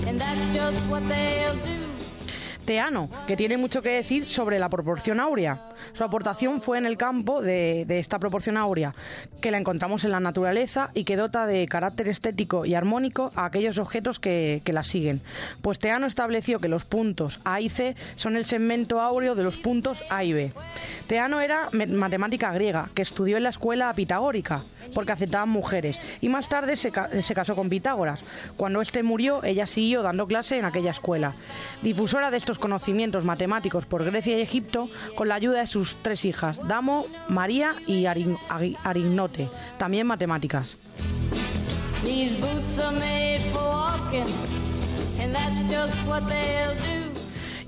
and 0.07 0.19
that's 0.21 0.55
just 0.55 0.79
what 0.87 1.07
they'll 1.09 1.55
do. 1.57 1.86
Teano, 2.67 3.09
que 3.27 3.37
tiene 3.37 3.55
mucho 3.55 3.81
que 3.81 3.91
decir 3.91 4.27
sobre 4.27 4.59
la 4.59 4.67
proporción 4.67 5.21
áurea. 5.21 5.61
Su 5.93 6.03
aportación 6.03 6.61
fue 6.61 6.77
en 6.77 6.85
el 6.85 6.97
campo 6.97 7.41
de, 7.41 7.85
esta 7.87 8.19
proporción 8.19 8.57
áurea, 8.57 8.93
que 9.39 9.51
la 9.51 9.57
encontramos 9.57 10.03
en 10.03 10.11
la 10.11 10.19
naturaleza 10.19 10.91
y 10.93 11.05
que 11.05 11.15
dota 11.15 11.47
de 11.47 11.65
carácter 11.67 12.09
estético 12.09 12.65
y 12.65 12.75
armónico 12.75 13.31
a 13.35 13.45
aquellos 13.45 13.77
objetos 13.77 14.19
que, 14.19 14.61
que 14.65 14.73
la 14.73 14.83
siguen. 14.83 15.21
Pues 15.61 15.79
Teano 15.79 16.07
estableció 16.07 16.59
que 16.59 16.67
los 16.67 16.83
puntos 16.83 17.39
A 17.45 17.61
y 17.61 17.69
C 17.69 17.95
son 18.17 18.35
el 18.35 18.43
segmento 18.43 18.99
áureo 18.99 19.33
de 19.33 19.43
los 19.43 19.55
puntos 19.55 20.03
A 20.09 20.25
y 20.25 20.33
B. 20.33 20.51
Teano 21.07 21.39
era 21.39 21.69
matemática 21.71 22.51
griega, 22.51 22.89
que 22.93 23.01
estudió 23.01 23.37
en 23.37 23.43
la 23.43 23.49
escuela 23.49 23.93
pitagórica, 23.93 24.63
porque 24.93 25.13
aceptaban 25.13 25.49
mujeres, 25.49 26.01
y 26.19 26.27
más 26.27 26.49
tarde 26.49 26.75
se, 26.75 26.91
casó 26.91 27.55
con 27.55 27.69
Pitágoras. 27.69 28.19
Cuando 28.57 28.81
este 28.81 29.03
murió, 29.03 29.41
ella 29.43 29.67
siguió 29.67 30.01
dando 30.01 30.27
clase 30.27 30.57
en 30.57 30.65
aquella 30.65 30.91
escuela. 30.91 31.33
Difusora 31.81 32.29
de 32.29 32.37
estos 32.37 32.56
conocimientos 32.57 33.23
matemáticos 33.23 33.85
por 33.85 34.03
Grecia 34.03 34.37
y 34.37 34.41
Egipto 34.41 34.89
con 35.15 35.27
la 35.27 35.35
ayuda 35.35 35.59
de 35.59 35.67
sus 35.67 35.95
tres 36.01 36.25
hijas, 36.25 36.59
Damo, 36.67 37.05
María 37.29 37.75
y 37.85 38.05
Arignote, 38.05 39.49
también 39.77 40.07
matemáticas. 40.07 40.77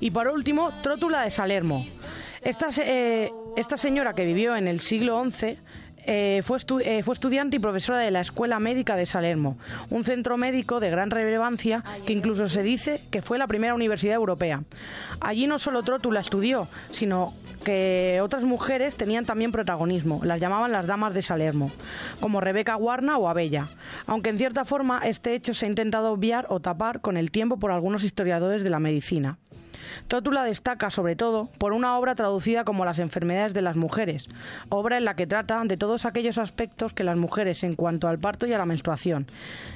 Y 0.00 0.10
por 0.10 0.28
último, 0.28 0.70
Trótula 0.82 1.22
de 1.22 1.30
Salermo. 1.30 1.86
Esta, 2.42 2.68
eh, 2.78 3.30
esta 3.56 3.76
señora 3.76 4.14
que 4.14 4.24
vivió 4.24 4.56
en 4.56 4.66
el 4.66 4.80
siglo 4.80 5.22
XI 5.30 5.58
eh, 6.06 6.42
fue, 6.44 6.58
eh, 6.84 7.02
fue, 7.02 7.14
estudiante 7.14 7.56
y 7.56 7.58
profesora 7.58 7.98
de 7.98 8.10
la 8.10 8.20
Escuela 8.20 8.58
Médica 8.58 8.96
de 8.96 9.06
Salermo, 9.06 9.58
un 9.90 10.04
centro 10.04 10.36
médico 10.36 10.80
de 10.80 10.90
gran 10.90 11.10
relevancia 11.10 11.82
que 12.06 12.12
incluso 12.12 12.48
se 12.48 12.62
dice 12.62 13.02
que 13.10 13.22
fue 13.22 13.38
la 13.38 13.46
primera 13.46 13.74
universidad 13.74 14.14
europea. 14.14 14.62
Allí 15.20 15.46
no 15.46 15.58
solo 15.58 15.82
Trótula 15.82 16.20
estudió, 16.20 16.68
sino 16.90 17.34
que 17.64 18.20
otras 18.22 18.42
mujeres 18.42 18.96
tenían 18.96 19.26
también 19.26 19.52
protagonismo, 19.52 20.20
las 20.24 20.40
llamaban 20.40 20.72
las 20.72 20.86
damas 20.86 21.14
de 21.14 21.22
Salermo, 21.22 21.70
como 22.20 22.40
Rebeca 22.40 22.74
Guarna 22.74 23.18
o 23.18 23.28
Abella, 23.28 23.68
aunque 24.06 24.30
en 24.30 24.38
cierta 24.38 24.64
forma 24.64 25.00
este 25.04 25.34
hecho 25.34 25.54
se 25.54 25.66
ha 25.66 25.68
intentado 25.68 26.10
obviar 26.12 26.46
o 26.48 26.60
tapar 26.60 27.00
con 27.00 27.16
el 27.16 27.30
tiempo 27.30 27.58
por 27.58 27.70
algunos 27.70 28.04
historiadores 28.04 28.64
de 28.64 28.70
la 28.70 28.78
medicina. 28.78 29.38
Tótula 30.08 30.44
destaca 30.44 30.90
sobre 30.90 31.16
todo 31.16 31.48
por 31.58 31.72
una 31.72 31.96
obra 31.96 32.14
traducida 32.14 32.64
como 32.64 32.84
Las 32.84 32.98
enfermedades 32.98 33.54
de 33.54 33.62
las 33.62 33.76
mujeres, 33.76 34.28
obra 34.68 34.96
en 34.96 35.04
la 35.04 35.14
que 35.14 35.26
trata 35.26 35.62
de 35.64 35.76
todos 35.76 36.04
aquellos 36.04 36.38
aspectos 36.38 36.92
que 36.92 37.04
las 37.04 37.16
mujeres 37.16 37.62
en 37.62 37.74
cuanto 37.74 38.08
al 38.08 38.18
parto 38.18 38.46
y 38.46 38.52
a 38.52 38.58
la 38.58 38.66
menstruación, 38.66 39.26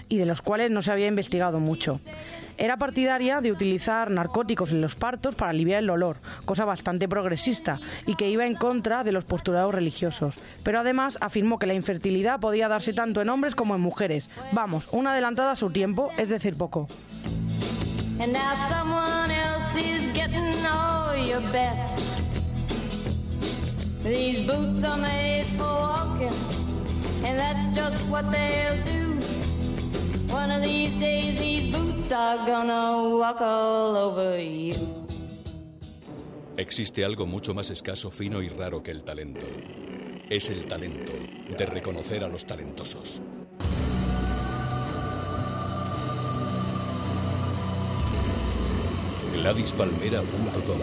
y 0.09 0.19
de 0.19 0.27
los 0.27 0.43
cuales 0.43 0.71
no 0.71 0.83
se 0.83 0.93
había 0.93 1.07
investigado 1.07 1.61
mucho. 1.61 2.01
Era 2.57 2.77
partidaria 2.77 3.41
de 3.41 3.51
utilizar 3.51 4.11
narcóticos 4.11 4.71
en 4.71 4.81
los 4.81 4.95
partos 4.95 5.35
para 5.35 5.51
aliviar 5.51 5.81
el 5.81 5.89
dolor, 5.89 6.19
cosa 6.45 6.65
bastante 6.65 7.09
progresista 7.09 7.81
y 8.07 8.15
que 8.15 8.31
iba 8.31 8.47
en 8.47 8.55
contra 8.55 9.03
de 9.03 9.11
los 9.11 9.25
postulados 9.25 9.75
religiosos. 9.75 10.37
Pero 10.62 10.79
además 10.79 11.19
afirmó 11.21 11.59
que 11.59 11.67
la 11.67 11.75
infertilidad 11.75 12.39
podía 12.39 12.69
darse 12.69 12.93
tanto 12.93 13.21
en 13.21 13.29
hombres 13.29 13.57
como 13.57 13.75
en 13.75 13.81
mujeres. 13.81 14.31
Vamos, 14.53 14.89
una 14.93 15.11
adelantada 15.12 15.53
a 15.53 15.57
su 15.57 15.71
tiempo, 15.71 16.11
es 16.17 16.29
decir, 16.29 16.57
poco. 16.57 16.87
These 24.05 24.47
boots 24.47 24.85
are 24.85 24.99
made 24.99 25.47
for 25.57 25.65
walking, 25.65 26.33
and 27.25 27.39
that's 27.39 27.75
just 27.75 27.99
what 28.11 28.31
they'll 28.31 28.85
do. 28.85 29.19
One 30.31 30.51
of 30.51 30.62
these 30.62 30.91
days, 31.01 31.39
these 31.39 31.75
boots 31.75 32.12
are 32.12 32.45
gonna 32.47 33.17
walk 33.17 33.41
all 33.41 33.97
over 33.97 34.39
you. 34.39 35.07
Existe 36.59 37.03
algo 37.05 37.27
mucho 37.27 37.55
más 37.55 37.71
escaso, 37.71 38.11
fino 38.11 38.43
y 38.43 38.49
raro 38.49 38.83
que 38.83 38.91
el 38.91 39.05
talento. 39.05 39.47
Es 40.29 40.51
el 40.51 40.67
talento 40.67 41.12
de 41.57 41.65
reconocer 41.65 42.25
a 42.25 42.29
los 42.29 42.45
talentosos. 42.45 43.23
GladysPalmera.com 49.45 50.78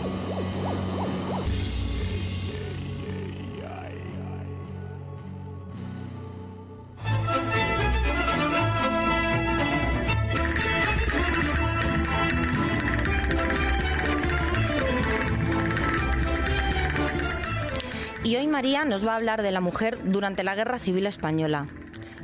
Y 18.24 18.36
hoy 18.36 18.46
María 18.46 18.86
nos 18.86 19.06
va 19.06 19.14
a 19.14 19.16
hablar 19.16 19.42
de 19.42 19.50
la 19.50 19.60
mujer 19.60 19.98
durante 20.04 20.44
la 20.44 20.54
Guerra 20.54 20.78
Civil 20.78 21.08
Española. 21.08 21.66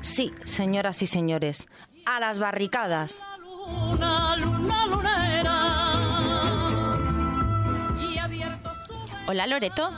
Sí, 0.02 0.32
señoras 0.46 1.02
y 1.02 1.08
señores, 1.08 1.68
a 2.06 2.20
las 2.20 2.38
barricadas. 2.38 3.24
Hola 9.30 9.46
Loreto. 9.46 9.92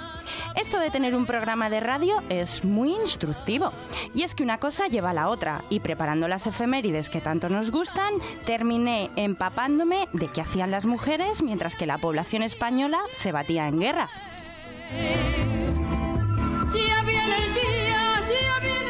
Esto 0.55 0.79
de 0.79 0.89
tener 0.89 1.15
un 1.15 1.27
programa 1.27 1.69
de 1.69 1.79
radio 1.79 2.15
es 2.29 2.63
muy 2.63 2.95
instructivo. 2.95 3.71
Y 4.15 4.23
es 4.23 4.33
que 4.33 4.41
una 4.41 4.57
cosa 4.57 4.87
lleva 4.87 5.11
a 5.11 5.13
la 5.13 5.29
otra. 5.29 5.65
Y 5.69 5.81
preparando 5.81 6.27
las 6.27 6.47
efemérides 6.47 7.09
que 7.09 7.21
tanto 7.21 7.47
nos 7.47 7.69
gustan, 7.69 8.15
terminé 8.47 9.11
empapándome 9.15 10.07
de 10.13 10.29
qué 10.29 10.41
hacían 10.41 10.71
las 10.71 10.87
mujeres 10.87 11.43
mientras 11.43 11.75
que 11.75 11.85
la 11.85 11.99
población 11.99 12.41
española 12.41 12.97
se 13.11 13.31
batía 13.31 13.67
en 13.67 13.79
guerra. 13.79 14.09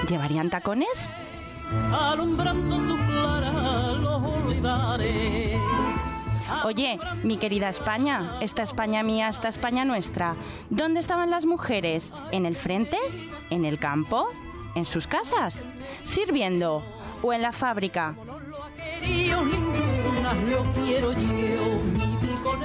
¿Llevarían 0.08 0.50
tacones? 0.50 1.10
Oye, 6.66 7.00
mi 7.24 7.38
querida 7.38 7.70
España, 7.70 8.38
esta 8.42 8.64
España 8.64 9.04
mía, 9.04 9.30
esta 9.30 9.48
España 9.48 9.86
nuestra, 9.86 10.36
¿dónde 10.70 11.00
estaban 11.00 11.30
las 11.30 11.46
mujeres? 11.46 12.14
¿En 12.32 12.46
el 12.46 12.56
frente? 12.56 12.98
¿En 13.50 13.66
el 13.66 13.80
campo? 13.80 14.30
¿En 14.76 14.86
sus 14.86 15.08
casas? 15.08 15.68
¿Sirviendo? 16.04 16.84
¿O 17.22 17.34
en 17.34 17.42
la 17.42 17.52
fábrica? 17.52 18.16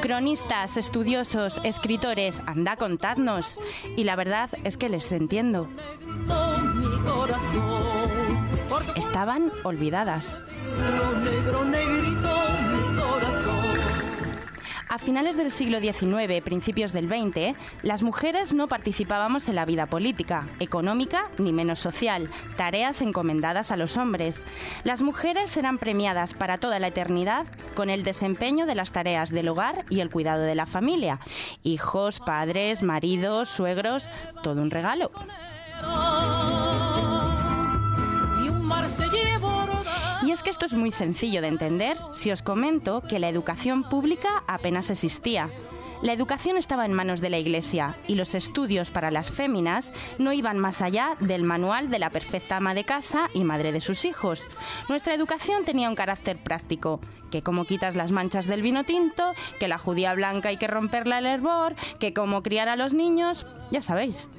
Cronistas, 0.00 0.76
estudiosos, 0.76 1.60
escritores, 1.64 2.42
anda 2.46 2.76
contadnos. 2.76 3.58
Y 3.96 4.04
la 4.04 4.16
verdad 4.16 4.50
es 4.64 4.76
que 4.76 4.88
les 4.88 5.10
entiendo. 5.12 5.68
Estaban 8.96 9.50
olvidadas. 9.62 10.40
A 14.94 14.98
finales 14.98 15.36
del 15.36 15.50
siglo 15.50 15.80
XIX, 15.80 16.40
principios 16.44 16.92
del 16.92 17.08
XX, 17.08 17.58
las 17.82 18.04
mujeres 18.04 18.52
no 18.52 18.68
participábamos 18.68 19.48
en 19.48 19.56
la 19.56 19.64
vida 19.64 19.86
política, 19.86 20.46
económica 20.60 21.24
ni 21.36 21.52
menos 21.52 21.80
social, 21.80 22.30
tareas 22.56 23.02
encomendadas 23.02 23.72
a 23.72 23.76
los 23.76 23.96
hombres. 23.96 24.46
Las 24.84 25.02
mujeres 25.02 25.56
eran 25.56 25.78
premiadas 25.78 26.32
para 26.32 26.58
toda 26.58 26.78
la 26.78 26.86
eternidad 26.86 27.44
con 27.74 27.90
el 27.90 28.04
desempeño 28.04 28.66
de 28.66 28.76
las 28.76 28.92
tareas 28.92 29.30
del 29.30 29.48
hogar 29.48 29.84
y 29.90 29.98
el 29.98 30.10
cuidado 30.10 30.44
de 30.44 30.54
la 30.54 30.66
familia. 30.66 31.18
Hijos, 31.64 32.20
padres, 32.20 32.84
maridos, 32.84 33.48
suegros, 33.48 34.08
todo 34.44 34.62
un 34.62 34.70
regalo. 34.70 35.10
Y 38.44 38.48
es 40.34 40.42
que 40.42 40.50
esto 40.50 40.66
es 40.66 40.74
muy 40.74 40.90
sencillo 40.90 41.40
de 41.40 41.46
entender 41.46 41.96
si 42.12 42.32
os 42.32 42.42
comento 42.42 43.02
que 43.02 43.20
la 43.20 43.28
educación 43.28 43.84
pública 43.84 44.42
apenas 44.48 44.90
existía. 44.90 45.48
La 46.02 46.12
educación 46.12 46.56
estaba 46.56 46.84
en 46.84 46.92
manos 46.92 47.20
de 47.20 47.30
la 47.30 47.38
Iglesia 47.38 47.96
y 48.08 48.16
los 48.16 48.34
estudios 48.34 48.90
para 48.90 49.12
las 49.12 49.30
féminas 49.30 49.92
no 50.18 50.32
iban 50.32 50.58
más 50.58 50.82
allá 50.82 51.12
del 51.20 51.44
manual 51.44 51.88
de 51.88 52.00
la 52.00 52.10
perfecta 52.10 52.56
ama 52.56 52.74
de 52.74 52.82
casa 52.82 53.28
y 53.32 53.44
madre 53.44 53.70
de 53.70 53.80
sus 53.80 54.04
hijos. 54.04 54.48
Nuestra 54.88 55.14
educación 55.14 55.64
tenía 55.64 55.88
un 55.88 55.94
carácter 55.94 56.36
práctico, 56.36 57.00
que 57.30 57.42
como 57.42 57.64
quitas 57.64 57.94
las 57.94 58.10
manchas 58.10 58.48
del 58.48 58.62
vino 58.62 58.82
tinto, 58.82 59.34
que 59.60 59.68
la 59.68 59.78
judía 59.78 60.14
blanca 60.14 60.48
hay 60.48 60.56
que 60.56 60.66
romperla 60.66 61.18
al 61.18 61.26
hervor, 61.26 61.76
que 62.00 62.12
como 62.12 62.42
criar 62.42 62.68
a 62.68 62.74
los 62.74 62.92
niños, 62.92 63.46
ya 63.70 63.82
sabéis. 63.82 64.30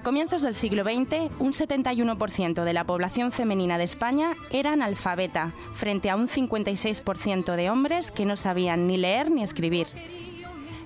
A 0.00 0.02
comienzos 0.02 0.40
del 0.40 0.54
siglo 0.54 0.82
XX, 0.82 1.30
un 1.40 1.52
71% 1.52 2.64
de 2.64 2.72
la 2.72 2.84
población 2.84 3.32
femenina 3.32 3.76
de 3.76 3.84
España 3.84 4.34
era 4.50 4.72
analfabeta, 4.72 5.52
frente 5.74 6.08
a 6.08 6.16
un 6.16 6.26
56% 6.26 7.54
de 7.54 7.68
hombres 7.68 8.10
que 8.10 8.24
no 8.24 8.38
sabían 8.38 8.86
ni 8.86 8.96
leer 8.96 9.30
ni 9.30 9.42
escribir. 9.42 9.88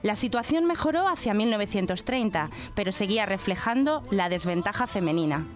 La 0.03 0.17
situación 0.17 0.65
mejoró 0.65 1.07
hacia 1.07 1.33
1930, 1.33 2.51
pero 2.75 2.91
seguía 2.91 3.25
reflejando 3.25 4.03
la 4.11 4.29
desventaja 4.29 4.89
femenina. 4.89 5.47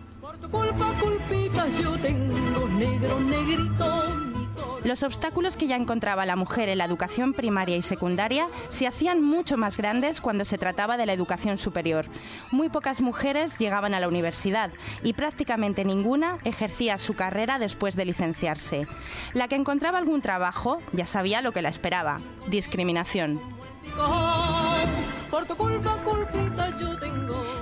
Los 4.85 5.03
obstáculos 5.03 5.57
que 5.57 5.67
ya 5.67 5.77
encontraba 5.77 6.25
la 6.25 6.37
mujer 6.37 6.69
en 6.69 6.79
la 6.79 6.85
educación 6.85 7.33
primaria 7.33 7.77
y 7.77 7.83
secundaria 7.83 8.49
se 8.69 8.87
hacían 8.87 9.23
mucho 9.23 9.57
más 9.57 9.77
grandes 9.77 10.21
cuando 10.21 10.45
se 10.45 10.59
trataba 10.59 10.97
de 10.97 11.07
la 11.07 11.13
educación 11.13 11.59
superior. 11.59 12.07
Muy 12.51 12.69
pocas 12.69 13.01
mujeres 13.01 13.59
llegaban 13.59 13.95
a 13.95 14.01
la 14.01 14.09
universidad 14.09 14.71
y 15.03 15.15
prácticamente 15.15 15.85
ninguna 15.85 16.39
ejercía 16.45 16.97
su 16.99 17.15
carrera 17.15 17.59
después 17.59 17.97
de 17.97 18.05
licenciarse. 18.05 18.87
La 19.35 19.49
que 19.49 19.57
encontraba 19.57 19.99
algún 19.99 20.23
trabajo 20.23 20.81
ya 20.93 21.07
sabía 21.07 21.43
lo 21.43 21.53
que 21.53 21.63
la 21.63 21.69
esperaba, 21.69 22.21
discriminación. 22.49 23.41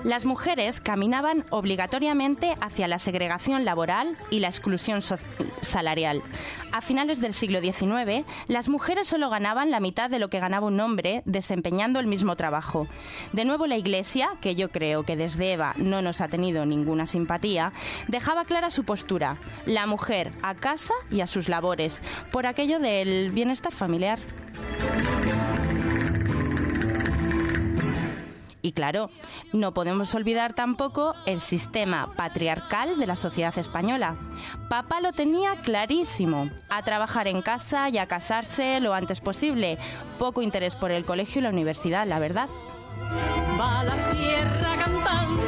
Las 0.07 0.25
mujeres 0.25 0.81
caminaban 0.81 1.45
obligatoriamente 1.51 2.55
hacia 2.61 2.87
la 2.87 3.01
segregación 3.01 3.65
laboral 3.65 4.17
y 4.31 4.39
la 4.39 4.47
exclusión 4.47 5.01
salarial. 5.63 6.23
A 6.71 6.81
finales 6.81 7.21
del 7.21 7.35
siglo 7.35 7.61
XIX, 7.61 8.25
las 8.47 8.69
mujeres 8.69 9.09
solo 9.09 9.31
ganaban 9.31 9.73
la 9.73 9.81
mitad 9.81 10.09
de 10.09 10.21
lo 10.21 10.31
que 10.31 10.39
ganaba 10.39 10.69
un 10.69 10.79
hombre 10.79 11.23
desempeñando 11.25 11.99
el 11.99 12.07
mismo 12.07 12.37
trabajo. 12.37 12.87
De 13.33 13.45
nuevo 13.45 13.67
la 13.67 13.79
Iglesia, 13.79 14.31
que 14.41 14.55
yo 14.55 14.69
creo 14.69 15.03
que 15.03 15.17
desde 15.17 15.55
Eva 15.55 15.75
no 15.77 16.03
nos 16.03 16.21
ha 16.21 16.29
tenido 16.29 16.65
ninguna 16.67 17.07
simpatía, 17.07 17.73
dejaba 18.07 18.45
clara 18.45 18.71
su 18.71 18.85
postura, 18.85 19.39
la 19.65 19.89
mujer 19.89 20.31
a 20.41 20.55
casa 20.55 20.95
y 21.11 21.21
a 21.21 21.27
sus 21.27 21.49
labores, 21.49 22.01
por 22.31 22.47
aquello 22.47 22.79
del 22.79 23.33
bienestar 23.33 23.73
familiar. 23.73 24.21
Y 28.67 28.73
claro, 28.73 29.11
no 29.53 29.73
podemos 29.73 30.13
olvidar 30.17 30.53
tampoco 30.53 31.15
el 31.25 31.41
sistema 31.41 32.13
patriarcal 32.17 32.99
de 32.99 33.07
la 33.07 33.15
sociedad 33.15 33.57
española. 33.57 34.17
Papá 34.69 35.01
lo 35.01 35.13
tenía 35.13 35.61
clarísimo, 35.63 36.51
a 36.69 36.83
trabajar 36.83 37.29
en 37.29 37.43
casa 37.43 37.89
y 37.91 37.99
a 37.99 38.09
casarse 38.09 38.81
lo 38.81 38.93
antes 38.93 39.21
posible. 39.21 39.79
Poco 40.19 40.43
interés 40.43 40.75
por 40.75 40.91
el 40.91 41.05
colegio 41.05 41.39
y 41.39 41.43
la 41.45 41.51
universidad, 41.51 42.09
la 42.09 42.19
verdad. 42.19 42.49
Va 43.57 43.85
la 43.85 44.11
sierra 44.11 44.77
cantando 44.77 45.47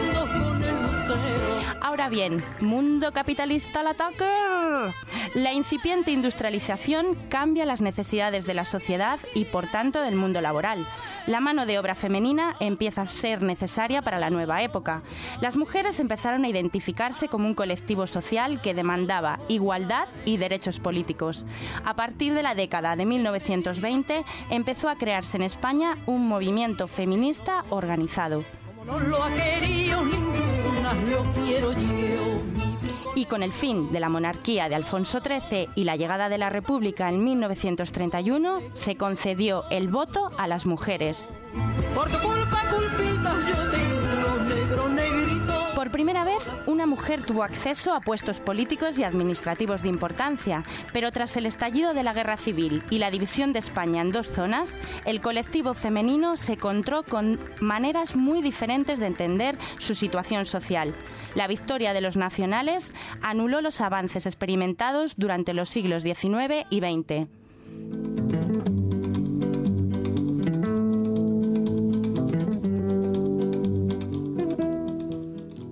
Ahora 1.81 2.09
bien, 2.09 2.45
mundo 2.61 3.13
capitalista 3.13 3.81
al 3.81 3.89
ataque. 3.89 4.29
La 5.35 5.53
incipiente 5.53 6.13
industrialización 6.13 7.17
cambia 7.29 7.65
las 7.65 7.81
necesidades 7.81 8.47
de 8.47 8.55
la 8.55 8.65
sociedad 8.65 9.19
y 9.35 9.47
por 9.47 9.71
tanto 9.71 10.03
del 10.03 10.15
mundo 10.15 10.41
laboral. 10.41 10.87
La 11.27 11.41
mano 11.41 11.67
de 11.67 11.79
obra 11.79 11.95
femenina 11.95 12.57
empieza 12.61 13.03
a 13.03 13.09
ser 13.09 13.43
necesaria 13.43 14.03
para 14.03 14.19
la 14.19 14.31
nueva 14.31 14.63
época. 14.63 15.03
Las 15.41 15.57
mujeres 15.57 16.01
empezaron 16.01 16.45
a 16.45 16.49
identificarse 16.49 17.29
como 17.29 17.47
un 17.47 17.55
colectivo 17.55 18.07
social 18.07 18.61
que 18.63 18.75
demandaba 18.75 19.41
igualdad 19.49 20.09
y 20.25 20.37
derechos 20.37 20.81
políticos. 20.81 21.45
A 21.85 21.95
partir 21.95 22.35
de 22.35 22.43
la 22.43 22.55
década 22.55 22.97
de 22.97 23.07
1920 23.07 24.25
empezó 24.51 24.89
a 24.89 24.97
crearse 24.97 25.37
en 25.37 25.43
España 25.43 25.99
un 26.07 26.27
movimiento 26.29 26.89
feminista 26.89 27.65
organizado. 27.71 28.45
No 28.89 28.99
lo 28.99 29.23
ha 29.23 29.31
querido 29.31 29.79
y 33.15 33.25
con 33.25 33.43
el 33.43 33.53
fin 33.53 33.91
de 33.93 34.01
la 34.01 34.09
monarquía 34.09 34.69
de 34.69 34.77
Alfonso 34.77 35.21
XIII 35.21 35.71
y 35.75 35.85
la 35.85 35.97
llegada 35.97 36.29
de 36.29 36.39
la 36.39 36.51
República 36.51 37.09
en 37.09 37.25
1931, 37.25 38.61
se 38.73 38.97
concedió 38.97 39.65
el 39.71 39.89
voto 39.89 40.31
a 40.39 40.47
las 40.47 40.67
mujeres. 40.67 41.29
Por 41.95 42.09
tu 42.09 42.19
culpa, 42.19 42.63
yo 42.71 43.71
tengo 43.71 44.45
negro, 44.45 44.89
negrito. 44.89 45.28
Por 45.79 45.93
primera 45.93 46.25
vez, 46.25 46.43
una 46.67 46.89
mujer 46.89 47.23
tuvo 47.23 47.45
acceso 47.45 47.95
a 47.95 48.01
puestos 48.01 48.41
políticos 48.41 48.99
y 48.99 49.05
administrativos 49.05 49.81
de 49.81 49.89
importancia, 49.89 50.65
pero 50.93 51.13
tras 51.13 51.37
el 51.37 51.47
estallido 51.47 51.95
de 51.95 52.03
la 52.03 52.13
Guerra 52.13 52.37
Civil 52.37 52.83
y 52.91 52.99
la 52.99 53.13
división 53.13 53.53
de 53.53 53.61
España 53.61 54.03
en 54.03 54.11
dos 54.11 54.27
zonas, 54.27 54.77
el 55.05 55.21
colectivo 55.21 55.75
femenino 55.75 56.37
se 56.37 56.55
encontró 56.55 57.05
con 57.05 57.39
maneras 57.61 58.17
muy 58.17 58.43
diferentes 58.43 58.99
de 58.99 59.07
entender 59.07 59.57
su 59.79 59.95
situación 59.95 60.47
social. 60.47 60.93
La 61.37 61.47
victoria 61.47 61.93
de 61.93 62.01
los 62.01 62.17
nacionales 62.17 62.93
anuló 63.23 63.61
los 63.61 63.81
avances 63.81 64.27
experimentados 64.27 65.15
durante 65.17 65.55
los 65.55 65.69
siglos 65.69 66.03
XIX 66.03 66.67
y 66.71 66.81
XX. 66.81 68.78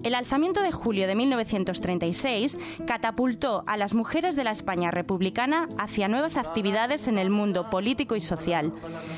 El 0.06 0.14
alzamiento 0.14 0.62
de 0.62 0.70
julio 0.70 1.08
de 1.08 1.16
1936 1.16 2.60
catapultó 2.86 3.64
a 3.66 3.76
las 3.76 3.92
mujeres 3.92 4.36
de 4.36 4.44
la 4.44 4.52
España 4.52 4.92
republicana 4.92 5.68
hacia 5.78 6.06
nuevas 6.06 6.36
actividades 6.36 7.08
en 7.08 7.18
el 7.18 7.28
mundo 7.28 7.70
político 7.70 8.14
y 8.14 8.20
social. 8.20 8.72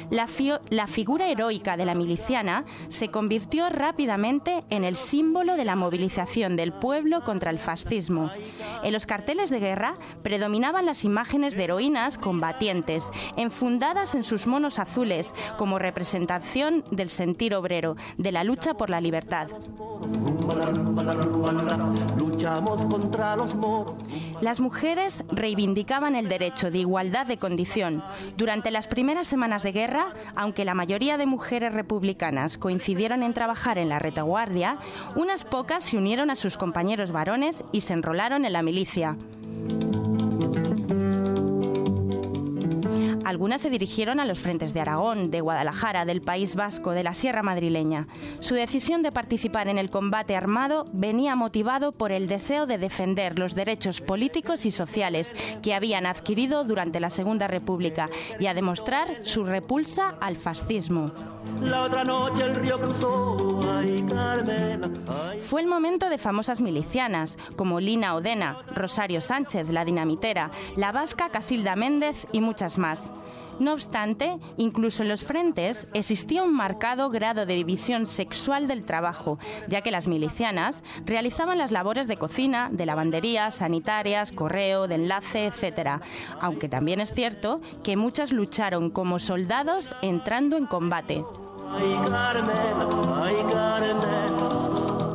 La, 0.09 0.27
la, 0.71 0.87
figura 0.87 1.29
heroica 1.29 1.77
de 1.77 1.85
la 1.85 1.95
miliciana 1.95 2.65
se 2.89 3.11
convirtió 3.11 3.69
rápidamente 3.69 4.65
en 4.71 4.83
el 4.83 4.97
símbolo 4.97 5.57
de 5.57 5.67
la 5.67 5.77
movilización 5.77 6.57
del 6.57 6.73
pueblo 6.73 7.23
contra 7.23 7.51
el 7.51 7.59
fascismo. 7.59 8.31
En 8.83 8.95
los 8.95 9.05
carteles 9.05 9.51
de 9.51 9.61
guerra 9.61 9.99
predominaban 10.23 10.87
las 10.87 11.05
imágenes 11.05 11.55
de 11.55 11.65
heroínas 11.65 12.17
combatientes, 12.17 13.11
enfundadas 13.37 14.15
en 14.15 14.23
sus 14.23 14.47
monos 14.47 14.79
azules 14.79 15.35
como 15.59 15.79
representación 15.79 16.83
del 16.91 17.11
sentir 17.11 17.55
obrero, 17.55 17.97
de 18.17 18.33
la 18.33 18.43
lucha 18.43 18.73
por 18.73 18.89
la 18.89 19.03
libertad. 19.03 19.49
Las 24.41 24.61
mujeres 24.61 25.25
reivindicaban 25.31 26.15
el 26.15 26.29
derecho 26.29 26.71
de 26.71 26.79
igualdad 26.79 27.27
de 27.27 27.37
condición. 27.37 28.03
Durante 28.37 28.71
las 28.71 28.89
primeras 28.89 29.27
semanas 29.27 29.63
de 29.63 29.73
guerra, 29.73 30.15
aunque 30.37 30.65
la 30.65 30.75
mayoría 30.75 31.19
de 31.19 31.27
mujeres 31.27 31.75
republicanas 31.75 32.59
coincidieron 32.59 33.23
en 33.23 33.35
trabajar 33.35 33.79
en 33.79 33.89
la 33.89 33.99
retaguardia, 33.99 34.79
unas 35.17 35.45
pocas 35.45 35.85
se 35.85 35.97
unieron 35.97 36.31
a 36.31 36.37
sus 36.37 36.57
compañeros 36.57 37.13
varones 37.13 37.65
y 37.73 37.83
se 37.83 37.95
enrolaron 37.95 38.45
en 38.45 38.53
la 38.53 38.63
milicia. 38.63 39.17
Algunas 43.25 43.61
se 43.61 43.71
dirigieron 43.71 44.21
a 44.21 44.25
los 44.25 44.39
frentes 44.39 44.73
de 44.73 44.81
Aragón, 44.81 45.31
de 45.31 45.41
Guadalajara, 45.41 46.05
del 46.05 46.23
País 46.23 46.57
Vasco, 46.57 46.93
de 46.93 47.03
la 47.03 47.15
Sierra 47.15 47.43
Madrileña. 47.43 48.07
Su 48.41 48.55
decisión 48.55 49.03
de 49.03 49.13
participar 49.13 49.69
en 49.69 49.79
el 49.79 49.91
combate 49.91 50.37
armado 50.37 50.87
venía 50.93 51.37
motivado 51.37 51.93
por 51.93 52.13
el 52.13 52.27
deseo 52.27 52.67
de 52.67 52.79
defender 52.79 53.39
los 53.39 53.55
derechos 53.55 54.01
políticos 54.01 54.67
y 54.67 54.71
sociales 54.71 55.35
que 55.63 55.75
habían 55.75 56.07
adquirido 56.07 56.65
durante 56.65 57.01
la 57.01 57.11
Segunda 57.11 57.47
República 57.47 58.09
y 58.39 58.47
a 58.47 58.55
demostrar 58.55 59.19
su 59.23 59.45
repulsa 59.45 60.15
al 60.21 60.37
fascismo. 60.37 61.13
La 61.61 61.83
otra 61.83 62.05
noche 62.05 62.45
el 62.45 62.55
río 62.55 62.79
cruzó, 62.79 63.63
Fue 65.41 65.61
el 65.61 65.67
momento 65.67 66.09
de 66.09 66.19
famosas 66.19 66.61
milicianas 66.61 67.39
como 67.57 67.81
Lina 67.81 68.15
Odena, 68.15 68.59
Rosario 68.75 69.21
Sánchez, 69.21 69.71
la 69.71 69.85
dinamitera, 69.85 70.51
la 70.77 70.93
vasca 70.93 71.31
Casilda 71.31 71.77
Méndez 71.77 72.27
y 72.33 72.41
muchas 72.41 72.79
más. 72.79 73.13
No 73.59 73.73
obstante, 73.73 74.39
incluso 74.57 75.03
en 75.03 75.09
los 75.09 75.25
frentes 75.25 75.89
existía 75.93 76.45
un 76.45 76.55
marcado 76.55 77.11
grado 77.11 77.45
de 77.45 77.55
división 77.55 78.07
sexual 78.07 78.69
del 78.69 78.85
trabajo, 78.85 79.39
ya 79.67 79.81
que 79.81 79.91
las 79.91 80.07
milicianas 80.07 80.85
realizaban 81.05 81.59
las 81.59 81.73
labores 81.73 82.07
de 82.07 82.19
cocina, 82.19 82.69
de 82.71 82.87
lavandería, 82.87 83.51
sanitarias, 83.51 84.31
correo, 84.31 84.87
de 84.87 84.95
enlace, 84.95 85.47
etc. 85.47 86.01
Aunque 86.41 86.69
también 86.69 87.01
es 87.01 87.13
cierto 87.13 87.61
que 87.83 87.97
muchas 87.97 88.31
lucharon 88.31 88.91
como 88.91 89.19
soldados 89.19 89.97
entrando 90.03 90.57
en 90.57 90.67
combate. 90.67 91.25
Ay 91.75 91.99
Carmela, 92.11 93.25
ay 93.25 93.45
Carmela. 93.53 95.08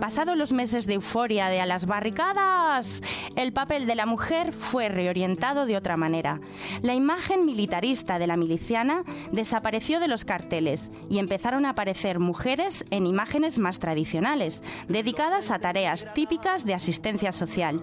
Pasados 0.00 0.36
los 0.36 0.52
meses 0.52 0.86
de 0.86 0.94
euforia 0.94 1.48
de 1.48 1.60
a 1.60 1.66
las 1.66 1.86
barricadas, 1.86 3.02
el 3.36 3.52
papel 3.52 3.86
de 3.86 3.94
la 3.94 4.06
mujer 4.06 4.52
fue 4.52 4.88
reorientado 4.88 5.66
de 5.66 5.76
otra 5.76 5.96
manera. 5.96 6.40
La 6.82 6.94
imagen 6.94 7.44
militarista 7.46 8.18
de 8.18 8.26
la 8.26 8.36
miliciana 8.36 9.04
desapareció 9.32 10.00
de 10.00 10.08
los 10.08 10.24
carteles 10.24 10.90
y 11.08 11.18
empezaron 11.18 11.64
a 11.64 11.70
aparecer 11.70 12.18
mujeres 12.18 12.84
en 12.90 13.06
imágenes 13.06 13.58
más 13.58 13.78
tradicionales, 13.78 14.62
dedicadas 14.88 15.50
a 15.50 15.58
tareas 15.58 16.12
típicas 16.12 16.64
de 16.64 16.74
asistencia 16.74 17.32
social. 17.32 17.80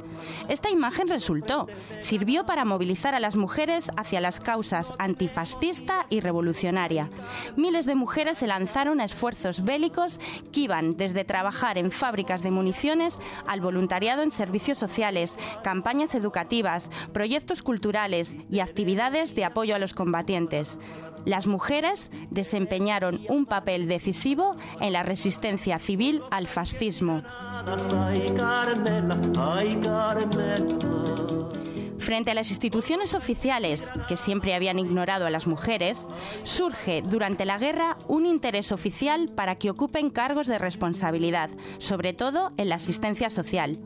Esta 0.50 0.70
imagen 0.70 1.08
resultó, 1.08 1.68
sirvió 2.00 2.46
para 2.46 2.66
movilizar 2.66 3.16
a 3.16 3.20
las 3.20 3.36
mujeres 3.36 3.90
hacia 3.98 4.22
las 4.22 4.40
causas 4.40 4.94
antifascista 5.00 6.06
y 6.10 6.20
revolucionaria. 6.20 7.10
Miles 7.56 7.86
de 7.86 7.96
mujeres 7.96 8.38
se 8.40 8.48
lanzaron 8.48 9.00
a 9.00 9.06
esfuerzos 9.06 9.64
bélicos 9.64 10.20
que 10.52 10.62
iban 10.62 10.98
desde 10.98 11.24
trabajar 11.24 11.78
en 11.78 11.92
fábricas 12.02 12.42
de 12.42 12.50
municiones 12.50 13.20
al 13.48 13.62
voluntariado 13.62 14.24
en 14.24 14.32
servicios 14.32 14.80
sociales, 14.80 15.38
campañas 15.64 16.16
educativas, 16.16 16.90
proyectos 17.14 17.62
culturales 17.62 18.38
y 18.50 18.60
actividades 18.60 19.36
de 19.36 19.46
apoyo 19.46 19.76
a 19.76 19.80
los 19.80 19.94
combatientes. 19.94 20.80
Las 21.26 21.46
mujeres 21.46 22.10
desempeñaron 22.32 23.22
un 23.30 23.46
papel 23.46 23.88
decisivo 23.88 24.56
en 24.80 24.94
la 24.94 25.04
resistencia 25.04 25.78
civil 25.78 26.24
al 26.32 26.48
fascismo. 26.48 27.22
Frente 32.02 32.32
a 32.32 32.34
las 32.34 32.50
instituciones 32.50 33.14
oficiales, 33.14 33.92
que 34.08 34.18
siempre 34.18 34.56
habían 34.56 34.80
ignorado 34.80 35.28
a 35.28 35.30
las 35.30 35.46
mujeres, 35.46 36.08
surge 36.42 37.04
durante 37.04 37.46
la 37.46 37.60
guerra 37.60 38.00
un 38.08 38.26
interés 38.26 38.72
oficial 38.72 39.30
para 39.36 39.56
que 39.56 39.70
ocupen 39.70 40.10
cargos 40.10 40.48
de 40.48 40.58
responsabilidad, 40.58 41.52
sobre 41.78 42.14
todo 42.14 42.54
en 42.58 42.70
la 42.70 42.76
asistencia 42.76 43.30
social. 43.30 43.78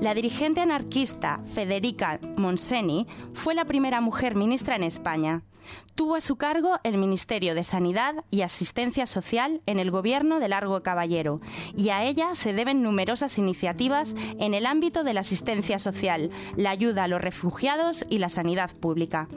La 0.00 0.14
dirigente 0.14 0.62
anarquista 0.62 1.42
Federica 1.44 2.18
Monseni 2.38 3.06
fue 3.34 3.54
la 3.54 3.66
primera 3.66 4.00
mujer 4.00 4.34
ministra 4.34 4.74
en 4.74 4.82
España. 4.82 5.42
Tuvo 5.94 6.14
a 6.14 6.22
su 6.22 6.36
cargo 6.36 6.78
el 6.84 6.96
Ministerio 6.96 7.54
de 7.54 7.64
Sanidad 7.64 8.24
y 8.30 8.40
Asistencia 8.40 9.04
Social 9.04 9.60
en 9.66 9.78
el 9.78 9.90
gobierno 9.90 10.40
de 10.40 10.48
Largo 10.48 10.82
Caballero 10.82 11.42
y 11.76 11.90
a 11.90 12.02
ella 12.02 12.34
se 12.34 12.54
deben 12.54 12.82
numerosas 12.82 13.36
iniciativas 13.36 14.14
en 14.38 14.54
el 14.54 14.64
ámbito 14.64 15.04
de 15.04 15.12
la 15.12 15.20
asistencia 15.20 15.78
social, 15.78 16.30
la 16.56 16.70
ayuda 16.70 17.04
a 17.04 17.08
los 17.08 17.20
refugiados 17.20 18.06
y 18.08 18.18
la 18.18 18.30
sanidad 18.30 18.70
pública. 18.74 19.28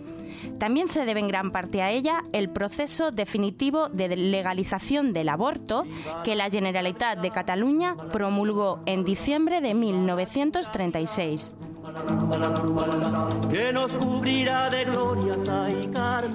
También 0.59 0.87
se 0.87 1.05
debe 1.05 1.19
en 1.19 1.27
gran 1.27 1.51
parte 1.51 1.81
a 1.81 1.91
ella 1.91 2.23
el 2.31 2.49
proceso 2.49 3.11
definitivo 3.11 3.89
de 3.89 4.15
legalización 4.15 5.13
del 5.13 5.29
aborto 5.29 5.85
que 6.23 6.35
la 6.35 6.49
Generalitat 6.49 7.19
de 7.19 7.31
Cataluña 7.31 7.95
promulgó 8.11 8.81
en 8.85 9.03
diciembre 9.03 9.61
de 9.61 9.73
1936. 9.73 11.55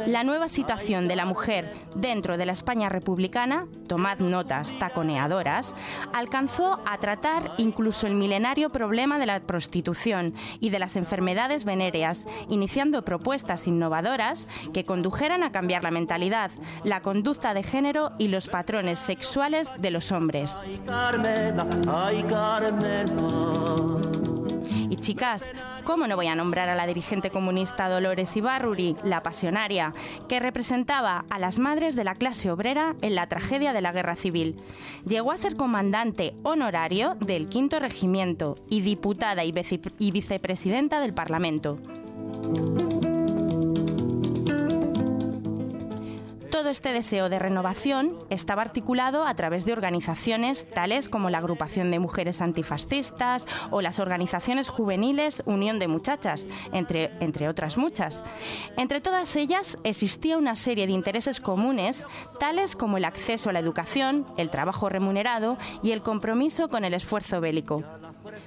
La 0.07 0.25
nueva 0.25 0.49
situación 0.49 1.09
de 1.09 1.17
la 1.17 1.25
mujer 1.25 1.73
dentro 1.95 2.37
de 2.37 2.47
la 2.47 2.53
España 2.53 2.89
republicana, 2.89 3.67
tomad 3.89 4.19
notas 4.19 4.73
taconeadoras, 4.79 5.75
alcanzó 6.13 6.79
a 6.87 6.99
tratar 6.99 7.55
incluso 7.59 8.07
el 8.07 8.15
milenario 8.15 8.71
problema 8.71 9.19
de 9.19 9.27
la 9.27 9.41
prostitución 9.41 10.35
y 10.61 10.71
de 10.71 10.79
las 10.79 10.97
enfermedades 10.97 11.65
venéreas, 11.65 12.27
iniciando 12.49 13.05
propuestas 13.05 13.67
innovadoras 13.67 14.47
que 14.73 14.85
condujeran 14.85 15.43
a 15.43 15.51
cambiar 15.51 15.83
la 15.83 15.91
mentalidad, 15.91 16.51
la 16.85 17.03
conducta 17.03 17.53
de 17.55 17.63
género 17.63 18.13
y 18.19 18.29
los 18.29 18.49
patrones 18.49 18.99
sexuales 18.99 19.73
de 19.79 19.91
los 19.91 20.13
hombres. 20.13 20.61
Y 24.91 24.97
chicas, 24.97 25.51
¿cómo 25.85 26.07
no 26.07 26.17
voy 26.17 26.27
a 26.27 26.35
nombrar 26.35 26.69
a 26.69 26.75
la 26.75 26.87
dirigente 26.87 27.31
comunista 27.31 27.89
Dolores 27.89 28.37
Ibarruri, 28.37 28.97
la 29.05 29.23
pasionaria, 29.23 29.95
que 30.29 30.41
representaba 30.41 31.25
a 31.31 31.39
las 31.39 31.59
madres 31.59 31.97
de 31.97 32.05
la 32.05 32.15
clase 32.15 32.51
obrera 32.51 32.97
en 33.03 33.15
la 33.15 33.29
tragedia 33.29 33.73
de 33.73 33.81
la 33.81 33.93
guerra 33.93 34.17
civil? 34.17 34.61
Llegó 35.07 35.33
a 35.33 35.37
ser 35.37 35.57
comandante 35.57 36.35
honorario 36.43 37.17
del 37.21 37.49
quinto 37.49 37.79
regimiento 37.79 38.57
y 38.69 38.81
diputada 38.81 39.45
y, 39.45 39.55
y 39.99 40.11
vicepresidenta 40.11 41.01
del 41.01 41.15
Parlamento. 41.15 41.79
Todo 46.59 46.71
este 46.71 46.93
deseo 46.93 47.29
de 47.29 47.39
renovación 47.39 48.19
estaba 48.31 48.63
articulado 48.63 49.25
a 49.25 49.35
través 49.37 49.65
de 49.65 49.73
organizaciones 49.73 50.69
tales 50.69 51.09
como 51.09 51.31
la 51.31 51.39
Agrupación 51.39 51.93
de 51.93 52.01
Mujeres 52.01 52.41
Antifascistas 52.41 53.47
o 53.71 53.81
las 53.81 54.01
organizaciones 54.01 54.69
juveniles 54.69 55.45
Unión 55.47 55.79
de 55.79 55.87
Muchachas, 55.87 56.49
entre, 56.73 57.13
entre 57.21 57.49
otras 57.49 57.79
muchas. 57.79 58.25
Entre 58.77 59.01
todas 59.01 59.37
ellas 59.37 59.79
existía 59.85 60.37
una 60.37 60.57
serie 60.57 60.89
de 60.89 60.95
intereses 60.95 61.41
comunes, 61.41 62.05
tales 62.41 62.75
como 62.75 62.97
el 62.97 63.05
acceso 63.05 63.51
a 63.51 63.53
la 63.53 63.61
educación, 63.61 64.27
el 64.37 64.51
trabajo 64.51 64.89
remunerado 64.89 65.59
y 65.85 65.93
el 65.93 66.03
compromiso 66.03 66.69
con 66.69 66.85
el 66.85 66.93
esfuerzo 66.93 67.41
bélico 67.41 67.85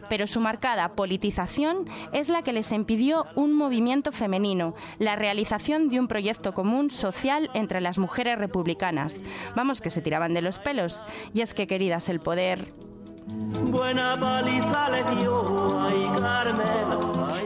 pero 0.09 0.27
su 0.27 0.39
marcada 0.39 0.95
politización 0.95 1.85
es 2.13 2.29
la 2.29 2.41
que 2.43 2.53
les 2.53 2.71
impidió 2.71 3.25
un 3.35 3.53
movimiento 3.53 4.11
femenino, 4.11 4.75
la 4.99 5.15
realización 5.15 5.89
de 5.89 5.99
un 5.99 6.07
proyecto 6.07 6.53
común 6.53 6.91
social 6.91 7.49
entre 7.53 7.81
las 7.81 7.97
mujeres 7.97 8.37
republicanas. 8.37 9.21
Vamos, 9.55 9.81
que 9.81 9.89
se 9.89 10.01
tiraban 10.01 10.33
de 10.33 10.41
los 10.41 10.59
pelos. 10.59 11.03
Y 11.33 11.41
es 11.41 11.53
que, 11.53 11.67
queridas, 11.67 12.09
el 12.09 12.19
poder 12.19 12.71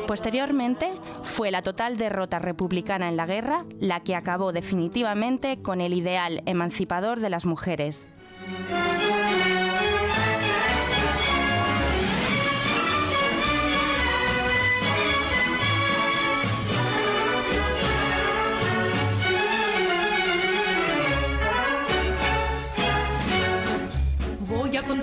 Posteriormente, 0.07 0.93
fue 1.23 1.51
la 1.51 1.61
total 1.61 1.97
derrota 1.97 2.39
republicana 2.39 3.09
en 3.09 3.17
la 3.17 3.25
guerra 3.25 3.65
la 3.79 4.01
que 4.01 4.15
acabó 4.15 4.51
definitivamente 4.51 5.61
con 5.61 5.81
el 5.81 5.93
ideal 5.93 6.41
emancipador 6.45 7.19
de 7.19 7.29
las 7.29 7.45
mujeres. 7.45 8.09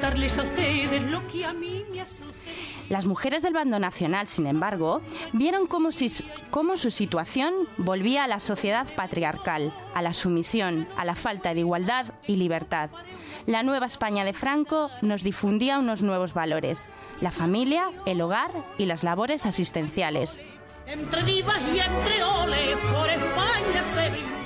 Contarles 0.03 0.37
a 0.37 0.43
ustedes 0.43 1.05
lo 1.13 1.25
que 1.29 1.45
a 1.45 1.53
mí 1.53 1.85
me 1.93 2.01
ha 2.01 2.07
Las 2.89 3.07
mujeres 3.07 3.41
del 3.41 3.53
bando 3.53 3.79
nacional, 3.79 4.27
sin 4.27 4.49
embargo, 4.49 5.01
vieron 5.33 5.69
cómo, 5.69 5.91
cómo 6.51 6.77
su 6.77 6.91
situación 6.91 7.55
volvía 7.77 8.25
a 8.25 8.27
la 8.27 8.41
sociedad 8.41 8.93
patriarcal, 8.97 9.73
a 9.95 10.03
la 10.03 10.13
sumisión, 10.13 10.89
a 10.97 11.05
la 11.05 11.15
falta 11.15 11.55
de 11.55 11.61
igualdad 11.61 12.07
y 12.27 12.35
libertad. 12.35 12.91
La 13.47 13.63
nueva 13.63 13.87
España 13.87 14.25
de 14.25 14.33
Franco 14.33 14.91
nos 15.03 15.23
difundía 15.23 15.79
unos 15.79 16.03
nuevos 16.03 16.35
valores, 16.35 16.89
la 17.21 17.31
familia, 17.31 17.89
el 18.05 18.21
hogar 18.23 18.51
y 18.79 18.87
las 18.87 19.05
labores 19.05 19.47
asistenciales. 19.47 20.43
Entre 20.85 21.23
y 21.31 21.39
entre 21.39 22.25
ole, 22.25 22.77
por 22.93 23.09
España 23.09 23.85
se 23.85 24.42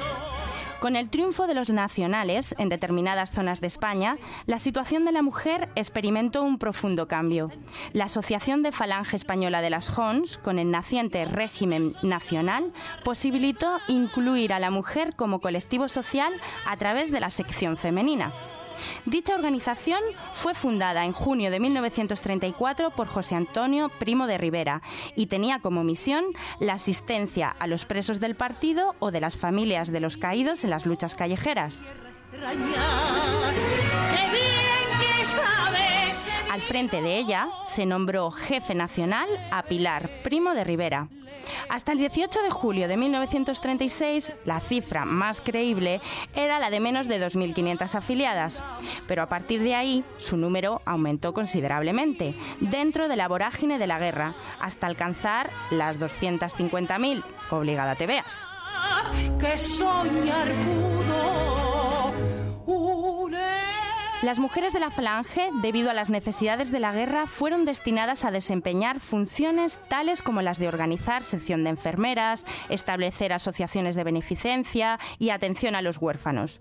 Con 0.87 0.95
el 0.95 1.11
triunfo 1.11 1.49
de 1.49 1.55
los 1.55 1.69
nacionales 1.69 2.55
en 2.59 2.69
determinadas 2.69 3.33
zonas 3.33 3.61
de 3.61 3.67
España, 3.67 4.19
la 4.47 4.61
situación 4.61 5.05
de 5.05 5.11
la 5.11 5.21
mujer 5.21 5.69
experimentó 5.75 6.45
un 6.45 6.59
profundo 6.61 7.09
cambio. 7.09 7.51
La 7.93 8.05
Asociación 8.05 8.63
de 8.63 8.71
Falange 8.71 9.17
Española 9.17 9.63
de 9.63 9.71
las 9.71 9.89
Jons, 9.89 10.39
con 10.39 10.61
el 10.61 10.71
naciente 10.71 11.25
régimen 11.25 11.97
nacional, 12.05 12.73
posibilitó 13.05 13.79
incluir 13.89 14.53
a 14.53 14.61
la 14.61 14.71
mujer 14.71 15.17
como 15.17 15.41
colectivo 15.41 15.89
social 15.89 16.33
a 16.69 16.77
través 16.77 17.11
de 17.11 17.19
la 17.19 17.31
sección 17.31 17.77
femenina. 17.77 18.33
Dicha 19.05 19.35
organización 19.35 20.01
fue 20.33 20.55
fundada 20.55 21.05
en 21.05 21.13
junio 21.13 21.51
de 21.51 21.61
1934 21.61 22.91
por 22.91 23.07
José 23.09 23.35
Antonio 23.35 23.91
Primo 23.99 24.27
de 24.27 24.39
Rivera 24.39 24.83
y 25.15 25.27
tenía 25.27 25.61
como 25.61 25.85
misión 25.85 26.25
la 26.61 26.75
asistencia 26.75 27.49
a 27.49 27.67
los 27.67 27.85
presos 27.85 28.21
del 28.21 28.35
partido 28.35 28.95
o 28.99 29.11
de 29.11 29.21
las 29.21 29.37
familias 29.37 29.93
de 29.93 30.01
los 30.01 30.17
caídos 30.17 30.65
en 30.65 30.71
las 30.71 30.87
luchas 30.87 31.15
callejeras. 31.15 31.85
Al 36.57 36.63
frente 36.63 37.03
de 37.03 37.19
ella 37.19 37.51
se 37.65 37.85
nombró 37.85 38.31
jefe 38.31 38.75
nacional 38.75 39.29
a 39.51 39.65
Pilar 39.65 40.23
Primo 40.23 40.55
de 40.55 40.65
Rivera. 40.65 41.11
Hasta 41.69 41.93
el 41.93 41.99
18 41.99 42.41
de 42.41 42.49
julio 42.49 42.89
de 42.89 42.97
1936, 42.97 44.33
la 44.47 44.61
cifra 44.61 45.05
más 45.05 45.43
creíble 45.43 46.01
era 46.35 46.59
la 46.59 46.71
de 46.71 46.81
menos 46.81 47.09
de 47.09 47.21
2.500 47.21 47.95
afiliadas, 47.95 48.63
pero 49.07 49.21
a 49.21 49.29
partir 49.29 49.63
de 49.63 49.75
ahí 49.75 50.03
su 50.17 50.39
número 50.39 50.81
aumentó 50.87 51.35
considerablemente, 51.35 52.35
dentro 52.61 53.07
de 53.09 53.17
la 53.17 53.29
vorágine 53.29 53.79
de 53.79 53.89
la 53.89 53.99
guerra, 53.99 54.35
hasta 54.59 54.87
alcanzar 54.87 55.51
las 55.71 55.99
250.000. 55.99 57.23
Obligada 57.51 57.97
te 57.97 58.07
veas. 58.07 58.47
Que 59.39 59.59
soñar 59.59 60.55
las 64.23 64.39
mujeres 64.39 64.73
de 64.73 64.81
la 64.81 64.91
Falange, 64.91 65.51
debido 65.61 65.91
a 65.91 65.95
las 65.95 66.09
necesidades 66.09 66.71
de 66.71 66.81
la 66.81 66.93
guerra, 66.93 67.27
fueron 67.27 67.65
destinadas 67.65 68.25
a 68.25 68.31
desempeñar 68.31 68.99
funciones 68.99 69.79
tales 69.89 70.23
como 70.23 70.43
las 70.43 70.59
de 70.59 70.69
organizar 70.69 71.23
sección 71.23 71.65
de 71.65 71.71
enfermeras, 71.71 72.47
establecer 72.69 73.33
asociaciones 73.33 73.95
de 73.95 74.05
beneficencia 74.05 74.99
y 75.19 75.31
atención 75.31 75.75
a 75.75 75.83
los 75.83 75.99
huérfanos. 75.99 76.61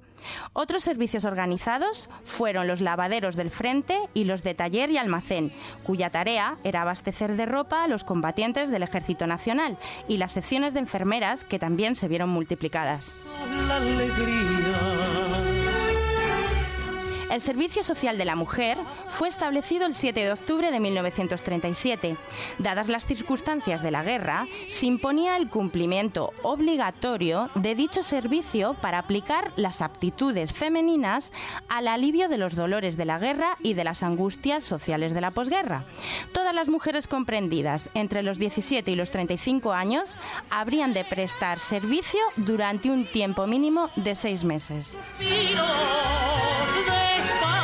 Otros 0.53 0.83
servicios 0.83 1.25
organizados 1.25 2.09
fueron 2.23 2.67
los 2.67 2.81
lavaderos 2.81 3.35
del 3.35 3.51
frente 3.51 3.99
y 4.13 4.25
los 4.25 4.43
de 4.43 4.53
taller 4.53 4.89
y 4.91 4.97
almacén, 4.97 5.53
cuya 5.83 6.09
tarea 6.09 6.57
era 6.63 6.81
abastecer 6.81 7.35
de 7.35 7.45
ropa 7.45 7.83
a 7.83 7.87
los 7.87 8.03
combatientes 8.03 8.69
del 8.69 8.83
Ejército 8.83 9.27
Nacional, 9.27 9.77
y 10.07 10.17
las 10.17 10.33
secciones 10.33 10.73
de 10.73 10.81
enfermeras 10.81 11.45
que 11.45 11.59
también 11.59 11.95
se 11.95 12.07
vieron 12.07 12.29
multiplicadas. 12.29 13.15
El 17.35 17.41
Servicio 17.41 17.83
Social 17.83 18.17
de 18.17 18.23
la 18.23 18.37
Mujer 18.37 18.77
fue 19.09 19.27
establecido 19.27 19.85
el 19.85 19.93
7 19.93 20.23
de 20.23 20.31
octubre 20.31 20.71
de 20.71 20.79
1937. 20.79 22.15
Dadas 22.59 22.87
las 22.87 23.05
circunstancias 23.05 23.83
de 23.83 23.91
la 23.91 24.03
guerra, 24.03 24.47
se 24.67 24.85
imponía 24.85 25.35
el 25.35 25.49
cumplimiento 25.49 26.31
obligatorio 26.43 27.49
de 27.55 27.75
dicho 27.75 28.03
servicio 28.03 28.75
para 28.75 28.99
aplicar 28.99 29.51
las 29.57 29.81
aptitudes 29.81 30.53
femeninas 30.53 31.33
al 31.67 31.89
alivio 31.89 32.29
de 32.29 32.37
los 32.37 32.55
dolores 32.55 32.95
de 32.95 33.03
la 33.03 33.19
guerra 33.19 33.57
y 33.61 33.73
de 33.73 33.83
las 33.83 34.01
angustias 34.01 34.63
sociales 34.63 35.13
de 35.13 35.19
la 35.19 35.31
posguerra. 35.31 35.83
Todas 36.31 36.55
las 36.55 36.69
mujeres 36.69 37.05
comprendidas 37.05 37.89
entre 37.95 38.23
los 38.23 38.39
17 38.39 38.89
y 38.89 38.95
los 38.95 39.11
35 39.11 39.73
años 39.73 40.19
habrían 40.49 40.93
de 40.93 41.03
prestar 41.03 41.59
servicio 41.59 42.21
durante 42.37 42.89
un 42.89 43.05
tiempo 43.05 43.45
mínimo 43.45 43.89
de 43.97 44.15
seis 44.15 44.45
meses. 44.45 44.95
Spot. 47.25 47.54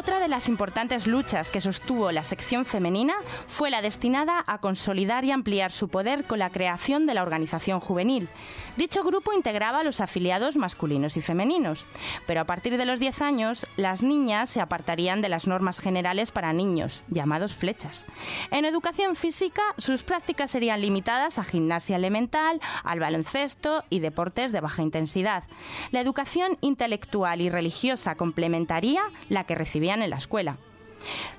Otra 0.00 0.18
de 0.18 0.28
las 0.28 0.48
importantes 0.48 1.06
luchas 1.06 1.50
que 1.50 1.60
sostuvo 1.60 2.10
la 2.10 2.24
sección 2.24 2.64
femenina 2.64 3.12
fue 3.46 3.68
la 3.68 3.82
destinada 3.82 4.42
a 4.46 4.56
consolidar 4.56 5.26
y 5.26 5.30
ampliar 5.30 5.72
su 5.72 5.88
poder 5.88 6.24
con 6.24 6.38
la 6.38 6.48
creación 6.48 7.04
de 7.04 7.12
la 7.12 7.22
organización 7.22 7.80
juvenil. 7.80 8.30
Dicho 8.78 9.02
grupo 9.02 9.34
integraba 9.34 9.80
a 9.80 9.84
los 9.84 10.00
afiliados 10.00 10.56
masculinos 10.56 11.18
y 11.18 11.20
femeninos, 11.20 11.84
pero 12.26 12.40
a 12.40 12.46
partir 12.46 12.78
de 12.78 12.86
los 12.86 12.98
10 12.98 13.20
años 13.20 13.66
las 13.76 14.02
niñas 14.02 14.48
se 14.48 14.62
apartarían 14.62 15.20
de 15.20 15.28
las 15.28 15.46
normas 15.46 15.80
generales 15.80 16.30
para 16.30 16.54
niños, 16.54 17.02
llamados 17.10 17.54
flechas. 17.54 18.06
En 18.50 18.64
educación 18.64 19.16
física 19.16 19.60
sus 19.76 20.02
prácticas 20.02 20.50
serían 20.50 20.80
limitadas 20.80 21.38
a 21.38 21.44
gimnasia 21.44 21.96
elemental, 21.96 22.58
al 22.84 23.00
baloncesto 23.00 23.84
y 23.90 24.00
deportes 24.00 24.50
de 24.52 24.62
baja 24.62 24.80
intensidad. 24.80 25.44
La 25.90 26.00
educación 26.00 26.56
intelectual 26.62 27.42
y 27.42 27.50
religiosa 27.50 28.14
complementaría 28.14 29.02
la 29.28 29.44
que 29.44 29.56
en 29.94 30.10
la 30.10 30.16
escuela. 30.16 30.58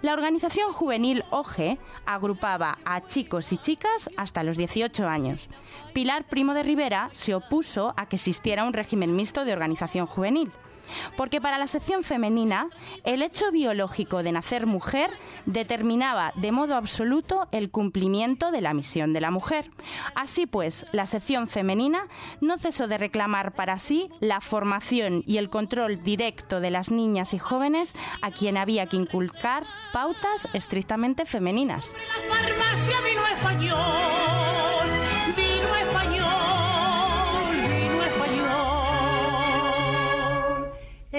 La 0.01 0.13
organización 0.13 0.73
juvenil 0.73 1.23
OGE 1.29 1.77
agrupaba 2.05 2.79
a 2.83 3.05
chicos 3.05 3.51
y 3.51 3.57
chicas 3.57 4.09
hasta 4.17 4.43
los 4.43 4.57
18 4.57 5.07
años. 5.07 5.49
Pilar 5.93 6.27
Primo 6.27 6.53
de 6.53 6.63
Rivera 6.63 7.09
se 7.11 7.35
opuso 7.35 7.93
a 7.95 8.07
que 8.07 8.15
existiera 8.15 8.63
un 8.63 8.73
régimen 8.73 9.15
mixto 9.15 9.45
de 9.45 9.53
organización 9.53 10.07
juvenil 10.07 10.51
porque 11.17 11.41
para 11.41 11.57
la 11.57 11.67
sección 11.67 12.03
femenina 12.03 12.67
el 13.03 13.21
hecho 13.21 13.51
biológico 13.51 14.23
de 14.23 14.31
nacer 14.31 14.65
mujer 14.65 15.11
determinaba 15.45 16.33
de 16.35 16.51
modo 16.51 16.75
absoluto 16.75 17.47
el 17.51 17.69
cumplimiento 17.71 18.51
de 18.51 18.61
la 18.61 18.73
misión 18.73 19.13
de 19.13 19.21
la 19.21 19.31
mujer. 19.31 19.71
Así 20.15 20.45
pues, 20.45 20.85
la 20.91 21.05
sección 21.05 21.47
femenina 21.47 22.07
no 22.39 22.57
cesó 22.57 22.87
de 22.87 22.97
reclamar 22.97 23.53
para 23.53 23.79
sí 23.79 24.09
la 24.19 24.41
formación 24.41 25.23
y 25.25 25.37
el 25.37 25.49
control 25.49 26.03
directo 26.03 26.59
de 26.59 26.71
las 26.71 26.91
niñas 26.91 27.33
y 27.33 27.39
jóvenes 27.39 27.93
a 28.21 28.31
quien 28.31 28.57
había 28.57 28.87
que 28.87 28.97
inculcar 28.97 29.65
pautas 29.93 30.47
estrictamente 30.53 31.25
femeninas. 31.25 31.93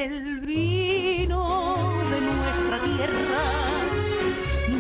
El 0.05 0.41
vino 0.41 1.77
de 2.11 2.21
nuestra 2.21 2.81
tierra, 2.81 3.45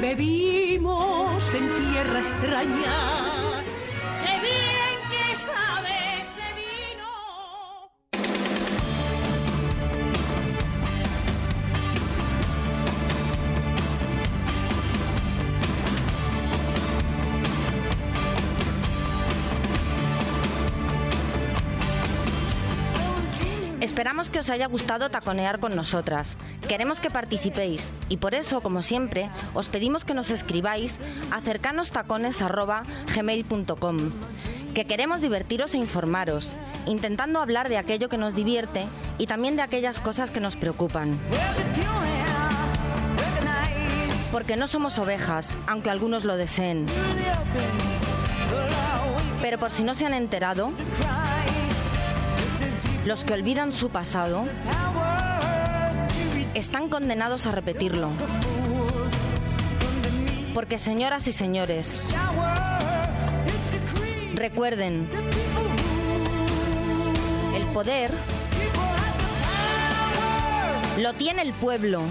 bebimos 0.00 1.54
en 1.54 1.74
tierra 1.76 2.20
extraña 2.20 3.11
Esperamos 23.93 24.30
que 24.30 24.38
os 24.38 24.49
haya 24.49 24.68
gustado 24.68 25.11
taconear 25.11 25.61
con 25.61 25.76
nosotras. 25.76 26.38
Queremos 26.66 26.99
que 26.99 27.11
participéis 27.11 27.90
y 28.09 28.16
por 28.16 28.34
eso, 28.34 28.62
como 28.62 28.80
siempre, 28.80 29.28
os 29.53 29.68
pedimos 29.68 30.07
que 30.07 30.14
nos 30.14 30.30
escribáis 30.30 30.99
a 31.30 31.43
cercanostacones.gmail.com 31.43 33.99
que 34.74 34.86
queremos 34.86 35.20
divertiros 35.20 35.74
e 35.74 35.76
informaros, 35.76 36.57
intentando 36.86 37.38
hablar 37.38 37.68
de 37.68 37.76
aquello 37.76 38.09
que 38.09 38.16
nos 38.16 38.34
divierte 38.34 38.86
y 39.18 39.26
también 39.26 39.57
de 39.57 39.62
aquellas 39.62 40.01
cosas 40.01 40.30
que 40.30 40.40
nos 40.40 40.57
preocupan. 40.57 41.20
Porque 44.32 44.57
no 44.57 44.68
somos 44.68 44.99
ovejas, 44.99 45.55
aunque 45.66 45.90
algunos 45.90 46.24
lo 46.24 46.38
deseen. 46.38 46.86
Pero 49.43 49.59
por 49.59 49.70
si 49.70 49.84
no 49.84 49.95
se 49.95 50.07
han 50.07 50.14
enterado, 50.14 50.72
los 53.05 53.24
que 53.24 53.34
olvidan 53.34 53.72
su 53.72 53.90
pasado 53.90 54.44
están 56.55 56.88
condenados 56.88 57.46
a 57.46 57.53
repetirlo. 57.53 58.11
Porque 60.55 60.78
señoras 60.78 61.26
y 61.26 61.32
señores, 61.32 62.03
recuerden, 64.34 65.09
el 67.57 67.64
poder 67.72 68.11
lo 70.98 71.14
tiene 71.14 71.42
el 71.42 71.53
pueblo. 71.55 72.03